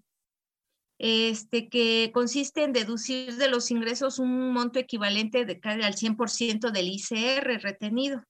este, 0.97 1.67
que 1.69 2.11
consiste 2.13 2.63
en 2.63 2.73
deducir 2.73 3.35
de 3.35 3.49
los 3.49 3.71
ingresos 3.71 4.19
un 4.19 4.53
monto 4.53 4.79
equivalente 4.79 5.45
de 5.45 5.59
al 5.63 5.95
100% 5.95 6.71
del 6.71 6.87
ICR 6.87 7.61
retenido. 7.61 8.23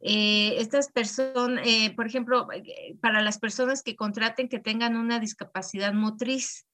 Eh, 0.00 0.56
estas 0.58 0.92
personas, 0.92 1.66
eh, 1.66 1.92
por 1.94 2.06
ejemplo, 2.06 2.48
eh, 2.52 2.96
para 3.00 3.22
las 3.22 3.38
personas 3.38 3.82
que 3.82 3.96
contraten 3.96 4.48
que 4.48 4.60
tengan 4.60 4.96
una 4.96 5.18
discapacidad 5.18 5.92
motriz, 5.92 6.66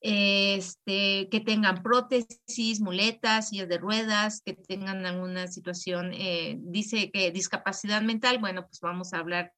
este, 0.00 1.28
que 1.30 1.40
tengan 1.40 1.82
prótesis, 1.82 2.80
muletas, 2.80 3.48
sillas 3.48 3.68
de 3.68 3.78
ruedas, 3.78 4.42
que 4.44 4.52
tengan 4.52 5.06
alguna 5.06 5.46
situación, 5.46 6.12
dice 6.58 7.10
que 7.12 7.30
discapacidad 7.30 8.02
mental, 8.02 8.38
bueno, 8.38 8.66
pues 8.66 8.80
vamos 8.80 9.12
a 9.12 9.18
hablar 9.18 9.52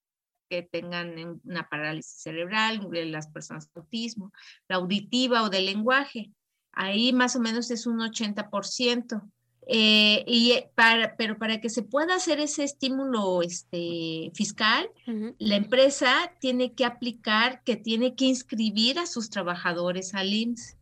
que 0.49 0.63
tengan 0.63 1.41
una 1.45 1.69
parálisis 1.69 2.23
cerebral, 2.23 2.89
las 3.11 3.29
personas 3.29 3.69
con 3.69 3.83
autismo, 3.83 4.33
la 4.69 4.77
auditiva 4.77 5.43
o 5.43 5.51
del 5.51 5.67
lenguaje. 5.67 6.31
Ahí 6.73 7.13
más 7.13 7.37
o 7.37 7.41
menos 7.41 7.71
es 7.71 7.87
un 7.87 7.99
80%. 7.99 9.23
Eh, 9.67 10.25
y 10.27 10.53
eh, 10.53 10.71
para, 10.75 11.17
pero 11.17 11.39
para 11.39 11.61
que 11.61 11.71
se 11.71 11.83
pueda 11.83 12.17
hacer 12.17 12.39
ese 12.39 12.65
estímulo 12.65 13.43
este, 13.43 14.31
fiscal, 14.35 14.91
la 15.39 15.57
empresa 15.57 16.33
tiene 16.39 16.75
que 16.75 16.85
aplicar 16.85 17.63
que 17.65 17.77
tiene 17.77 18.15
que 18.15 18.27
inscribir 18.27 18.99
a 18.99 19.07
sus 19.07 19.31
trabajadores 19.31 20.15
al 20.15 20.33
IMSS. 20.33 20.77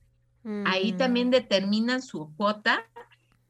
Ahí 0.64 0.92
también 0.94 1.30
determinan 1.30 2.02
su 2.02 2.34
cuota 2.36 2.84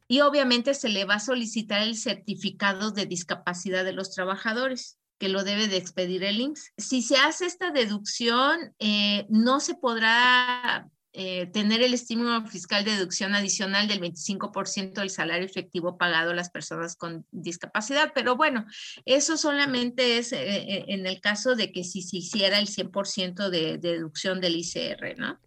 y 0.08 0.20
obviamente 0.20 0.74
se 0.74 0.90
le 0.90 1.06
va 1.06 1.14
a 1.14 1.20
solicitar 1.20 1.80
el 1.80 1.96
certificado 1.96 2.90
de 2.90 3.06
discapacidad 3.06 3.82
de 3.82 3.94
los 3.94 4.10
trabajadores 4.10 4.98
que 5.22 5.28
lo 5.28 5.44
debe 5.44 5.68
de 5.68 5.76
expedir 5.76 6.24
el 6.24 6.40
IMSS. 6.40 6.72
Si 6.76 7.00
se 7.00 7.16
hace 7.16 7.46
esta 7.46 7.70
deducción, 7.70 8.74
eh, 8.80 9.24
no 9.28 9.60
se 9.60 9.76
podrá 9.76 10.90
eh, 11.12 11.46
tener 11.46 11.80
el 11.80 11.94
estímulo 11.94 12.44
fiscal 12.48 12.84
de 12.84 12.96
deducción 12.96 13.32
adicional 13.36 13.86
del 13.86 14.00
25% 14.00 14.94
del 14.94 15.10
salario 15.10 15.46
efectivo 15.46 15.96
pagado 15.96 16.32
a 16.32 16.34
las 16.34 16.50
personas 16.50 16.96
con 16.96 17.24
discapacidad. 17.30 18.10
Pero 18.16 18.34
bueno, 18.34 18.66
eso 19.04 19.36
solamente 19.36 20.18
es 20.18 20.32
eh, 20.32 20.86
en 20.88 21.06
el 21.06 21.20
caso 21.20 21.54
de 21.54 21.70
que 21.70 21.84
si 21.84 22.02
se 22.02 22.16
hiciera 22.16 22.58
el 22.58 22.66
100% 22.66 23.48
de, 23.48 23.78
deducción 23.78 24.40
del 24.40 24.56
ICR, 24.56 25.16
¿no? 25.18 25.38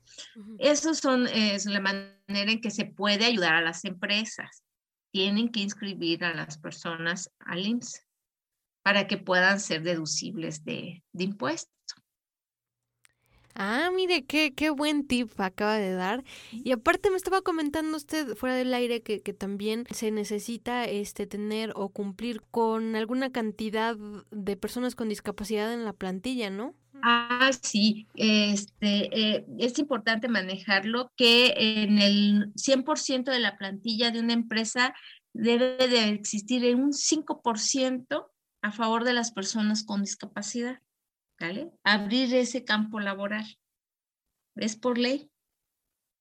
Eso 0.58 0.94
son, 0.94 1.28
es 1.28 1.66
la 1.66 1.82
manera 1.82 2.18
en 2.30 2.62
que 2.62 2.72
se 2.72 2.86
puede 2.86 3.26
ayudar 3.26 3.56
a 3.56 3.62
las 3.62 3.84
empresas. 3.84 4.64
Tienen 5.12 5.50
que 5.50 5.60
inscribir 5.60 6.24
a 6.24 6.34
las 6.34 6.58
personas 6.60 7.30
al 7.40 7.66
IMSS 7.66 8.06
para 8.86 9.08
que 9.08 9.18
puedan 9.18 9.60
ser 9.60 9.82
deducibles 9.82 10.64
de, 10.64 11.04
de 11.12 11.24
impuestos. 11.24 11.74
Ah, 13.56 13.90
mire, 13.92 14.26
qué, 14.26 14.54
qué 14.54 14.70
buen 14.70 15.08
tip 15.08 15.32
acaba 15.40 15.78
de 15.78 15.94
dar. 15.94 16.24
Y 16.52 16.72
aparte 16.72 17.10
me 17.10 17.18
estaba 17.18 17.42
comentando 17.42 17.98
usted 17.98 18.36
fuera 18.36 18.54
del 18.54 18.72
aire 18.76 19.02
que, 19.02 19.24
que, 19.24 19.34
también 19.34 19.88
se 19.90 20.12
necesita 20.12 20.86
este 20.86 21.26
tener 21.26 21.72
o 21.74 21.90
cumplir 21.90 22.42
con 22.52 22.96
alguna 22.96 23.32
cantidad 23.32 23.98
de 24.30 24.56
personas 24.56 24.94
con 24.94 25.10
discapacidad 25.10 25.74
en 25.74 25.84
la 25.84 25.94
plantilla, 25.94 26.52
¿no? 26.52 26.76
Ah, 27.02 27.50
sí, 27.60 28.08
este, 28.14 29.36
eh, 29.36 29.46
es 29.58 29.80
importante 29.80 30.28
manejarlo 30.28 31.12
que 31.16 31.56
en 31.58 31.98
el 31.98 32.54
100% 32.56 33.32
de 33.32 33.40
la 33.40 33.58
plantilla 33.58 34.12
de 34.12 34.20
una 34.20 34.34
empresa 34.34 34.94
debe 35.34 35.88
de 35.88 36.10
existir 36.10 36.76
un 36.76 36.94
5% 36.94 38.28
a 38.66 38.72
favor 38.72 39.04
de 39.04 39.14
las 39.14 39.32
personas 39.32 39.84
con 39.84 40.02
discapacidad, 40.02 40.82
¿vale? 41.40 41.72
Abrir 41.84 42.34
ese 42.34 42.66
campo 42.66 43.00
laboral. 43.00 43.46
Es 44.56 44.76
por 44.76 44.98
ley 44.98 45.30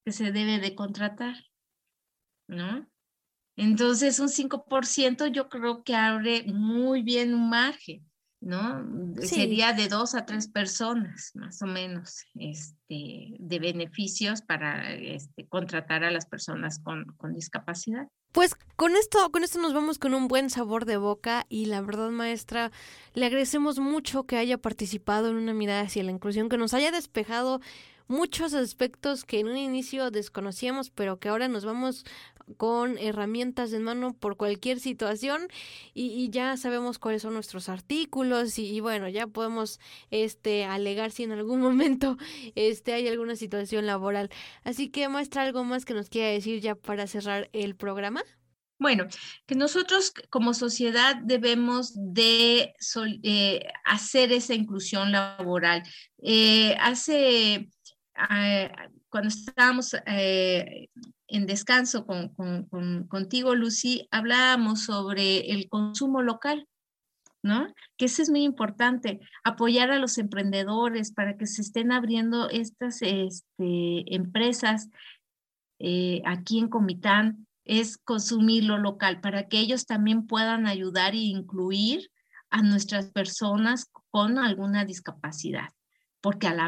que 0.05 0.11
se 0.11 0.31
debe 0.31 0.59
de 0.59 0.75
contratar, 0.75 1.35
¿no? 2.47 2.87
Entonces, 3.57 4.19
un 4.19 4.29
5% 4.29 5.25
yo 5.31 5.49
creo 5.49 5.83
que 5.83 5.95
abre 5.95 6.43
muy 6.43 7.01
bien 7.01 7.33
un 7.33 7.49
margen, 7.49 8.07
¿no? 8.41 8.85
Sería 9.23 9.73
de 9.73 9.87
dos 9.87 10.13
a 10.13 10.27
tres 10.27 10.47
personas, 10.47 11.31
más 11.33 11.63
o 11.63 11.65
menos, 11.65 12.25
este, 12.35 13.37
de 13.39 13.59
beneficios 13.59 14.43
para 14.43 14.93
este, 14.93 15.47
contratar 15.47 16.03
a 16.03 16.11
las 16.11 16.27
personas 16.27 16.77
con, 16.77 17.05
con 17.17 17.33
discapacidad. 17.33 18.07
Pues 18.35 18.53
con 18.75 18.97
esto, 18.97 19.31
con 19.31 19.45
esto 19.45 19.61
nos 19.61 19.73
vamos 19.73 19.97
con 19.97 20.13
un 20.13 20.27
buen 20.27 20.49
sabor 20.49 20.83
de 20.83 20.97
boca 20.97 21.45
y 21.47 21.67
la 21.67 21.79
verdad, 21.79 22.09
maestra, 22.09 22.69
le 23.13 23.25
agradecemos 23.25 23.79
mucho 23.79 24.25
que 24.25 24.35
haya 24.35 24.57
participado 24.57 25.29
en 25.29 25.37
una 25.37 25.53
mirada 25.53 25.83
hacia 25.83 26.03
la 26.03 26.11
inclusión, 26.11 26.49
que 26.49 26.57
nos 26.57 26.73
haya 26.73 26.91
despejado 26.91 27.61
muchos 28.09 28.53
aspectos 28.53 29.23
que 29.23 29.39
en 29.39 29.47
un 29.47 29.55
inicio 29.55 30.11
desconocíamos, 30.11 30.89
pero 30.89 31.17
que 31.17 31.29
ahora 31.29 31.47
nos 31.47 31.63
vamos 31.63 32.03
con 32.57 32.97
herramientas 32.97 33.73
en 33.73 33.83
mano 33.83 34.13
por 34.13 34.37
cualquier 34.37 34.79
situación 34.79 35.47
y, 35.93 36.29
ya 36.29 36.57
sabemos 36.57 36.99
cuáles 36.99 37.21
son 37.21 37.33
nuestros 37.33 37.69
artículos 37.69 38.59
y, 38.59 38.79
bueno, 38.79 39.07
ya 39.09 39.27
podemos 39.27 39.79
este 40.11 40.65
alegar 40.65 41.11
si 41.11 41.23
en 41.23 41.31
algún 41.31 41.61
momento 41.61 42.17
este 42.55 42.93
hay 42.93 43.07
alguna 43.07 43.35
situación 43.35 43.85
laboral. 43.85 44.29
Así 44.63 44.89
que 44.89 45.09
maestra, 45.09 45.43
algo 45.43 45.63
más 45.63 45.85
que 45.85 45.93
nos 45.93 46.09
quiera 46.09 46.29
decir 46.29 46.61
ya 46.61 46.75
para 46.75 47.07
cerrar 47.07 47.49
el 47.53 47.75
programa. 47.75 48.23
Bueno, 48.77 49.07
que 49.45 49.55
nosotros 49.55 50.11
como 50.29 50.53
sociedad 50.53 51.15
debemos 51.23 51.93
de 51.95 52.73
eh, 53.23 53.67
hacer 53.85 54.33
esa 54.33 54.53
inclusión 54.53 55.13
laboral. 55.13 55.83
Eh, 56.21 56.75
hace, 56.79 57.69
ah, 58.15 58.89
cuando 59.09 59.29
estábamos 59.29 59.95
eh, 60.05 60.89
en 61.27 61.45
descanso 61.45 62.05
con, 62.05 62.29
contigo, 63.07 63.55
Lucy, 63.55 64.07
hablábamos 64.11 64.83
sobre 64.83 65.51
el 65.51 65.69
consumo 65.69 66.21
local. 66.21 66.67
¿No? 67.43 67.67
Que 67.95 68.05
eso 68.05 68.23
es 68.23 68.31
muy 68.31 68.41
importante, 68.41 69.19
apoyar 69.43 69.91
a 69.91 69.99
los 69.99 70.17
emprendedores 70.17 71.11
para 71.11 71.37
que 71.37 71.45
se 71.45 71.61
estén 71.61 71.91
abriendo 71.91 72.49
estas 72.49 73.03
este, 73.03 74.15
empresas 74.15 74.89
aquí 76.25 76.57
en 76.57 76.69
Comitán, 76.69 77.45
es 77.65 77.97
consumir 77.97 78.63
lo 78.63 78.77
local 78.77 79.21
para 79.21 79.47
que 79.47 79.59
ellos 79.59 79.85
también 79.85 80.27
puedan 80.27 80.67
ayudar 80.67 81.13
e 81.13 81.17
incluir 81.17 82.09
a 82.49 82.61
nuestras 82.61 83.11
personas 83.11 83.91
con 84.11 84.37
alguna 84.37 84.85
discapacidad. 84.85 85.69
Porque 86.25 86.47
al 86.47 86.59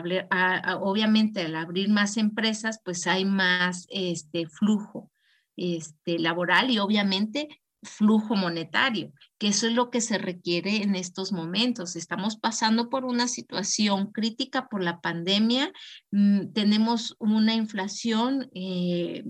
obviamente 0.81 1.41
al 1.41 1.55
abrir 1.55 1.89
más 1.89 2.17
empresas, 2.17 2.79
pues 2.85 3.07
hay 3.07 3.25
más 3.25 3.87
este, 3.89 4.45
flujo 4.45 5.09
este, 5.55 6.19
laboral 6.19 6.69
y 6.69 6.77
obviamente 6.77 7.47
flujo 7.81 8.35
monetario, 8.35 9.11
que 9.39 9.47
eso 9.47 9.65
es 9.65 9.73
lo 9.73 9.89
que 9.89 9.99
se 9.99 10.19
requiere 10.19 10.83
en 10.83 10.93
estos 10.93 11.31
momentos. 11.31 11.95
Estamos 11.95 12.37
pasando 12.37 12.91
por 12.91 13.03
una 13.03 13.27
situación 13.27 14.11
crítica 14.11 14.67
por 14.69 14.83
la 14.83 15.01
pandemia, 15.01 15.73
mm, 16.11 16.53
tenemos 16.53 17.15
una 17.17 17.55
inflación 17.55 18.51
eh, 18.53 19.23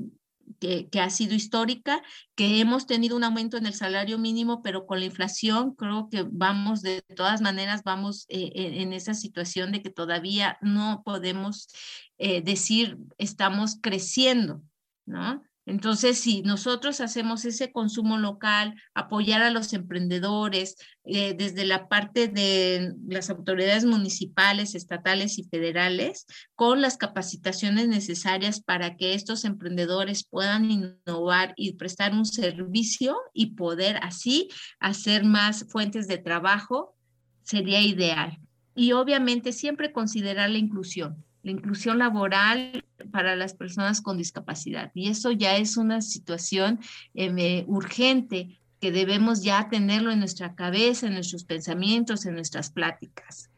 que, 0.60 0.90
ha 1.00 1.10
sido 1.10 1.36
histórica, 1.36 2.02
que 2.36 2.60
hemos 2.60 2.88
tenido 2.88 3.16
un 3.16 3.24
aumento 3.24 3.58
en 3.58 3.66
el 3.66 3.74
salario 3.74 4.18
mínimo, 4.18 4.62
pero 4.62 4.86
con 4.86 5.00
la 5.00 5.06
inflación 5.06 5.76
creo 5.76 6.10
que 6.10 6.26
vamos, 6.30 6.82
de 6.82 7.02
todas 7.16 7.42
maneras, 7.42 7.84
vamos 7.84 8.26
eh, 8.30 8.52
en 8.54 8.94
esa 8.94 9.14
situación 9.14 9.72
de 9.72 9.82
que 9.82 9.90
todavía 9.90 10.58
no 10.62 11.02
podemos 11.06 11.70
eh, 12.18 12.42
decir 12.42 12.98
estamos 13.18 13.78
creciendo, 13.82 14.62
¿no? 15.06 15.44
Entonces, 15.68 16.18
si 16.18 16.44
nosotros 16.44 17.02
hacemos 17.02 17.44
ese 17.44 17.74
consumo 17.74 18.18
local, 18.18 18.74
apoyar 18.94 19.42
a 19.42 19.52
los 19.52 19.74
emprendedores 19.74 20.78
eh, 21.04 21.36
desde 21.38 21.66
la 21.66 21.90
parte 21.90 22.30
de 22.30 22.94
las 23.06 23.30
autoridades 23.30 23.84
municipales, 23.84 24.76
estatales 24.76 25.38
y 25.38 25.44
federales, 25.44 26.26
con 26.56 26.80
las 26.80 26.96
capacitaciones 26.96 27.90
necesarias 27.90 28.62
para 28.62 28.96
que 28.96 29.14
estos 29.14 29.44
emprendedores 29.44 30.24
puedan 30.24 30.72
innovar 30.72 31.54
y 31.58 31.74
prestar 31.74 32.14
un 32.14 32.26
servicio 32.26 33.18
y 33.34 33.48
poder 33.48 33.98
así 34.02 34.48
hacer 34.80 35.26
más 35.26 35.66
fuentes 35.68 36.08
de 36.08 36.18
trabajo, 36.18 36.96
sería 37.44 37.82
ideal. 37.82 38.40
Y 38.74 38.94
obviamente 38.94 39.52
siempre 39.52 39.92
considerar 39.92 40.50
la 40.50 40.60
inclusión 40.60 41.27
la 41.48 41.52
inclusión 41.52 41.98
laboral 41.98 42.84
para 43.12 43.38
las 43.38 43.54
personas 43.54 44.02
con 44.02 44.18
discapacidad. 44.18 44.92
Y 44.94 45.08
eso 45.08 45.32
ya 45.32 45.56
es 45.56 45.78
una 45.78 46.02
situación 46.02 46.80
eh, 47.16 47.64
urgente 47.68 48.60
que 48.82 48.92
debemos 48.92 49.44
ya 49.44 49.70
tenerlo 49.70 50.12
en 50.12 50.20
nuestra 50.20 50.56
cabeza, 50.56 51.08
en 51.08 51.14
nuestros 51.14 51.46
pensamientos, 51.46 52.26
en 52.26 52.36
nuestras 52.36 52.70
pláticas, 52.70 53.50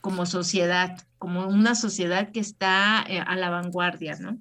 como 0.00 0.26
sociedad, 0.26 1.06
como 1.18 1.46
una 1.46 1.76
sociedad 1.76 2.32
que 2.32 2.40
está 2.40 3.04
eh, 3.08 3.20
a 3.24 3.36
la 3.36 3.48
vanguardia, 3.50 4.16
¿no? 4.18 4.38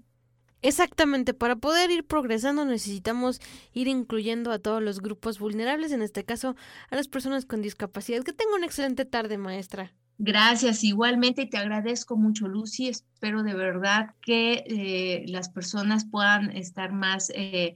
Exactamente, 0.64 1.36
para 1.36 1.56
poder 1.58 1.92
ir 1.92 2.08
progresando 2.08 2.66
necesitamos 2.66 3.40
ir 3.72 3.88
incluyendo 3.88 4.52
a 4.52 4.58
todos 4.58 4.82
los 4.82 5.00
grupos 5.00 5.38
vulnerables, 5.38 5.92
en 5.92 6.02
este 6.02 6.26
caso 6.26 6.56
a 6.90 6.96
las 6.96 7.08
personas 7.08 7.46
con 7.46 7.62
discapacidad. 7.62 8.24
Que 8.24 8.34
tenga 8.34 8.56
una 8.56 8.66
excelente 8.66 9.06
tarde, 9.06 9.38
maestra. 9.38 9.94
Gracias, 10.18 10.84
igualmente 10.84 11.46
te 11.46 11.58
agradezco 11.58 12.16
mucho, 12.16 12.48
Lucy. 12.48 12.88
Espero 12.88 13.44
de 13.44 13.54
verdad 13.54 14.12
que 14.22 14.64
eh, 14.68 15.26
las 15.28 15.50
personas 15.50 16.06
puedan 16.06 16.52
estar 16.52 16.94
más 16.94 17.32
eh, 17.36 17.76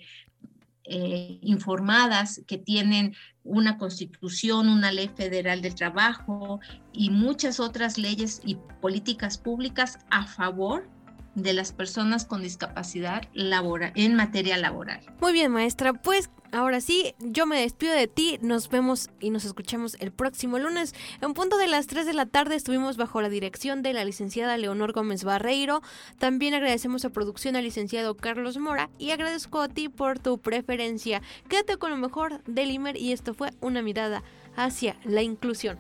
eh, 0.86 1.38
informadas, 1.42 2.42
que 2.48 2.58
tienen 2.58 3.14
una 3.44 3.78
constitución, 3.78 4.70
una 4.70 4.92
ley 4.92 5.10
federal 5.10 5.62
del 5.62 5.76
trabajo 5.76 6.62
y 6.94 7.10
muchas 7.10 7.60
otras 7.60 7.98
leyes 7.98 8.42
y 8.46 8.58
políticas 8.82 9.38
públicas 9.38 10.00
a 10.10 10.26
favor 10.26 10.88
de 11.36 11.54
las 11.54 11.74
personas 11.74 12.26
con 12.26 12.42
discapacidad 12.42 13.24
laboral, 13.34 13.92
en 13.96 14.16
materia 14.16 14.58
laboral. 14.58 15.02
Muy 15.22 15.34
bien, 15.34 15.52
maestra. 15.52 15.94
Pues 15.94 16.30
ahora 16.52 16.82
sí, 16.82 17.14
yo 17.20 17.46
me 17.46 17.62
despido 17.62 17.94
de 17.94 18.08
ti. 18.08 18.40
Nos 18.42 18.70
vemos 18.70 19.10
y 19.20 19.30
nos 19.30 19.46
escuchamos 19.46 19.96
el 20.00 20.12
próximo 20.12 20.60
lunes. 20.60 20.94
En 21.22 21.34
punto 21.34 21.58
de 21.58 21.68
las 21.68 21.88
3 21.88 22.06
de 22.06 22.14
la 22.14 22.26
tarde 22.26 22.56
estuvimos 22.56 22.98
bajo 22.98 23.22
la 23.22 23.30
dirección 23.30 23.82
de 23.82 23.94
la 23.94 24.06
licenciada 24.06 24.58
Leonor 24.58 24.94
Gómez 24.94 25.24
Barreiro. 25.24 25.82
También 26.18 26.54
agradecemos 26.54 27.06
a 27.06 27.10
producción 27.10 27.56
al 27.56 27.64
licenciado 27.64 28.16
Carlos 28.16 28.58
Mora 28.58 28.90
y 28.98 29.12
agradezco 29.12 29.62
a 29.62 29.70
ti 29.70 29.90
por 29.90 30.20
tu 30.20 30.38
preferencia. 30.38 31.22
Quédate 31.48 31.78
con 31.78 31.92
lo 31.92 31.98
mejor 31.98 32.44
del 32.46 32.72
IMER 32.72 32.98
y 32.98 33.14
esto 33.14 33.34
fue 33.34 33.52
una 33.62 33.82
mirada 33.82 34.24
hacia 34.56 34.98
la 35.06 35.22
inclusión. 35.22 35.78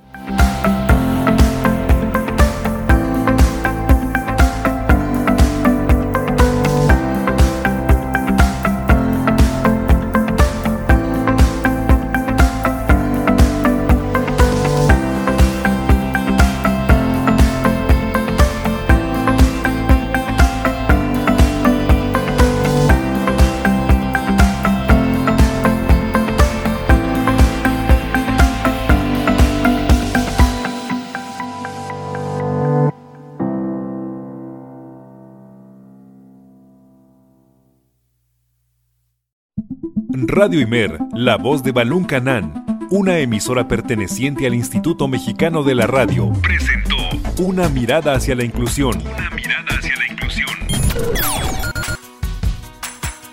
Radio 40.31 40.61
Imer, 40.61 40.99
la 41.11 41.37
voz 41.37 41.63
de 41.63 41.71
Balún 41.71 42.03
Canán, 42.03 42.63
una 42.91 43.17
emisora 43.17 43.67
perteneciente 43.67 44.45
al 44.45 44.53
Instituto 44.53 45.07
Mexicano 45.07 45.63
de 45.63 45.73
la 45.73 45.87
Radio, 45.87 46.31
presentó 46.43 46.95
Una 47.39 47.67
mirada 47.67 48.13
hacia 48.13 48.35
la 48.35 48.43
inclusión. 48.43 49.01
Una 49.01 49.31
mirada 49.31 49.65
hacia 49.75 49.95
la 49.95 50.05
inclusión. 50.07 50.49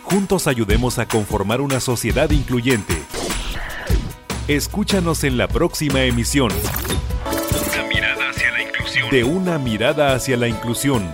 Juntos 0.05 0.47
ayudemos 0.47 0.99
a 0.99 1.07
conformar 1.07 1.61
una 1.61 1.81
sociedad 1.81 2.31
incluyente. 2.31 2.95
Escúchanos 4.49 5.23
en 5.25 5.37
la 5.37 5.49
próxima 5.49 6.01
emisión. 6.05 6.51
De 9.11 9.23
una 9.23 9.59
mirada 9.59 10.15
hacia 10.15 10.39
la 10.39 10.49
inclusión 10.49 11.07